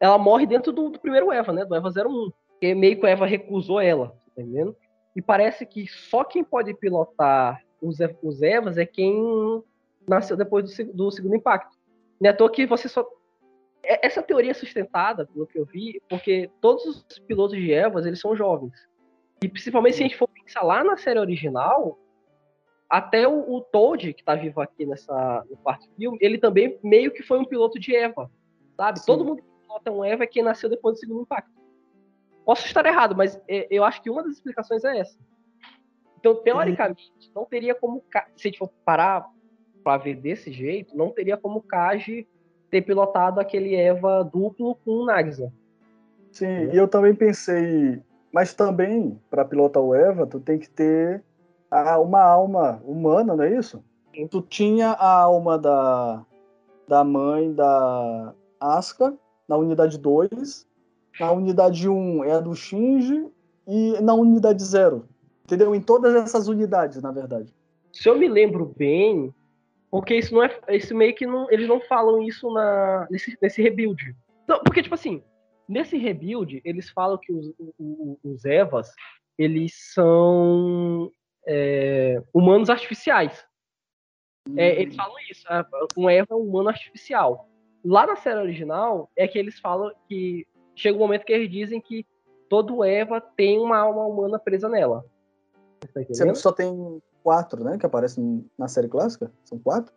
[0.02, 1.64] ela morre dentro do, do primeiro Eva, né?
[1.64, 2.30] Do Eva 01.
[2.60, 4.76] Que meio que o Eva recusou ela, tá entendendo?
[5.16, 9.64] E parece que só quem pode pilotar os, os Evas é quem
[10.06, 11.78] nasceu depois do, do segundo impacto.
[12.20, 13.08] Não é à toa que você só.
[13.82, 18.06] é- Essa teoria é sustentada, pelo que eu vi, porque todos os pilotos de Evas,
[18.06, 18.74] eles são jovens.
[19.42, 21.98] E principalmente se a gente for pensar lá na série original,
[22.90, 27.12] até o, o Toad, que tá vivo aqui nessa, no quarto filme, ele também meio
[27.12, 28.32] que foi um piloto de Eva.
[28.76, 29.00] Sabe?
[29.00, 29.06] Sim.
[29.06, 31.52] Todo mundo que pilota um Eva é quem nasceu depois do segundo impacto.
[32.46, 35.20] Posso estar errado, mas é, eu acho que uma das explicações é essa.
[36.20, 38.04] Então, teoricamente, não teria como.
[38.36, 39.30] Se a gente for parar
[39.84, 42.28] pra ver desse jeito, não teria como Kaji
[42.70, 45.52] ter pilotado aquele Eva duplo com o Nagisa.
[46.32, 48.02] Sim, e eu também pensei,
[48.32, 51.24] mas também para pilotar o Eva, tu tem que ter
[51.72, 53.84] a- uma alma humana, não é isso?
[54.32, 56.26] Tu tinha a alma da,
[56.88, 59.14] da mãe da Asuka
[59.48, 60.68] na unidade 2,
[61.20, 63.28] na unidade 1 é a do Shinji
[63.68, 65.08] e na unidade 0.
[65.46, 65.74] Entendeu?
[65.76, 67.54] Em todas essas unidades, na verdade.
[67.94, 69.34] Se eu me lembro bem,
[69.90, 70.60] porque isso não é.
[70.70, 71.50] Isso meio que não.
[71.50, 74.16] Eles não falam isso na, nesse, nesse rebuild.
[74.48, 75.24] Não, porque, tipo assim,
[75.70, 78.92] nesse rebuild, eles falam que os, o- o- os Evas,
[79.38, 81.12] eles são
[81.48, 83.46] é, humanos artificiais.
[84.56, 85.44] É, eles falam isso.
[85.50, 85.66] ah,
[85.98, 87.50] Um Eva é um humano artificial.
[87.84, 90.46] Lá na série original, é que eles falam que.
[90.76, 92.06] Chega um momento que eles dizem que
[92.48, 95.04] todo Eva tem uma alma humana presa nela.
[96.08, 97.78] Você tá só tem quatro, né?
[97.78, 99.32] Que aparecem na série clássica.
[99.44, 99.94] São quatro?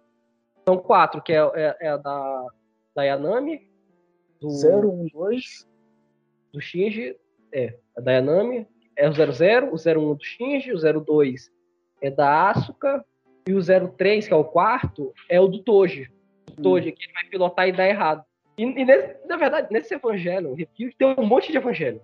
[0.66, 2.47] São quatro, que é, é- é a da,
[2.94, 3.70] da Yanami,
[4.40, 5.68] do, 0, 1, 2.
[6.52, 7.16] do Shinji,
[7.52, 8.66] é, a da Yanami,
[8.97, 11.51] é o 00, o 01 do Shinji, o 02
[12.03, 13.05] é da Asuka,
[13.47, 13.61] e o
[13.97, 16.11] 03, que é o quarto, é o do Toji.
[16.59, 18.25] O Toji, que ele vai pilotar e dá errado.
[18.57, 22.01] E, e nesse- na verdade, nesse evangelho, tem um monte de evangelho.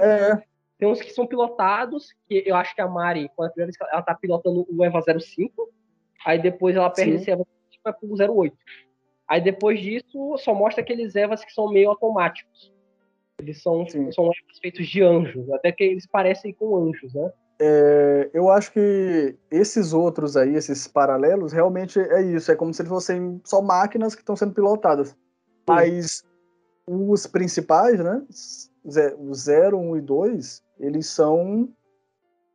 [0.00, 0.42] É,
[0.80, 3.76] Tem uns que são pilotados, que eu acho que a Mari, quando a primeira vez
[3.76, 5.68] que ela, ela tá pilotando o Eva 05,
[6.24, 7.16] aí depois ela perde Sim.
[7.18, 8.56] esse Eva 05 e vai pro 08.
[9.28, 12.72] Aí depois disso, só mostra aqueles Evas que são meio automáticos.
[13.40, 14.12] Eles são, Sim.
[14.12, 14.30] são
[14.60, 17.32] feitos de anjos, até que eles parecem com anjos, né?
[17.62, 22.50] É, eu acho que esses outros aí, esses paralelos, realmente é isso.
[22.50, 25.14] É como se eles fossem só máquinas que estão sendo pilotadas.
[25.68, 26.22] Mas
[26.86, 28.22] os principais, né?
[29.18, 31.68] O 0, 1 e 2, eles são.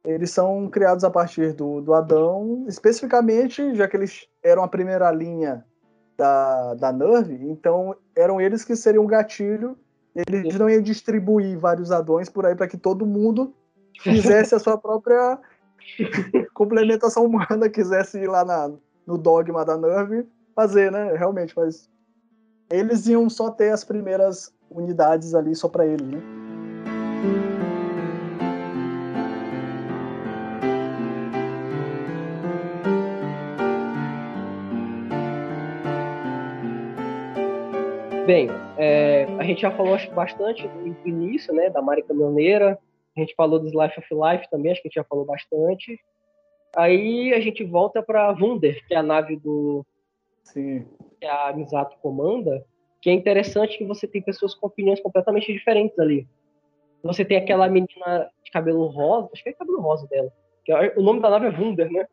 [0.04, 5.10] Eles são criados a partir do, do Adão, especificamente, já que eles eram a primeira
[5.12, 5.66] linha
[6.16, 9.78] da, da Nerve, então eram eles que seriam o gatilho.
[10.16, 13.54] Eles não iam distribuir vários Adões por aí para que todo mundo
[14.02, 15.38] fizesse a sua própria
[16.54, 18.72] complementação humana, quisesse ir lá na,
[19.06, 20.26] no dogma da Nerve,
[20.56, 21.14] fazer, né?
[21.14, 21.90] Realmente, mas
[22.70, 26.22] eles iam só ter as primeiras unidades ali só para eles, né?
[38.26, 42.80] Bem, é, a gente já falou acho, bastante no início, né, da Mari Caminhoneira,
[43.16, 46.00] a gente falou do Life of Life também, acho que a gente já falou bastante.
[46.76, 49.86] Aí a gente volta para Wunder, que é a nave do
[50.44, 50.88] Sim.
[51.22, 52.66] que a Misato comanda,
[53.00, 56.28] que é interessante que você tem pessoas com opiniões completamente diferentes ali.
[57.04, 60.32] Você tem aquela menina de cabelo rosa, acho que é cabelo rosa dela,
[60.66, 62.08] que é- o nome da nave é Wunder, né?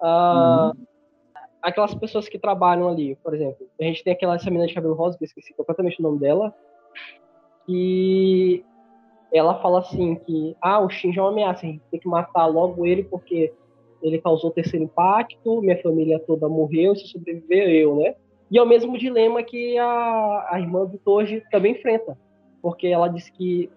[0.00, 0.72] Ah,
[1.62, 4.94] Aquelas pessoas que trabalham ali, por exemplo, a gente tem aquela essa menina de cabelo
[4.94, 6.52] rosa, que eu esqueci completamente o nome dela,
[7.64, 8.64] que
[9.32, 12.46] ela fala assim que ah, o Shinji é uma ameaça, a gente tem que matar
[12.46, 13.52] logo ele porque
[14.02, 18.14] ele causou o terceiro impacto, minha família toda morreu, se sobreviver eu, né?
[18.50, 22.18] E é o mesmo dilema que a, a irmã do Toji também enfrenta,
[22.60, 23.70] porque ela disse que,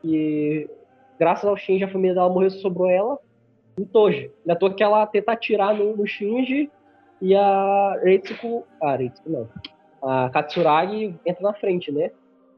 [0.00, 0.70] que
[1.18, 3.18] graças ao Shinji a família dela morreu, sobrou ela
[3.76, 4.30] e o Toji.
[4.44, 6.70] Não é toa que ela tenta atirar no, no Shinji
[7.20, 9.48] e a Reitsuko, ah, Reitsuko não,
[10.02, 12.10] a Katsuragi entra na frente, né?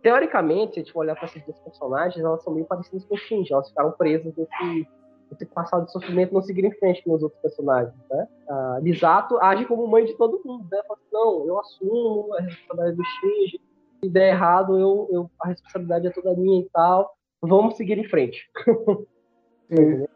[0.02, 3.14] Teoricamente, se a gente for olhar para essas duas personagens, elas são meio parecidas com
[3.14, 4.88] o Shinji, elas ficaram presas nesse,
[5.32, 8.28] esse passado de sofrimento não seguir em frente com os outros personagens, né?
[8.48, 10.80] A Misato age como mãe de todo mundo, né?
[10.86, 13.60] Fala assim, não, eu assumo a responsabilidade do Shinji,
[14.02, 18.08] se der errado, eu, eu, a responsabilidade é toda minha e tal, vamos seguir em
[18.08, 18.48] frente.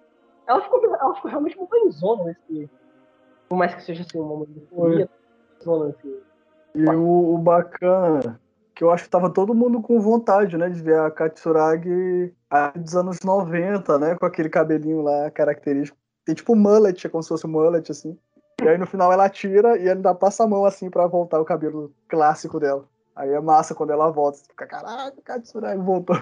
[0.46, 2.68] Ela ficou, ela ficou realmente muito mãezona nesse,
[3.52, 5.10] Por mais que seja assim, um momento de euforia,
[5.60, 6.16] assim.
[6.74, 8.40] E o, o bacana,
[8.74, 12.34] que eu acho que tava todo mundo com vontade, né, de ver a Katsuragi
[12.74, 15.98] dos anos 90, né, com aquele cabelinho lá característico.
[16.24, 18.16] Tem tipo mullet, é como se fosse um mullet, assim.
[18.62, 21.44] E aí no final ela tira e dá passa a mão assim para voltar o
[21.44, 22.88] cabelo clássico dela.
[23.14, 26.16] Aí é massa quando ela volta, você fica, caraca, Katsuragi voltou.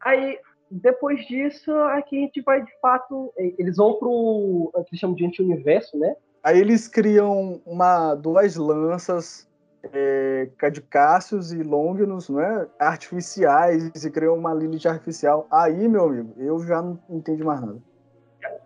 [0.00, 0.36] Aí,
[0.72, 3.32] depois disso, aqui a gente vai de fato.
[3.36, 4.70] Eles vão pro.
[4.72, 6.16] que eles chamam de anti-universo, né?
[6.42, 9.48] Aí eles criam uma, duas lanças
[9.92, 12.66] é, Cadicáceos e Longinus, né?
[12.78, 15.46] Artificiais e criam uma Lilith artificial.
[15.50, 17.78] Aí, meu amigo, eu já não entendi mais nada.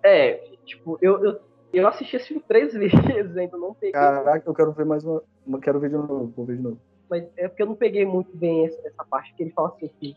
[0.03, 0.35] É,
[0.65, 1.41] tipo, eu, eu,
[1.73, 3.93] eu assisti esse filme três vezes, ainda não peguei.
[3.93, 5.23] Caraca, eu quero ver mais uma.
[5.61, 6.79] Quero ver de novo, vou ver de novo.
[7.11, 9.91] Mas é porque eu não peguei muito bem essa, essa parte que ele fala assim
[10.01, 10.17] que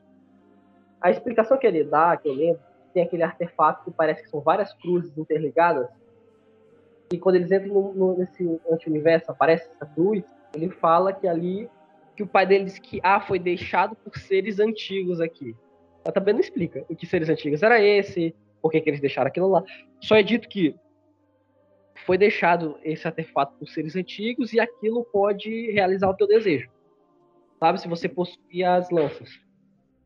[1.02, 2.62] a explicação que ele dá, que eu lembro,
[2.94, 5.88] tem aquele artefato que parece que são várias cruzes interligadas.
[7.12, 10.24] E quando eles entram no, no, nesse anti-universo, aparece essa cruz,
[10.54, 11.70] ele fala que ali
[12.16, 15.56] que o pai dele disse que ah, foi deixado por seres antigos aqui.
[16.04, 19.30] Mas também não explica o que seres antigos era esse, por que, que eles deixaram
[19.30, 19.64] aquilo lá.
[20.02, 20.76] Só é dito que
[22.06, 26.70] foi deixado esse artefato por seres antigos e aquilo pode realizar o teu desejo.
[27.58, 29.40] Sabe, se você possui as lanças.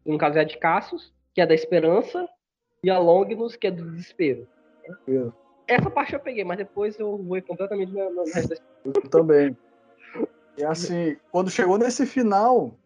[0.05, 2.27] No caso é a de Cassius, que é da esperança,
[2.83, 4.47] e a Longinus, que é do desespero.
[5.07, 5.31] É.
[5.67, 8.23] Essa parte eu peguei, mas depois eu vou completamente na, na
[8.83, 9.57] Eu também.
[10.57, 12.77] E assim, quando chegou nesse final,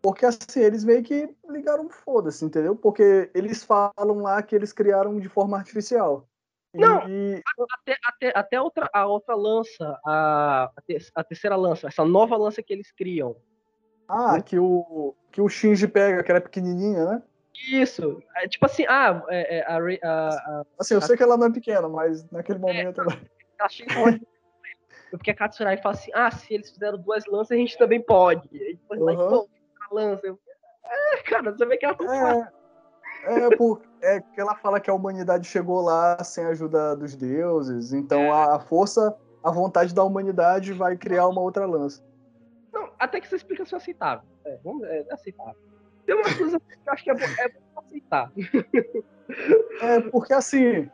[0.00, 2.74] porque assim, eles meio que ligaram foda-se, entendeu?
[2.76, 6.26] Porque eles falam lá que eles criaram de forma artificial.
[6.72, 7.42] Não, e...
[7.72, 10.70] até, até, até outra, a outra lança, a,
[11.14, 13.36] a terceira lança, essa nova lança que eles criam.
[14.12, 17.22] Ah, que o, que o Shinji pega, que era pequenininha, né?
[17.68, 18.20] Isso.
[18.36, 21.46] É, tipo assim, ah, é, é, a, a, a, Assim, eu sei que ela não
[21.46, 23.00] é pequena, mas naquele é, momento.
[23.00, 23.16] ela...
[23.60, 23.86] Achei
[25.10, 28.48] Porque a Katsurai fala assim: ah, se eles fizeram duas lanças, a gente também pode.
[28.50, 29.14] E depois uhum.
[29.14, 29.44] lá,
[29.88, 30.26] a lança.
[30.26, 30.38] Eu,
[30.84, 32.50] é, cara, você vê que ela tá
[33.24, 36.96] é, é, por, é que ela fala que a humanidade chegou lá sem a ajuda
[36.96, 38.30] dos deuses, então é.
[38.30, 39.14] a força,
[39.44, 42.02] a vontade da humanidade vai criar uma outra lança.
[43.00, 44.28] Até que essa explicação é aceitável.
[44.44, 45.56] É, vamos, é, é aceitável.
[46.04, 48.32] Tem uma coisa que eu acho que é bom, é bom aceitar.
[49.80, 50.90] É, porque assim,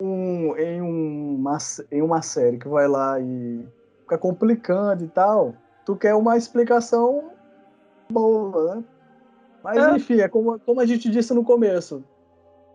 [0.00, 1.58] um, em, uma,
[1.90, 3.66] em uma série que vai lá e
[4.02, 7.32] fica complicando e tal, tu quer uma explicação
[8.08, 8.84] boa, né?
[9.60, 9.96] Mas é.
[9.96, 12.04] enfim, é como, como a gente disse no começo.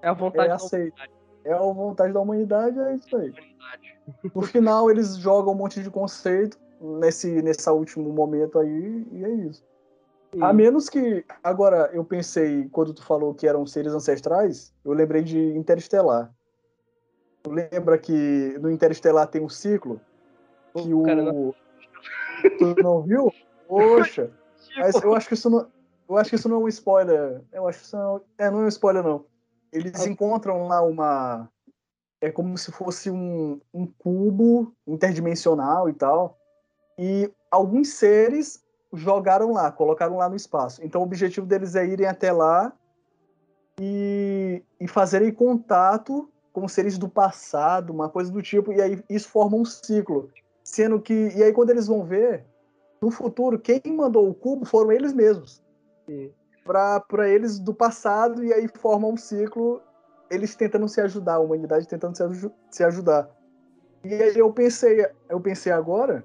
[0.01, 1.11] É a vontade é da humanidade.
[1.45, 3.33] É a vontade da humanidade, é isso aí.
[4.35, 9.29] No final, eles jogam um monte de conceito nesse, nesse último momento aí, e é
[9.47, 9.63] isso.
[10.33, 10.41] Sim.
[10.41, 11.25] A menos que.
[11.43, 16.33] Agora, eu pensei, quando tu falou que eram seres ancestrais, eu lembrei de Interestelar.
[17.47, 20.01] Lembra que no Interestelar tem um ciclo?
[20.73, 21.03] Que o.
[21.03, 21.55] Não...
[22.59, 23.31] Tu não viu?
[23.67, 24.29] Poxa!
[24.77, 25.67] Mas eu acho que isso não.
[26.07, 27.41] Eu acho que isso não é um spoiler.
[27.51, 28.21] Eu acho que isso não.
[28.37, 29.25] É, não é um spoiler, não.
[29.71, 31.49] Eles encontram lá uma.
[32.21, 36.37] É como se fosse um, um cubo interdimensional e tal.
[36.97, 38.63] E alguns seres
[38.93, 40.83] jogaram lá, colocaram lá no espaço.
[40.83, 42.71] Então o objetivo deles é irem até lá
[43.79, 49.27] e, e fazerem contato com seres do passado, uma coisa do tipo, e aí isso
[49.27, 50.29] forma um ciclo.
[50.63, 52.45] Sendo que, e aí quando eles vão ver,
[53.01, 55.61] no futuro, quem mandou o cubo foram eles mesmos.
[56.63, 59.81] Para eles do passado, e aí forma um ciclo,
[60.29, 63.29] eles tentando se ajudar, a humanidade tentando se, se ajudar.
[64.03, 66.23] E aí eu pensei, eu pensei agora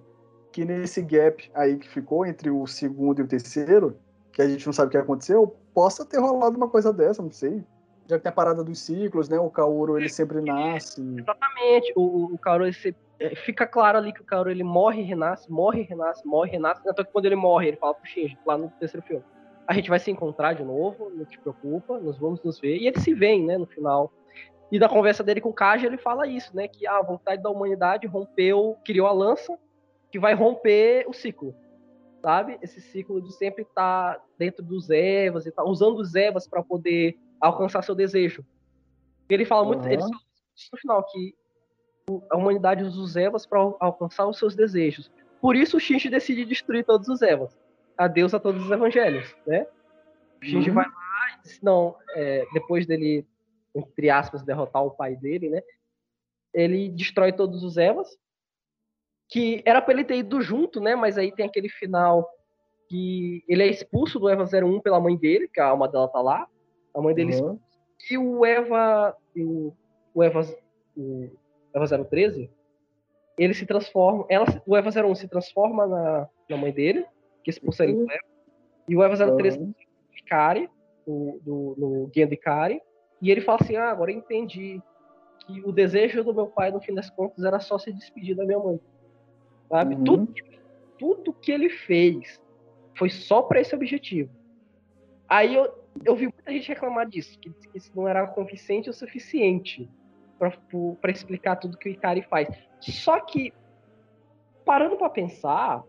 [0.52, 3.96] que nesse gap aí que ficou entre o segundo e o terceiro,
[4.32, 7.30] que a gente não sabe o que aconteceu, possa ter rolado uma coisa dessa, não
[7.30, 7.64] sei
[8.10, 9.38] já tem a parada dos ciclos, né?
[9.38, 11.00] O Kaoru, ele sempre nasce.
[11.00, 11.92] Exatamente.
[11.94, 15.82] O, o Kaoru, ele, é, fica claro ali que o Kaoru, ele morre renasce, morre
[15.82, 16.82] renasce, morre renasce.
[16.82, 19.24] Tanto que quando ele morre, ele fala pro Shinji, lá no terceiro filme.
[19.66, 22.76] A gente vai se encontrar de novo, não te preocupa, nós vamos nos ver.
[22.76, 24.12] E eles se veem, né, no final.
[24.72, 26.66] E da conversa dele com o Kaji, ele fala isso, né?
[26.66, 29.56] Que a vontade da humanidade rompeu, criou a lança,
[30.10, 31.54] que vai romper o ciclo.
[32.20, 32.58] Sabe?
[32.60, 36.62] Esse ciclo de sempre estar tá dentro dos Evas e tá usando os Evas para
[36.62, 38.44] poder alcançar seu desejo.
[39.28, 39.90] Ele fala muito, uhum.
[39.90, 40.12] ele fala
[40.72, 41.34] no final que
[42.30, 45.10] a humanidade usa os Evas para alcançar os seus desejos.
[45.40, 47.56] Por isso o Shinji decide destruir todos os Evas.
[47.96, 49.66] Adeus a todos os evangelhos, né?
[50.42, 50.74] O Shinji uhum.
[50.74, 53.26] vai lá e diz, não, é, depois dele,
[53.74, 55.62] entre aspas, derrotar o pai dele, né?
[56.52, 58.18] Ele destrói todos os Evas,
[59.30, 60.94] que era para ele ter ido junto, né?
[60.94, 62.28] Mas aí tem aquele final
[62.88, 66.20] que ele é expulso do Eva 01 pela mãe dele, que a alma dela tá
[66.20, 66.46] lá.
[66.94, 67.58] A mãe dele uhum.
[68.10, 69.16] E o Eva.
[69.36, 69.72] O,
[70.12, 70.40] o Eva.
[70.96, 71.30] O
[71.72, 72.50] Eva 013,
[73.38, 77.06] ele se transforma, ela, o Eva 01 se transforma na, na mãe dele,
[77.42, 78.24] que expulsa ele do Eva,
[78.88, 79.74] e o Eva 03 Uhum.
[80.18, 80.68] Ikari,
[81.06, 82.82] do, do, no Gendo Ikari,
[83.22, 84.82] e ele fala assim, ah, agora eu entendi
[85.46, 88.44] que o desejo do meu pai, no fim das contas, era só se despedir da
[88.44, 88.78] minha mãe.
[89.70, 89.94] Sabe?
[89.94, 90.04] Uhum.
[90.04, 90.34] Tudo,
[90.98, 92.40] tudo que ele fez
[92.98, 94.30] foi só para esse objetivo.
[95.28, 95.72] Aí eu,
[96.04, 99.88] eu vi muita gente reclamar disso, que, que isso não era convincente o suficiente
[100.38, 102.48] para explicar tudo que o Ikari faz.
[102.80, 103.52] Só que,
[104.64, 105.84] parando para pensar,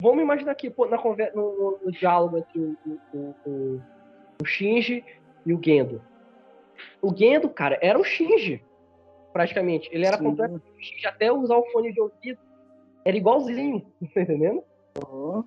[0.00, 2.76] vamos imaginar aqui pô, na conver- no, no- no diálogo entre o,
[3.14, 3.80] o, o,
[4.42, 5.04] o Shinji
[5.46, 6.02] e o Gendo.
[7.00, 8.60] O Gendo, cara, era o Shinji,
[9.32, 9.88] praticamente.
[9.92, 10.24] Ele era Sim.
[10.24, 12.38] completamente o Shinji, até usar o fone de ouvido.
[13.08, 13.80] Era igualzinho,
[14.14, 14.62] tá entendendo?
[15.08, 15.42] Uhum.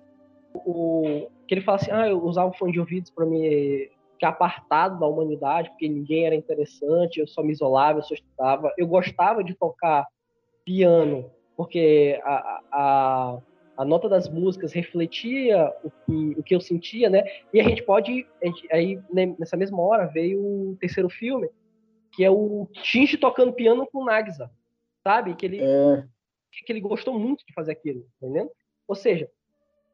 [0.56, 4.30] o que ele fala assim, ah, eu usava o fone de ouvidos para me ficar
[4.30, 8.74] apartado da humanidade, porque ninguém era interessante, eu só me isolava, eu só estudava.
[8.78, 10.08] Eu gostava de tocar
[10.66, 13.40] piano, porque a, a,
[13.78, 17.24] a- nota das músicas refletia o que, o que eu sentia, né?
[17.54, 21.48] E a gente pode, a gente- aí né, nessa mesma hora veio o terceiro filme,
[22.14, 24.50] que é o Shinji tocando piano com o Nagisa,
[25.06, 25.36] sabe?
[25.36, 26.04] Que ele, É,
[26.52, 28.52] que ele gostou muito de fazer aquilo, tá entendendo?
[28.88, 29.30] Ou seja,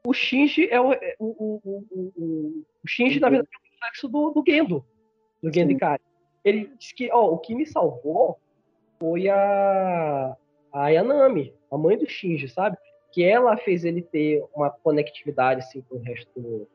[0.05, 4.07] o Shinji é o, é o, o, o, o, Shinji, na verdade, é o reflexo
[4.07, 4.85] do, do Gendo,
[5.41, 5.71] do Gendo.
[5.71, 6.01] Ikari.
[6.43, 8.39] Ele disse que, ó, o que me salvou
[8.99, 10.35] foi a,
[10.71, 12.77] a Yanami, a mãe do Shinji, sabe?
[13.11, 16.67] Que ela fez ele ter uma conectividade, assim, com o resto do.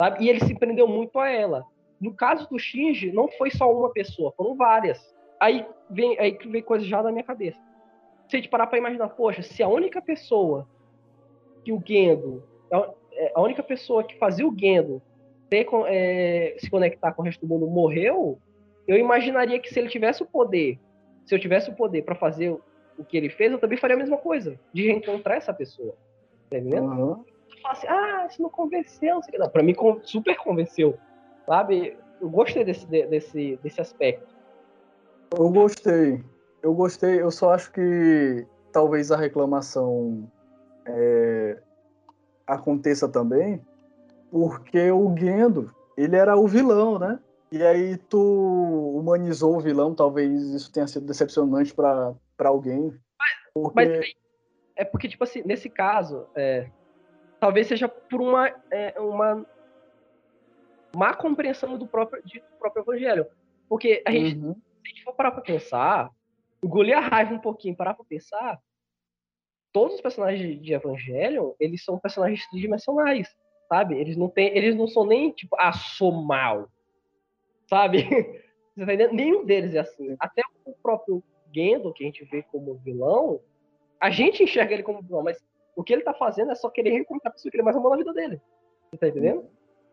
[0.00, 0.24] Sabe?
[0.24, 1.64] E ele se prendeu muito a ela.
[2.00, 5.14] No caso do Shinji, não foi só uma pessoa, foram várias.
[5.38, 7.60] Aí vem, aí vem coisa já na minha cabeça
[8.32, 10.66] se a gente parar pra imaginar, poxa, se a única pessoa
[11.62, 12.42] que o Gendo,
[12.72, 15.02] a- é, a única pessoa que fazia o Gendo
[15.50, 18.38] ter é, se conectar com o resto do mundo morreu,
[18.88, 20.78] eu imaginaria que se ele tivesse o poder,
[21.26, 23.98] se eu tivesse o poder pra fazer o- que ele fez, eu também faria a
[23.98, 25.94] mesma coisa, de reencontrar essa pessoa.
[26.48, 26.86] Tá entendendo?
[26.86, 27.24] uhum.
[27.66, 29.48] Assim, ah, isso não convenceu, não sei o que.
[29.50, 30.96] Pra mim super convenceu,
[31.44, 31.98] sabe?
[32.18, 34.34] Eu gostei desse, de- desse, desse aspecto.
[35.38, 36.24] Eu gostei.
[36.62, 37.20] Eu gostei.
[37.20, 40.30] Eu só acho que talvez a reclamação
[40.86, 41.58] é,
[42.46, 43.60] aconteça também
[44.30, 47.18] porque o Gendo, ele era o vilão, né?
[47.50, 52.92] E aí tu humanizou o vilão, talvez isso tenha sido decepcionante pra pra alguém.
[53.54, 53.74] Porque...
[53.76, 54.14] Mas aí,
[54.74, 56.68] é porque, tipo assim, nesse caso, é,
[57.38, 59.46] talvez seja por uma, é, uma
[60.96, 63.26] má compreensão do próprio, do próprio evangelho.
[63.68, 64.54] Porque a gente, Uhum.
[64.54, 66.10] se a gente for parar pra pensar,
[66.62, 68.60] engolir a raiva um pouquinho, parar pra pensar,
[69.72, 73.34] todos os personagens de, evangelho, eles são personagens tridimensionais,
[73.68, 73.98] sabe?
[73.98, 76.68] Eles não têm, eles não são nem, tipo, ah, sou mal,
[77.68, 78.02] sabe?
[78.74, 79.14] Você tá entendendo?
[79.14, 80.16] Nenhum deles é assim.
[80.18, 81.22] Até o próprio
[81.54, 83.40] Gendo, que a gente vê como vilão,
[84.00, 85.38] a gente enxerga ele como vilão, mas
[85.76, 87.90] o que ele tá fazendo é só querer reencontrar a pessoa que ele mais amou
[87.90, 88.40] na vida dele.
[88.90, 89.46] Você tá entendendo?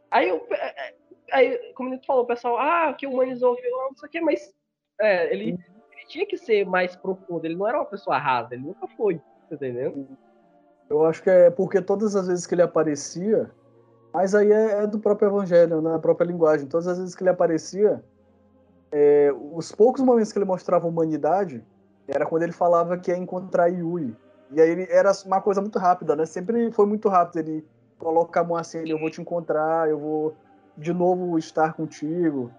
[0.09, 0.95] Aí, eu, é, é,
[1.31, 4.21] aí como tu falou, o pessoal, ah, que humanizou o vilão, não sei o quê,
[4.21, 4.53] mas
[5.01, 5.57] é, ele
[6.09, 9.21] tinha que ser mais profundo, ele não era uma pessoa rasa, ele nunca foi.
[9.47, 10.07] Tá entendendo?
[10.89, 13.49] Eu acho que é porque todas as vezes que ele aparecia,
[14.11, 16.67] mas aí é, é do próprio evangelho, na própria linguagem.
[16.67, 18.03] Todas as vezes que ele aparecia,
[18.91, 21.63] é, os poucos momentos que ele mostrava humanidade
[22.07, 24.15] era quando ele falava que ia encontrar Yui.
[24.51, 26.25] E aí ele, era uma coisa muito rápida, né?
[26.25, 27.37] Sempre foi muito rápido.
[27.37, 27.65] Ele
[27.99, 30.35] coloca a mão assim, ele, eu vou te encontrar, eu vou
[30.75, 32.51] de novo estar contigo.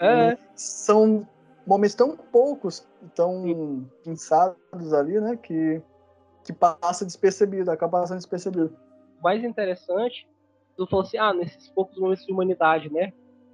[0.00, 1.26] É, São
[1.66, 5.36] momentos tão poucos, tão pensados ali, né?
[5.36, 5.82] Que,
[6.44, 8.76] que passa despercebido, acaba passando despercebido.
[9.18, 10.28] o mais interessante,
[10.76, 13.12] tu falou assim, ah, nesses poucos momentos de humanidade, né?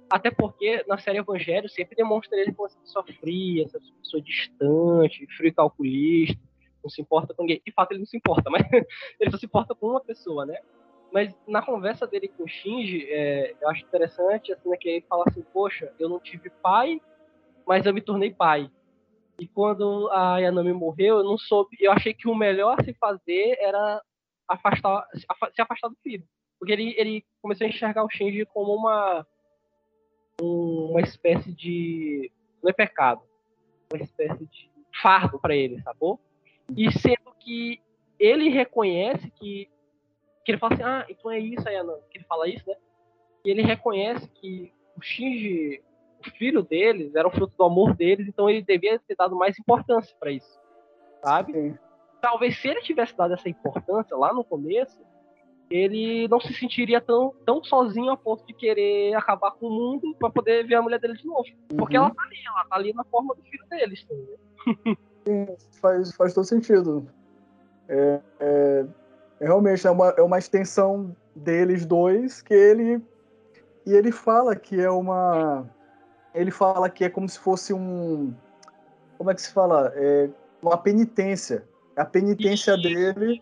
[0.09, 5.25] Até porque na série Evangelho sempre demonstra ele como essa pessoa fria, essa pessoa distante,
[5.35, 6.39] frio e calculista,
[6.83, 7.61] não se importa com ninguém.
[7.65, 8.61] De fato, ele não se importa, mas
[9.19, 10.57] ele só se importa com uma pessoa, né?
[11.11, 15.05] Mas na conversa dele com o Shinji, é, eu acho interessante, assim, né, que ele
[15.07, 16.99] fala assim, poxa, eu não tive pai,
[17.67, 18.69] mas eu me tornei pai.
[19.39, 22.93] E quando a Yanami morreu, eu não soube, eu achei que o melhor a se
[22.93, 24.01] fazer era
[24.47, 26.23] afastar, se afa- se afastar do filho.
[26.59, 29.25] Porque ele, ele começou a enxergar o Shinji como uma
[30.41, 32.31] um- uma espécie de
[32.61, 33.21] não é pecado,
[33.91, 34.69] uma espécie de
[35.01, 36.19] fardo para ele, sacou?
[36.75, 37.81] E sendo que
[38.19, 39.69] ele reconhece que
[40.45, 42.75] que ele fala assim, ah, então é isso aí, Anan, que ele fala isso, né?
[43.45, 45.81] E ele reconhece que o Shinji,
[46.29, 49.57] o filho deles, era o fruto do amor deles, então ele devia ter dado mais
[49.59, 50.59] importância para isso,
[51.23, 51.53] sabe?
[51.53, 51.77] Sim.
[52.21, 54.99] talvez se ele tivesse dado essa importância lá no começo,
[55.69, 60.15] ele não se sentiria tão, tão sozinho a ponto de querer acabar com o mundo
[60.19, 61.43] para poder ver a mulher dele de novo.
[61.77, 62.05] Porque Uhum.
[62.05, 64.05] ela tá ali, ela tá ali na forma do filho deles.
[64.05, 64.97] entendeu?
[65.25, 67.07] Sim, faz, faz todo sentido.
[67.89, 68.85] É, é,
[69.39, 73.01] é realmente é uma, é uma extensão deles dois que ele
[73.85, 75.67] e ele fala que é uma
[76.33, 78.33] ele fala que é como se fosse um
[79.17, 80.29] como é que se fala é
[80.61, 83.41] uma penitência a penitência dele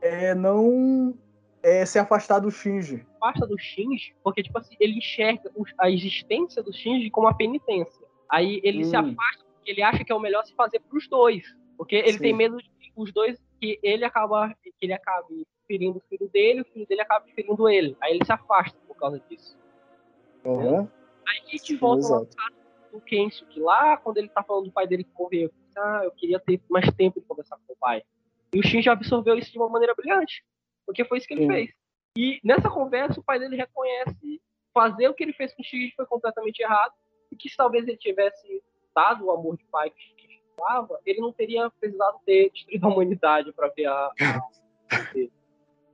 [0.00, 1.14] é não
[1.62, 6.62] é se afastar do Shinji afasta do Shinji porque tipo assim ele enxerga a existência
[6.62, 8.90] do Shinji como uma penitência aí ele hum.
[8.90, 11.44] se afasta porque ele acha que é o melhor se fazer para os dois
[11.76, 12.18] porque ele Sim.
[12.18, 16.62] tem medo de os dois que ele acaba que ele acabe ferindo o filho dele,
[16.62, 17.96] o filho dele acaba ferindo ele.
[18.00, 19.56] Aí ele se afasta por causa disso.
[20.44, 20.88] Uhum.
[21.26, 22.26] Aí a gente volta lá
[22.92, 25.50] no Kensuke, lá quando ele tá falando do pai dele que morreu.
[25.76, 28.02] Ah, eu queria ter mais tempo de conversar com o pai.
[28.54, 30.44] E o Shinji absorveu isso de uma maneira brilhante.
[30.86, 31.52] Porque foi isso que ele Sim.
[31.52, 31.70] fez.
[32.16, 34.40] E nessa conversa, o pai dele reconhece
[34.72, 36.94] fazer o que ele fez com o Shinji foi completamente errado.
[37.30, 38.62] E que se talvez ele tivesse
[38.94, 42.86] dado o amor de pai que o Shinji dava, ele não teria precisado ter destruído
[42.86, 44.48] a humanidade para ver a, a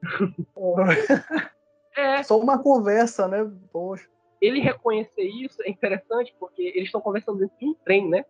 [1.97, 2.23] é.
[2.23, 3.51] Só uma conversa, né?
[3.73, 4.12] Poxa.
[4.43, 8.25] Ele reconhecer isso é interessante porque eles estão conversando dentro de um trem, né?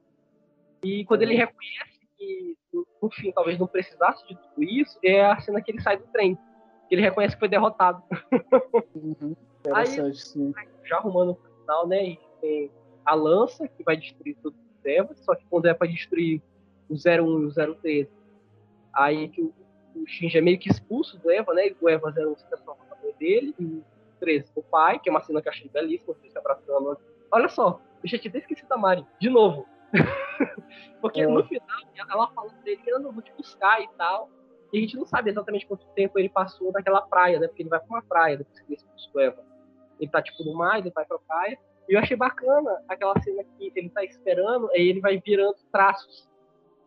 [0.84, 2.56] E quando ele reconhece que,
[3.01, 6.06] no fim, talvez não precisasse de tudo isso, é a cena que ele sai do
[6.09, 6.36] trem.
[6.90, 8.02] Ele reconhece que foi derrotado.
[8.94, 9.34] Uhum.
[9.60, 10.52] Interessante, Aí, sim.
[10.84, 12.18] Já arrumando o final, né?
[12.40, 12.70] tem
[13.05, 16.43] a lança, que vai destruir tudo os Evas, só que quando é para destruir
[16.90, 18.09] o 01 e o 013,
[18.93, 19.55] aí que o
[19.94, 21.74] o Shinji é meio que expulso do Eva, né?
[21.80, 22.82] O Eva era um se transforma
[23.18, 23.82] dele, e
[24.23, 26.97] 13, o pai, que é uma cena que eu achei belíssima, se abraçando.
[27.31, 29.66] Olha só, eu já tinha esquecido da Mari, de novo.
[31.03, 31.27] Porque é.
[31.27, 31.66] no final,
[32.09, 34.31] ela fala dele que eu não vou te buscar e tal.
[34.73, 37.49] E a gente não sabe exatamente quanto tempo ele passou naquela praia, né?
[37.49, 38.82] Porque ele vai pra uma praia depois que ele
[39.12, 39.44] do Eva.
[40.01, 41.59] Ele tá tipo no mar, ele vai pra praia.
[41.89, 46.31] E eu achei bacana aquela cena que ele tá esperando, aí ele vai virando traços,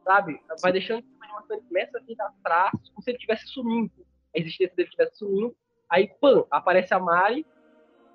[0.03, 0.39] sabe?
[0.61, 1.03] Vai deixando
[1.49, 3.91] ele começa a vir atrás, como se ele estivesse sumindo.
[4.35, 5.55] A existência dele estivesse sumindo.
[5.89, 7.45] Aí, pam, aparece a Mari.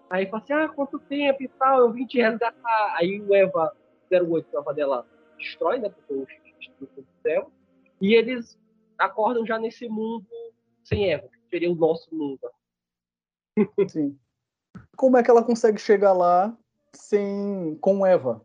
[0.09, 2.97] Aí fala assim, ah, quanto tempo e tal, eu vim te resgatar.
[2.97, 3.73] Aí o Eva
[4.11, 5.07] 08, a Eva dela,
[5.39, 5.89] destrói, né?
[5.89, 6.27] Porque o
[6.59, 7.53] destrui o céu.
[8.01, 8.59] E eles
[8.99, 10.27] acordam já nesse mundo
[10.83, 12.41] sem Eva, que seria o nosso mundo.
[13.89, 14.19] Sim.
[14.97, 16.57] Como é que ela consegue chegar lá
[16.93, 18.45] sem com Eva?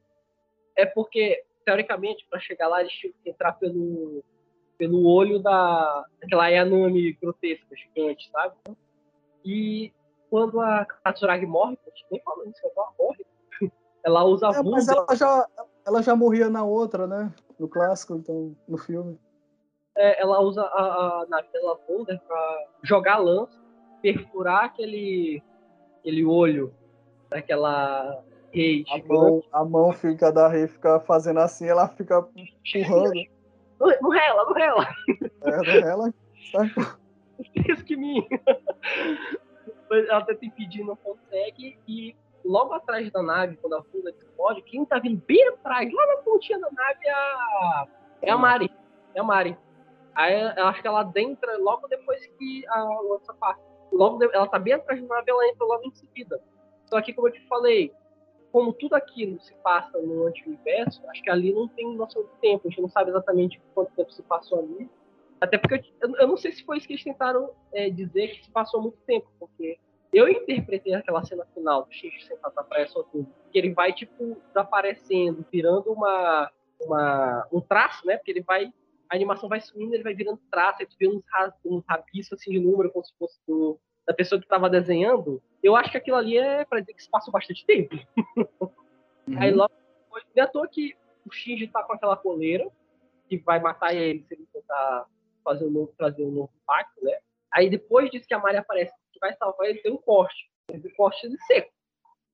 [0.76, 4.24] É porque, teoricamente, para chegar lá, eles tinham que entrar pelo
[4.78, 8.56] pelo olho da daquela Yanami grotesca, gigante, sabe?
[9.46, 9.94] E
[10.30, 13.26] quando a Katsuragi morre, a gente nem falando isso, ela morre,
[14.04, 15.48] ela usa a é, Mas ela já,
[15.86, 17.32] ela já morria na outra, né?
[17.60, 19.20] No clássico, então, no filme.
[19.96, 23.58] É, ela usa a, a nave dela Thunder pra jogar lança,
[24.02, 25.42] perfurar aquele,
[26.00, 26.74] aquele olho
[27.30, 33.14] daquela rei a mão, a mão fica da rei fica fazendo assim, ela fica empurrando.
[33.78, 34.88] Não, rela, não rela.
[35.42, 36.14] É, não rela.
[37.70, 38.28] Isso que me.
[39.92, 41.78] Ela tenta impedir, não consegue.
[41.88, 46.08] E logo atrás da nave, quando a fuga explode, quem tá vindo bem atrás, lá
[46.08, 47.88] na pontinha da nave, é a,
[48.22, 48.72] é a Mari.
[49.14, 49.58] É a Mari.
[50.14, 53.62] Aí eu acho que ela entra logo depois que a lança passa.
[53.92, 54.34] Logo de...
[54.34, 56.42] ela tá bem atrás da nave, ela entra logo em seguida.
[56.86, 57.94] Só que, como eu te falei,
[58.52, 62.68] como tudo aquilo se passa no anti-universo, acho que ali não tem noção de tempo,
[62.68, 64.90] a gente não sabe exatamente quanto tempo se passou ali.
[65.40, 68.46] Até porque eu, eu não sei se foi isso que eles tentaram é, dizer que
[68.46, 69.78] se passou muito tempo, porque
[70.14, 74.42] eu interpretei aquela cena final do X sentado na praia sozinho, que ele vai, tipo,
[74.48, 76.52] desaparecendo, virando uma,
[76.82, 78.18] uma, um traço, né?
[78.18, 78.72] Porque ele vai.
[79.10, 81.24] A animação vai sumindo, ele vai virando traço, aí tu vê uns,
[81.64, 85.76] uns rabiscos assim de número, como se fosse do, da pessoa que estava desenhando, eu
[85.76, 87.96] acho que aquilo ali é para dizer que se passou bastante tempo.
[89.28, 89.40] Uhum.
[89.40, 90.96] Aí logo depois, não é à toa que
[91.26, 92.70] o Shinji tá com aquela coleira,
[93.28, 95.08] que vai matar ele se ele tentar
[95.46, 97.18] fazer um novo, trazer um novo pacto, né?
[97.54, 100.50] Aí depois disso que a Mari aparece, que vai salvar ele, tem um corte.
[100.70, 101.72] Um corte de seco.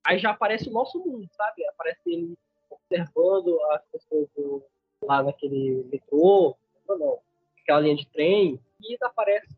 [0.03, 1.67] Aí já aparece o nosso mundo, sabe?
[1.67, 2.35] Aparece ele
[2.69, 4.63] observando as pessoas do,
[5.03, 6.55] lá naquele metrô,
[6.87, 7.19] não, não,
[7.61, 9.55] aquela linha de trem, e aparece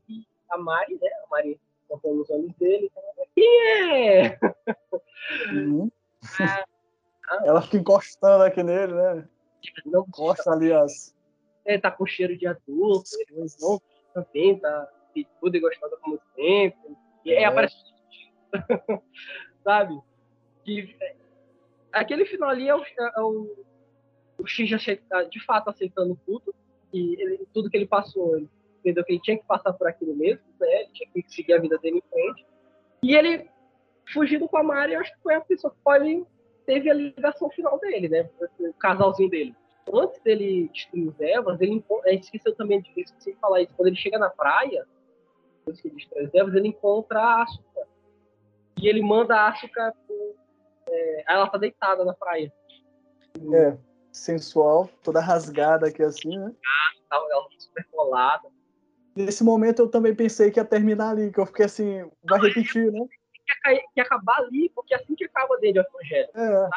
[0.50, 1.10] a Mari, né?
[1.26, 2.92] A Mari contando os olhos dele.
[3.36, 4.40] Quem é?
[5.52, 5.92] Uhum.
[7.26, 9.28] Ah, Ela fica encostando aqui nele, né?
[9.86, 11.16] Não encosta ali as.
[11.66, 13.82] É, tá com cheiro de adulto, ele não
[14.14, 14.90] também tá
[15.40, 16.98] tudo e gostosa como sempre.
[17.26, 17.46] E aí é.
[17.46, 17.76] aparece.
[19.64, 20.00] Sabe?
[20.64, 21.16] Que, é,
[21.92, 23.66] aquele final ali é o, é o,
[24.38, 26.54] o X de fato aceitando tudo.
[26.92, 28.50] E ele, tudo que ele passou, ele
[28.80, 30.82] entendeu que ele tinha que passar por aquilo mesmo, né?
[30.82, 32.46] Ele tinha que seguir a vida dele em frente.
[33.02, 33.50] E ele,
[34.14, 36.24] fugindo com a Mari, acho que foi a pessoa que pode
[36.66, 38.30] teve a ligação final dele, né?
[38.60, 39.56] O casalzinho dele.
[39.92, 43.96] Antes dele destruir os Evas, ele esqueceu também de, esqueci de falar isso, quando ele
[43.96, 44.88] chega na praia,
[45.60, 47.88] depois que ele destrói os Evas, ele encontra a Asuka.
[48.82, 50.36] E ele manda a Asuka pro,
[50.88, 52.52] é, ela tá deitada na praia.
[53.54, 53.78] É,
[54.12, 56.54] sensual, toda rasgada aqui assim, né?
[57.10, 58.50] Tá, ela tá super colada.
[59.16, 62.92] Nesse momento eu também pensei que ia terminar ali, que eu fiquei assim, vai repetir,
[62.92, 63.06] né?
[63.64, 66.30] Que ia acabar ali, porque é assim que acaba dele o Evangelho.
[66.36, 66.70] É.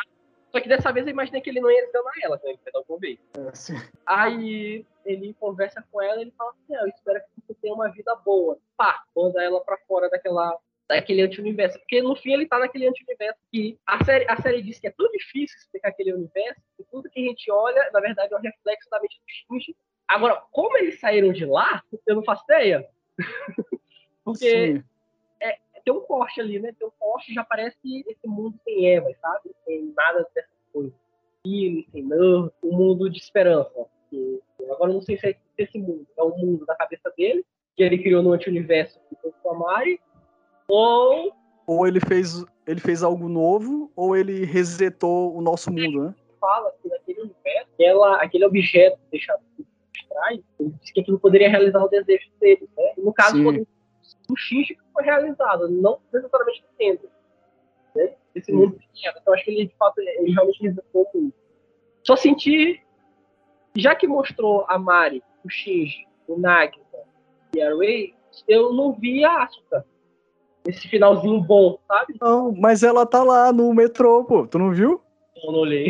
[0.57, 2.73] Só que dessa vez eu imaginei que ele não ia enganar ela, então ele foi
[2.73, 3.20] dar um beijo.
[3.37, 3.74] É, sim.
[4.07, 7.74] Aí ele conversa com ela e ele fala assim: ah, eu espero que você tenha
[7.74, 8.59] uma vida boa.
[8.74, 10.59] Pá, manda ela pra fora daquela,
[10.89, 11.78] daquele anti-universo.
[11.78, 14.91] Porque no fim ele tá naquele anti-universo que a série, a série diz que é
[14.91, 18.41] tão difícil explicar aquele universo que tudo que a gente olha, na verdade, é um
[18.41, 19.77] reflexo da mente do Shinji.
[20.09, 22.89] Agora, como eles saíram de lá, eu não faço ideia.
[24.24, 24.83] Porque é,
[25.86, 26.74] tem um corte ali, né?
[26.76, 29.50] Tem um corte já parece esse mundo sem Eva, sabe?
[29.64, 30.92] Sem nada dessas coisas.
[31.46, 33.86] Healing, sem Nerf, um mundo de esperança.
[34.10, 36.04] Que, agora não sei se é esse mundo.
[36.18, 37.46] É o mundo da cabeça dele,
[37.76, 38.98] que ele criou no anti-universo
[39.42, 40.00] com a Mari,
[40.66, 41.32] ou.
[41.68, 46.14] Ou ele fez, ele fez algo novo, ou ele resetou o nosso mundo, né?
[46.40, 49.40] Fala que naquele universo, aquela, aquele objeto deixado
[50.08, 52.92] trás, ele disse que aquilo poderia realizar o desejo dele, né?
[52.96, 53.38] E no caso,
[54.28, 57.10] o Shinji foi realizado, não necessariamente o Tendo.
[57.94, 58.14] Né?
[58.35, 59.14] Esse mundo pequeno.
[59.20, 61.35] Então acho que ele, de fato, ele realmente resetou o mundo.
[62.02, 62.82] Só senti,
[63.77, 66.85] já que mostrou a Mari, o Shinji, o Nagisa
[67.55, 68.14] e a Rei,
[68.48, 69.85] eu não vi a Asuka
[70.66, 72.16] esse finalzinho bom, sabe?
[72.20, 74.47] Não, mas ela tá lá no metrô, pô.
[74.47, 75.01] Tu não viu?
[75.36, 75.89] Eu não olhei.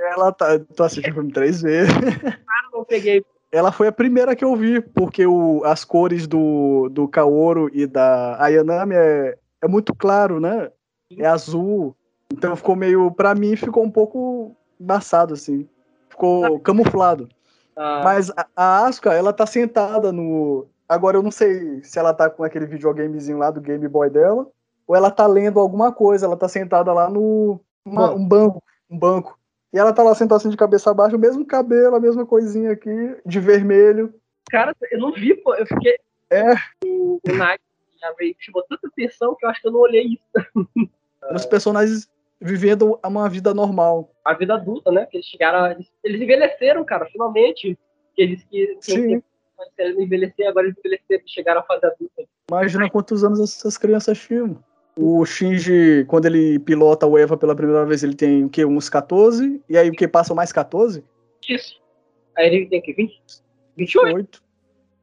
[0.00, 0.58] Ela tá.
[0.58, 1.92] Tu assistiu o filme três vezes.
[2.26, 3.24] Ah, não peguei.
[3.52, 7.86] Ela foi a primeira que eu vi, porque o, as cores do, do Kaoru e
[7.86, 10.70] da Ayanami é, é muito claro, né?
[11.16, 11.96] É azul.
[12.32, 13.10] Então ficou meio.
[13.10, 15.68] Pra mim, ficou um pouco embaçado, assim.
[16.08, 16.60] Ficou ah.
[16.60, 17.28] camuflado.
[17.76, 18.02] Ah.
[18.04, 22.28] Mas a, a Asuka, ela tá sentada no, Agora eu não sei se ela tá
[22.28, 24.44] com aquele videogamezinho lá do Game Boy dela,
[24.88, 28.60] ou ela tá lendo alguma coisa, ela tá sentada lá no uma, um banco,
[28.90, 29.38] um banco.
[29.72, 32.72] E ela tá lá sentada assim de cabeça baixa, o mesmo cabelo, a mesma coisinha
[32.72, 34.12] aqui, de vermelho.
[34.50, 35.96] Cara, eu não vi, pô, eu fiquei.
[36.28, 36.54] É.
[36.84, 37.62] O, o Nike
[38.38, 40.90] chamou tanta atenção que eu acho que eu não olhei isso.
[41.32, 42.10] Os personagens
[42.40, 44.10] vivendo uma vida normal.
[44.24, 45.06] A vida adulta, né?
[45.06, 45.76] Que eles chegaram.
[46.02, 47.78] Eles envelheceram, cara, finalmente.
[48.16, 48.76] Eles que.
[48.80, 49.22] Sim
[49.76, 52.24] querendo envelhecer, agora eles envelheceram, chegaram à fase adulta.
[52.50, 54.62] Imagina quantos anos essas crianças tinham.
[54.96, 58.64] O Shinji, quando ele pilota o Eva pela primeira vez, ele tem o quê?
[58.64, 59.62] Uns 14?
[59.68, 61.04] E aí o que passa mais 14?
[61.48, 61.80] Isso.
[62.36, 62.92] Aí ele tem o quê?
[62.92, 63.22] 20?
[63.76, 64.14] 28?
[64.16, 64.42] 28,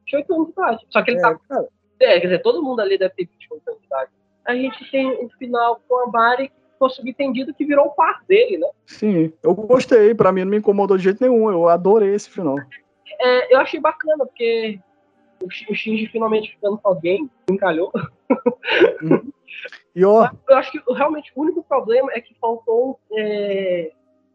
[0.06, 0.86] 28 anos de idade.
[0.90, 1.38] Só que ele é, tá.
[1.48, 1.68] Cara.
[2.00, 4.10] É, quer dizer, todo mundo ali deve ter 28 anos de idade.
[4.44, 8.58] A gente tem um final com a que ficou subentendido que virou o par dele,
[8.58, 8.68] né?
[8.86, 10.14] Sim, eu gostei.
[10.14, 11.50] Pra mim não me incomodou de jeito nenhum.
[11.50, 12.56] Eu adorei esse final
[13.20, 14.78] é, eu achei bacana, porque
[15.42, 17.92] o, Shinji finalmente ficando com alguém, encalhou.
[19.02, 19.32] Hum.
[19.94, 23.90] E ó, eu acho que realmente o único problema é que faltou é,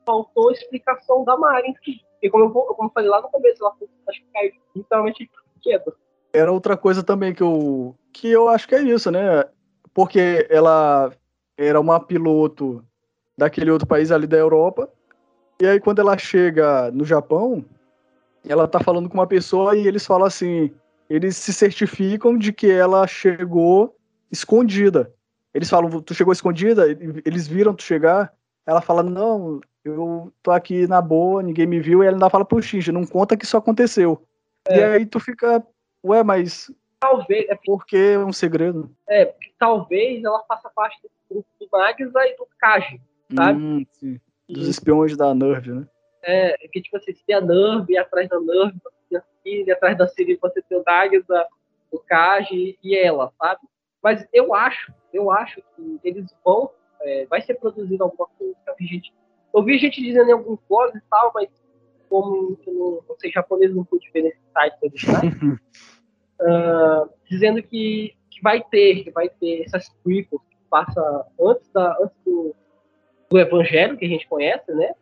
[0.05, 1.73] faltou explicação da Mari
[2.21, 3.73] E como eu, como eu falei lá no começo, ela
[4.09, 5.29] acho que caiu literalmente
[5.61, 5.93] quieta.
[6.33, 9.45] Era outra coisa também que eu que eu acho que é isso, né?
[9.93, 11.11] Porque ela
[11.57, 12.83] era uma piloto
[13.37, 14.89] daquele outro país ali da Europa.
[15.61, 17.63] E aí quando ela chega no Japão,
[18.47, 20.73] ela tá falando com uma pessoa e eles falam assim,
[21.09, 23.97] eles se certificam de que ela chegou
[24.31, 25.13] escondida.
[25.53, 26.85] Eles falam, tu chegou escondida?
[27.25, 28.33] Eles viram tu chegar?
[28.65, 32.03] Ela fala, não, eu tô aqui na boa, ninguém me viu.
[32.03, 34.25] E ela ainda fala pro Shinji, não conta que isso aconteceu.
[34.67, 34.77] É.
[34.77, 35.63] E aí tu fica,
[36.03, 36.71] ué, mas...
[36.99, 37.45] Talvez...
[37.49, 38.89] É porque é um segredo.
[39.07, 43.01] É, porque talvez ela faça parte do grupo do Magza e do Kaji,
[43.35, 43.61] sabe?
[43.61, 43.85] Hum,
[44.49, 45.87] Dos espiões da Nerve, né?
[46.23, 48.79] É, que tipo assim, se tem a Nerve atrás da Nerve,
[49.19, 51.47] você tem a Siri, atrás da Siri você tem o Dagza,
[51.91, 53.61] o Kaji e ela, sabe?
[54.01, 56.71] Mas eu acho, eu acho que eles vão,
[57.01, 58.55] é, vai ser produzido alguma coisa.
[58.67, 59.13] Eu vi gente,
[59.53, 61.49] eu vi gente dizendo em alguns blogs e tal, mas
[62.09, 64.77] como eu não, não sei japonês, não pude ver nesse site
[66.41, 71.97] uh, dizendo que, que vai ter, que vai ter essas prequels que passa antes, da,
[72.01, 72.55] antes do,
[73.29, 74.93] do Evangelho, que a gente conhece, né?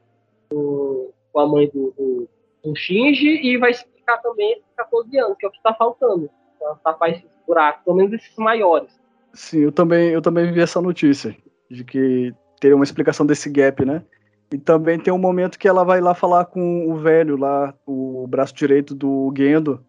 [0.52, 2.30] com a mãe do, do,
[2.64, 3.74] do, Shinji e vai
[4.18, 6.30] também esses 14 anos, que é o que está faltando,
[6.60, 9.00] para tapar esses buracos, pelo menos esses maiores.
[9.34, 11.36] Sim, eu também, eu também vi essa notícia,
[11.70, 14.04] de que teria uma explicação desse gap, né?
[14.52, 18.28] E também tem um momento que ela vai lá falar com o velho lá, o
[18.28, 19.84] braço direito do Gendo.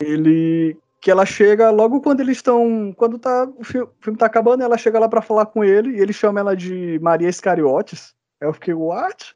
[0.00, 4.26] Ele que ela chega logo quando eles estão, quando tá o filme, o filme tá
[4.26, 8.14] acabando, ela chega lá para falar com ele e ele chama ela de Maria Iscariotes.
[8.40, 9.34] Aí eu fiquei, what?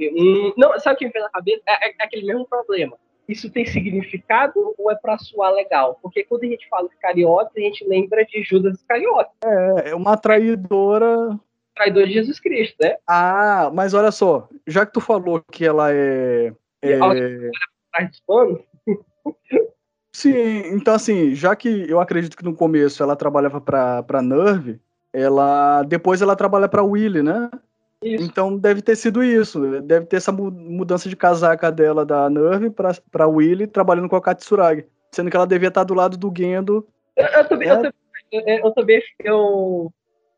[0.00, 1.62] Hum, não, sabe o que me vem na cabeça?
[1.66, 2.96] É, é, é aquele mesmo problema.
[3.28, 5.98] Isso tem significado ou é pra soar legal?
[6.02, 9.34] Porque quando a gente fala Iscariotes, a gente lembra de Judas Iscariotes.
[9.44, 11.38] É, é uma traidora.
[11.76, 12.96] Traidor de Jesus Cristo, né?
[13.06, 16.52] Ah, mas olha só, já que tu falou que ela é.
[16.82, 16.98] é...
[18.26, 18.60] Panos.
[20.14, 24.80] Sim, então assim, já que eu acredito que no começo ela trabalhava pra, pra Nerve,
[25.12, 27.50] ela depois ela trabalha pra Willy, né?
[28.02, 28.24] Isso.
[28.24, 29.80] Então deve ter sido isso.
[29.82, 34.16] Deve ter essa mu- mudança de casaca dela da Nerve pra, pra Willy trabalhando com
[34.16, 34.86] a Katsuragi.
[35.12, 36.86] Sendo que ela devia estar do lado do Gendo.
[37.16, 37.72] Eu, eu também, É.
[37.72, 37.92] eu, também,
[38.30, 39.92] eu, eu também, eu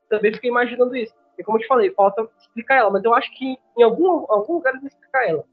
[0.09, 1.13] também fiquei imaginando isso.
[1.39, 4.55] E como eu te falei, falta explicar ela, mas eu acho que em algum, algum
[4.55, 5.45] lugar eles explicar ela.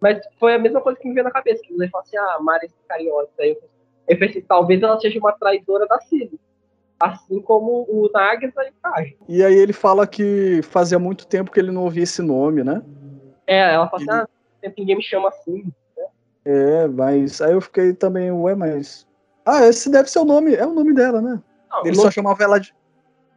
[0.00, 2.38] Mas foi a mesma coisa que me veio na cabeça, que ele falou assim, ah,
[2.40, 3.32] Mari Iscariotes.
[3.40, 3.62] Aí eu,
[4.08, 6.38] eu pensei, talvez ela seja uma traidora da Cid.
[6.98, 8.10] Assim como o e o
[8.82, 9.16] Kaji.
[9.28, 12.82] E aí ele fala que fazia muito tempo que ele não ouvia esse nome, né?
[13.46, 14.28] É, ela fala assim, ah,
[14.60, 15.64] sempre ninguém me chama assim.
[16.44, 19.06] É, mas aí eu fiquei também, ué, mas.
[19.44, 21.42] Ah, esse deve ser o nome, é o nome dela, né?
[21.70, 22.74] Não, Ele só chamava ela de.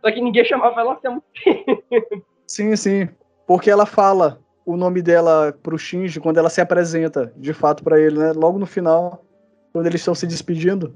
[0.01, 2.25] só que ninguém chamava ela assim há muito tempo.
[2.47, 3.09] Sim, sim.
[3.45, 7.99] Porque ela fala o nome dela pro Shinji quando ela se apresenta, de fato, pra
[7.99, 8.31] ele, né?
[8.31, 9.25] Logo no final,
[9.73, 10.95] quando eles estão se despedindo.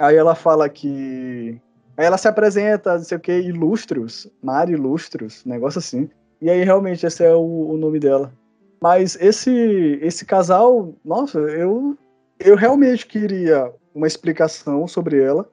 [0.00, 1.60] Aí ela fala que.
[1.96, 6.08] Aí ela se apresenta, não sei o que, Ilustrios, Mari Ilustrios, negócio assim.
[6.40, 8.32] E aí realmente esse é o, o nome dela.
[8.80, 11.98] Mas esse esse casal, nossa, eu
[12.38, 15.46] eu realmente queria uma explicação sobre ela,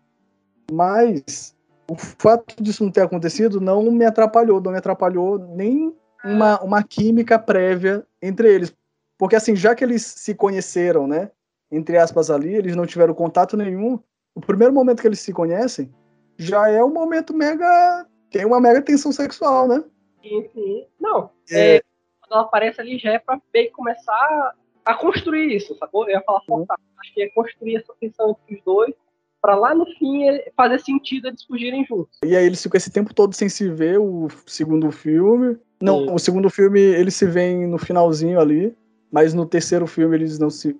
[0.72, 1.54] mas
[1.90, 5.94] o fato disso não ter acontecido não me atrapalhou, não me atrapalhou nem
[6.24, 8.74] uma, uma química prévia entre eles.
[9.18, 11.32] Porque assim, já que eles se conheceram, né,
[11.70, 14.00] entre aspas ali, eles não tiveram contato nenhum,
[14.38, 15.92] o primeiro momento que eles se conhecem
[16.38, 19.84] já é um momento mega tem uma mega tensão sexual, né?
[20.22, 20.86] Sim, sim.
[21.00, 21.78] Não, É.
[21.78, 21.82] é,
[22.22, 24.54] quando ela aparece ali já é pra que começar
[24.86, 26.04] a construir isso, sacou?
[26.06, 26.58] Eu ia falar Uhum.
[26.60, 26.78] forçar.
[27.00, 28.94] Acho que é construir essa tensão entre os dois,
[29.42, 32.18] pra lá no fim fazer sentido eles fugirem juntos.
[32.24, 35.58] E aí eles ficam esse tempo todo sem se ver, o segundo filme.
[35.82, 36.14] Não, Sim.
[36.14, 38.76] o segundo filme eles se veem no finalzinho ali,
[39.12, 40.78] mas no terceiro filme eles não se.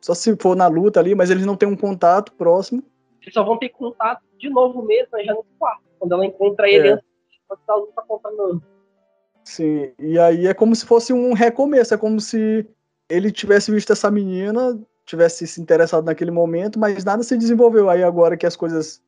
[0.00, 2.82] Só se for na luta ali, mas eles não têm um contato próximo.
[3.20, 6.68] Eles só vão ter contato de novo mesmo, né, já no quarto, quando ela encontra
[6.68, 6.92] ele É.
[6.92, 8.62] antes de a luta contra Nami.
[9.44, 9.92] Sim.
[9.98, 12.66] E aí é como se fosse um recomeço, é como se
[13.08, 17.90] ele tivesse visto essa menina, tivesse se interessado naquele momento, mas nada se desenvolveu.
[17.90, 19.02] Aí agora que as coisas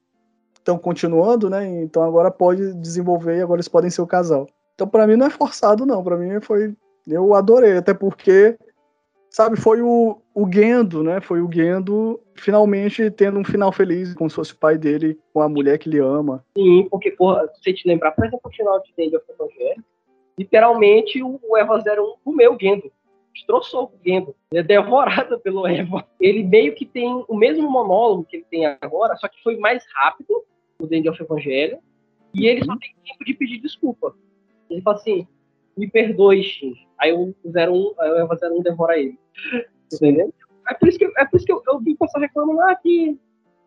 [0.54, 1.82] estão continuando, né?
[1.82, 4.46] Então agora pode desenvolver e agora eles podem ser o casal.
[4.74, 6.74] Então pra mim não é forçado não, Pra mim foi
[7.06, 8.56] eu adorei, até porque
[9.32, 11.20] sabe, foi o, o Gendo, né?
[11.20, 15.40] Foi o Gendo finalmente tendo um final feliz, como se fosse o pai dele com
[15.40, 16.44] a mulher que ele ama.
[16.56, 19.84] Sim, porque, porra, se você te lembrar, por exemplo, o final de End of Evangelho,
[20.38, 22.92] literalmente o o Eva 01 comeu o Gendo.
[23.34, 24.36] Destroçou o Gendo.
[24.52, 26.06] Ele é devorado pelo Eva.
[26.20, 29.82] Ele meio que tem o mesmo monólogo que ele tem agora, só que foi mais
[29.94, 30.44] rápido,
[30.78, 31.78] o The End of Evangelho,
[32.34, 34.14] e ele só tem tempo de pedir desculpa.
[34.68, 35.26] Ele fala assim,
[35.76, 36.86] me perdoe, Shinji.
[36.98, 39.18] Aí o 01, aí o Eva 01 devora ele.
[39.92, 40.32] Entendeu?
[40.68, 42.76] É por isso que, é por isso que eu, eu vi o pessoal reclamando ah,
[42.76, 43.18] que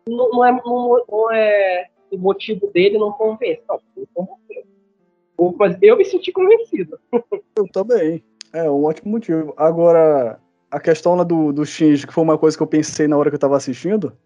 [0.08, 3.62] não, não é, não, não é o motivo dele não convence.
[3.68, 5.56] Não, ele convenceu.
[5.58, 6.98] Mas eu me senti convencido.
[7.56, 8.24] Eu também.
[8.52, 9.52] É um ótimo motivo.
[9.56, 13.16] Agora, a questão lá do, do Shinji, que foi uma coisa que eu pensei na
[13.16, 14.16] hora que eu tava assistindo,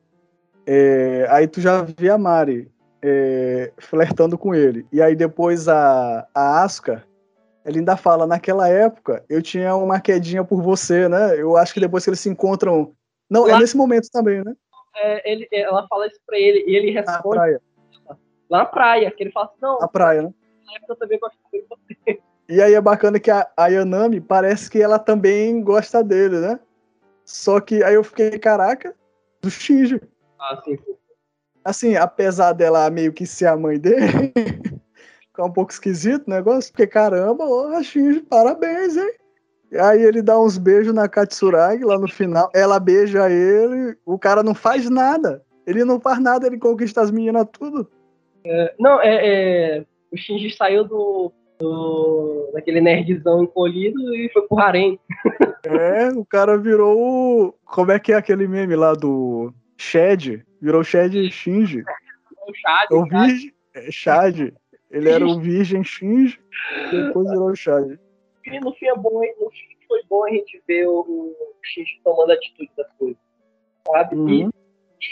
[0.66, 2.70] é, aí tu já vê a Mari
[3.02, 4.86] é, flertando com ele.
[4.92, 7.04] E aí depois a, a Asuka,
[7.70, 11.40] ela ainda fala, naquela época eu tinha uma quedinha por você, né?
[11.40, 12.92] Eu acho que depois que eles se encontram.
[13.30, 14.54] Não, é Lá- nesse momento também, né?
[14.96, 17.60] É, ele, ela fala isso pra ele e ele Na responde praia.
[18.50, 20.34] lá na praia, que ele fala assim, não, Na praia, né?
[20.66, 22.20] na época eu também gostei de você.
[22.48, 26.58] E aí é bacana que a, a Yanami parece que ela também gosta dele, né?
[27.24, 28.92] Só que aí eu fiquei, caraca,
[29.40, 30.00] do Shinji.
[30.38, 30.76] Ah, sim.
[31.64, 34.32] Assim, apesar dela meio que ser a mãe dele,
[35.40, 39.12] fica um pouco esquisito o negócio, porque caramba, ó, Shinji, parabéns, hein?
[39.72, 44.18] E aí ele dá uns beijos na Katsuragi lá no final, ela beija ele, o
[44.18, 45.42] cara não faz nada.
[45.66, 47.88] Ele não faz nada, ele conquista as meninas tudo.
[48.78, 54.98] Não, é, é, o Shinji saiu do, do daquele nerdzão encolhido e foi pro harém.
[55.62, 57.54] É, o cara virou o.
[57.66, 60.42] Como é que é aquele meme lá do Shed?
[60.58, 61.84] Virou Shed Shinji.
[62.48, 63.52] O Chad, É o virgem.
[63.74, 64.54] É Shad.
[64.90, 66.40] Ele era o virgem Shinji,
[66.90, 67.98] depois virou Shad.
[68.46, 72.00] E no fim é bom, no fim foi bom a gente ver o, o Shinji
[72.02, 73.18] tomando atitude das coisas.
[73.86, 74.16] Sabe?
[74.16, 74.48] E, Uhum.
[74.48, 74.50] e,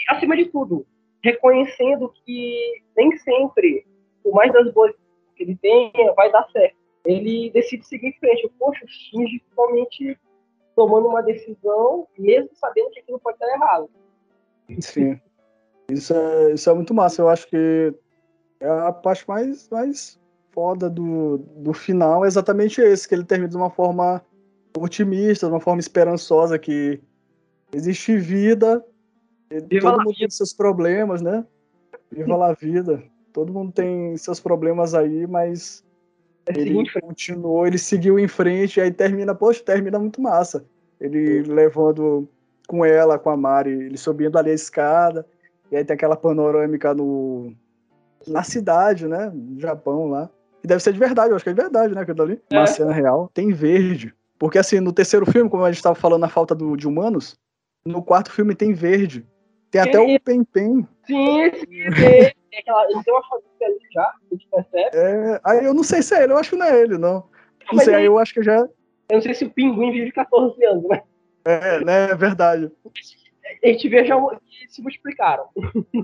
[0.09, 0.85] acima de tudo,
[1.23, 3.85] reconhecendo que nem sempre,
[4.23, 4.93] por mais das boas
[5.35, 6.75] que ele tenha, vai dar certo.
[7.05, 8.51] ele decide seguir em frente.
[8.59, 10.19] Poxa, o Shinji totalmente
[10.75, 13.89] tomando uma decisão, mesmo sabendo que aquilo pode estar errado.
[14.79, 15.19] Sim.
[15.89, 17.21] Isso é, isso é muito massa.
[17.21, 17.93] Eu acho que
[18.61, 20.19] a parte mais, mais
[20.51, 24.21] foda do, do final é exatamente esse, que ele termina de uma forma
[24.77, 26.99] otimista, de uma forma esperançosa, que
[27.73, 28.83] existe vida,
[29.67, 31.45] Viva todo mundo tem seus problemas, né?
[32.11, 33.03] Viva lá a vida.
[33.33, 35.83] Todo mundo tem seus problemas aí, mas
[36.47, 40.65] ele continuou, ele seguiu em frente, e aí termina, poxa, termina muito massa.
[40.99, 42.27] Ele levando
[42.67, 45.25] com ela, com a Mari, ele subindo ali a escada,
[45.71, 47.51] e aí tem aquela panorâmica no,
[48.27, 49.31] na cidade, né?
[49.33, 50.29] No Japão lá.
[50.61, 52.01] Que deve ser de verdade, eu acho que é de verdade, né?
[52.01, 52.41] Aquilo ali.
[52.49, 52.57] É.
[52.57, 53.29] Uma cena real.
[53.33, 54.13] Tem verde.
[54.37, 57.37] Porque assim, no terceiro filme, como a gente estava falando na falta do, de humanos,
[57.85, 59.25] no quarto filme tem verde.
[59.71, 60.87] Tem até o Pen Pen.
[61.05, 61.67] Sim, esse
[62.03, 64.97] é, é aquela, ele tem uma família ali já, a gente percebe.
[64.97, 67.23] É, aí eu não sei se é ele, eu acho que não é ele, não.
[67.71, 68.57] Não sei, aí eu acho que já.
[68.57, 68.69] Eu
[69.11, 71.01] não sei se o pinguim vive 14 anos, né?
[71.45, 72.71] É, né, é verdade.
[73.63, 74.15] Gente vê já
[74.67, 75.45] se multiplicaram.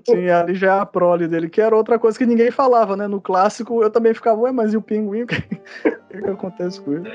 [0.05, 3.07] Sim, ali já é a prole dele, que era outra coisa que ninguém falava, né?
[3.07, 5.23] No clássico eu também ficava, ué, mas e o pinguim?
[5.23, 5.41] O que,
[6.09, 7.09] que acontece com ele?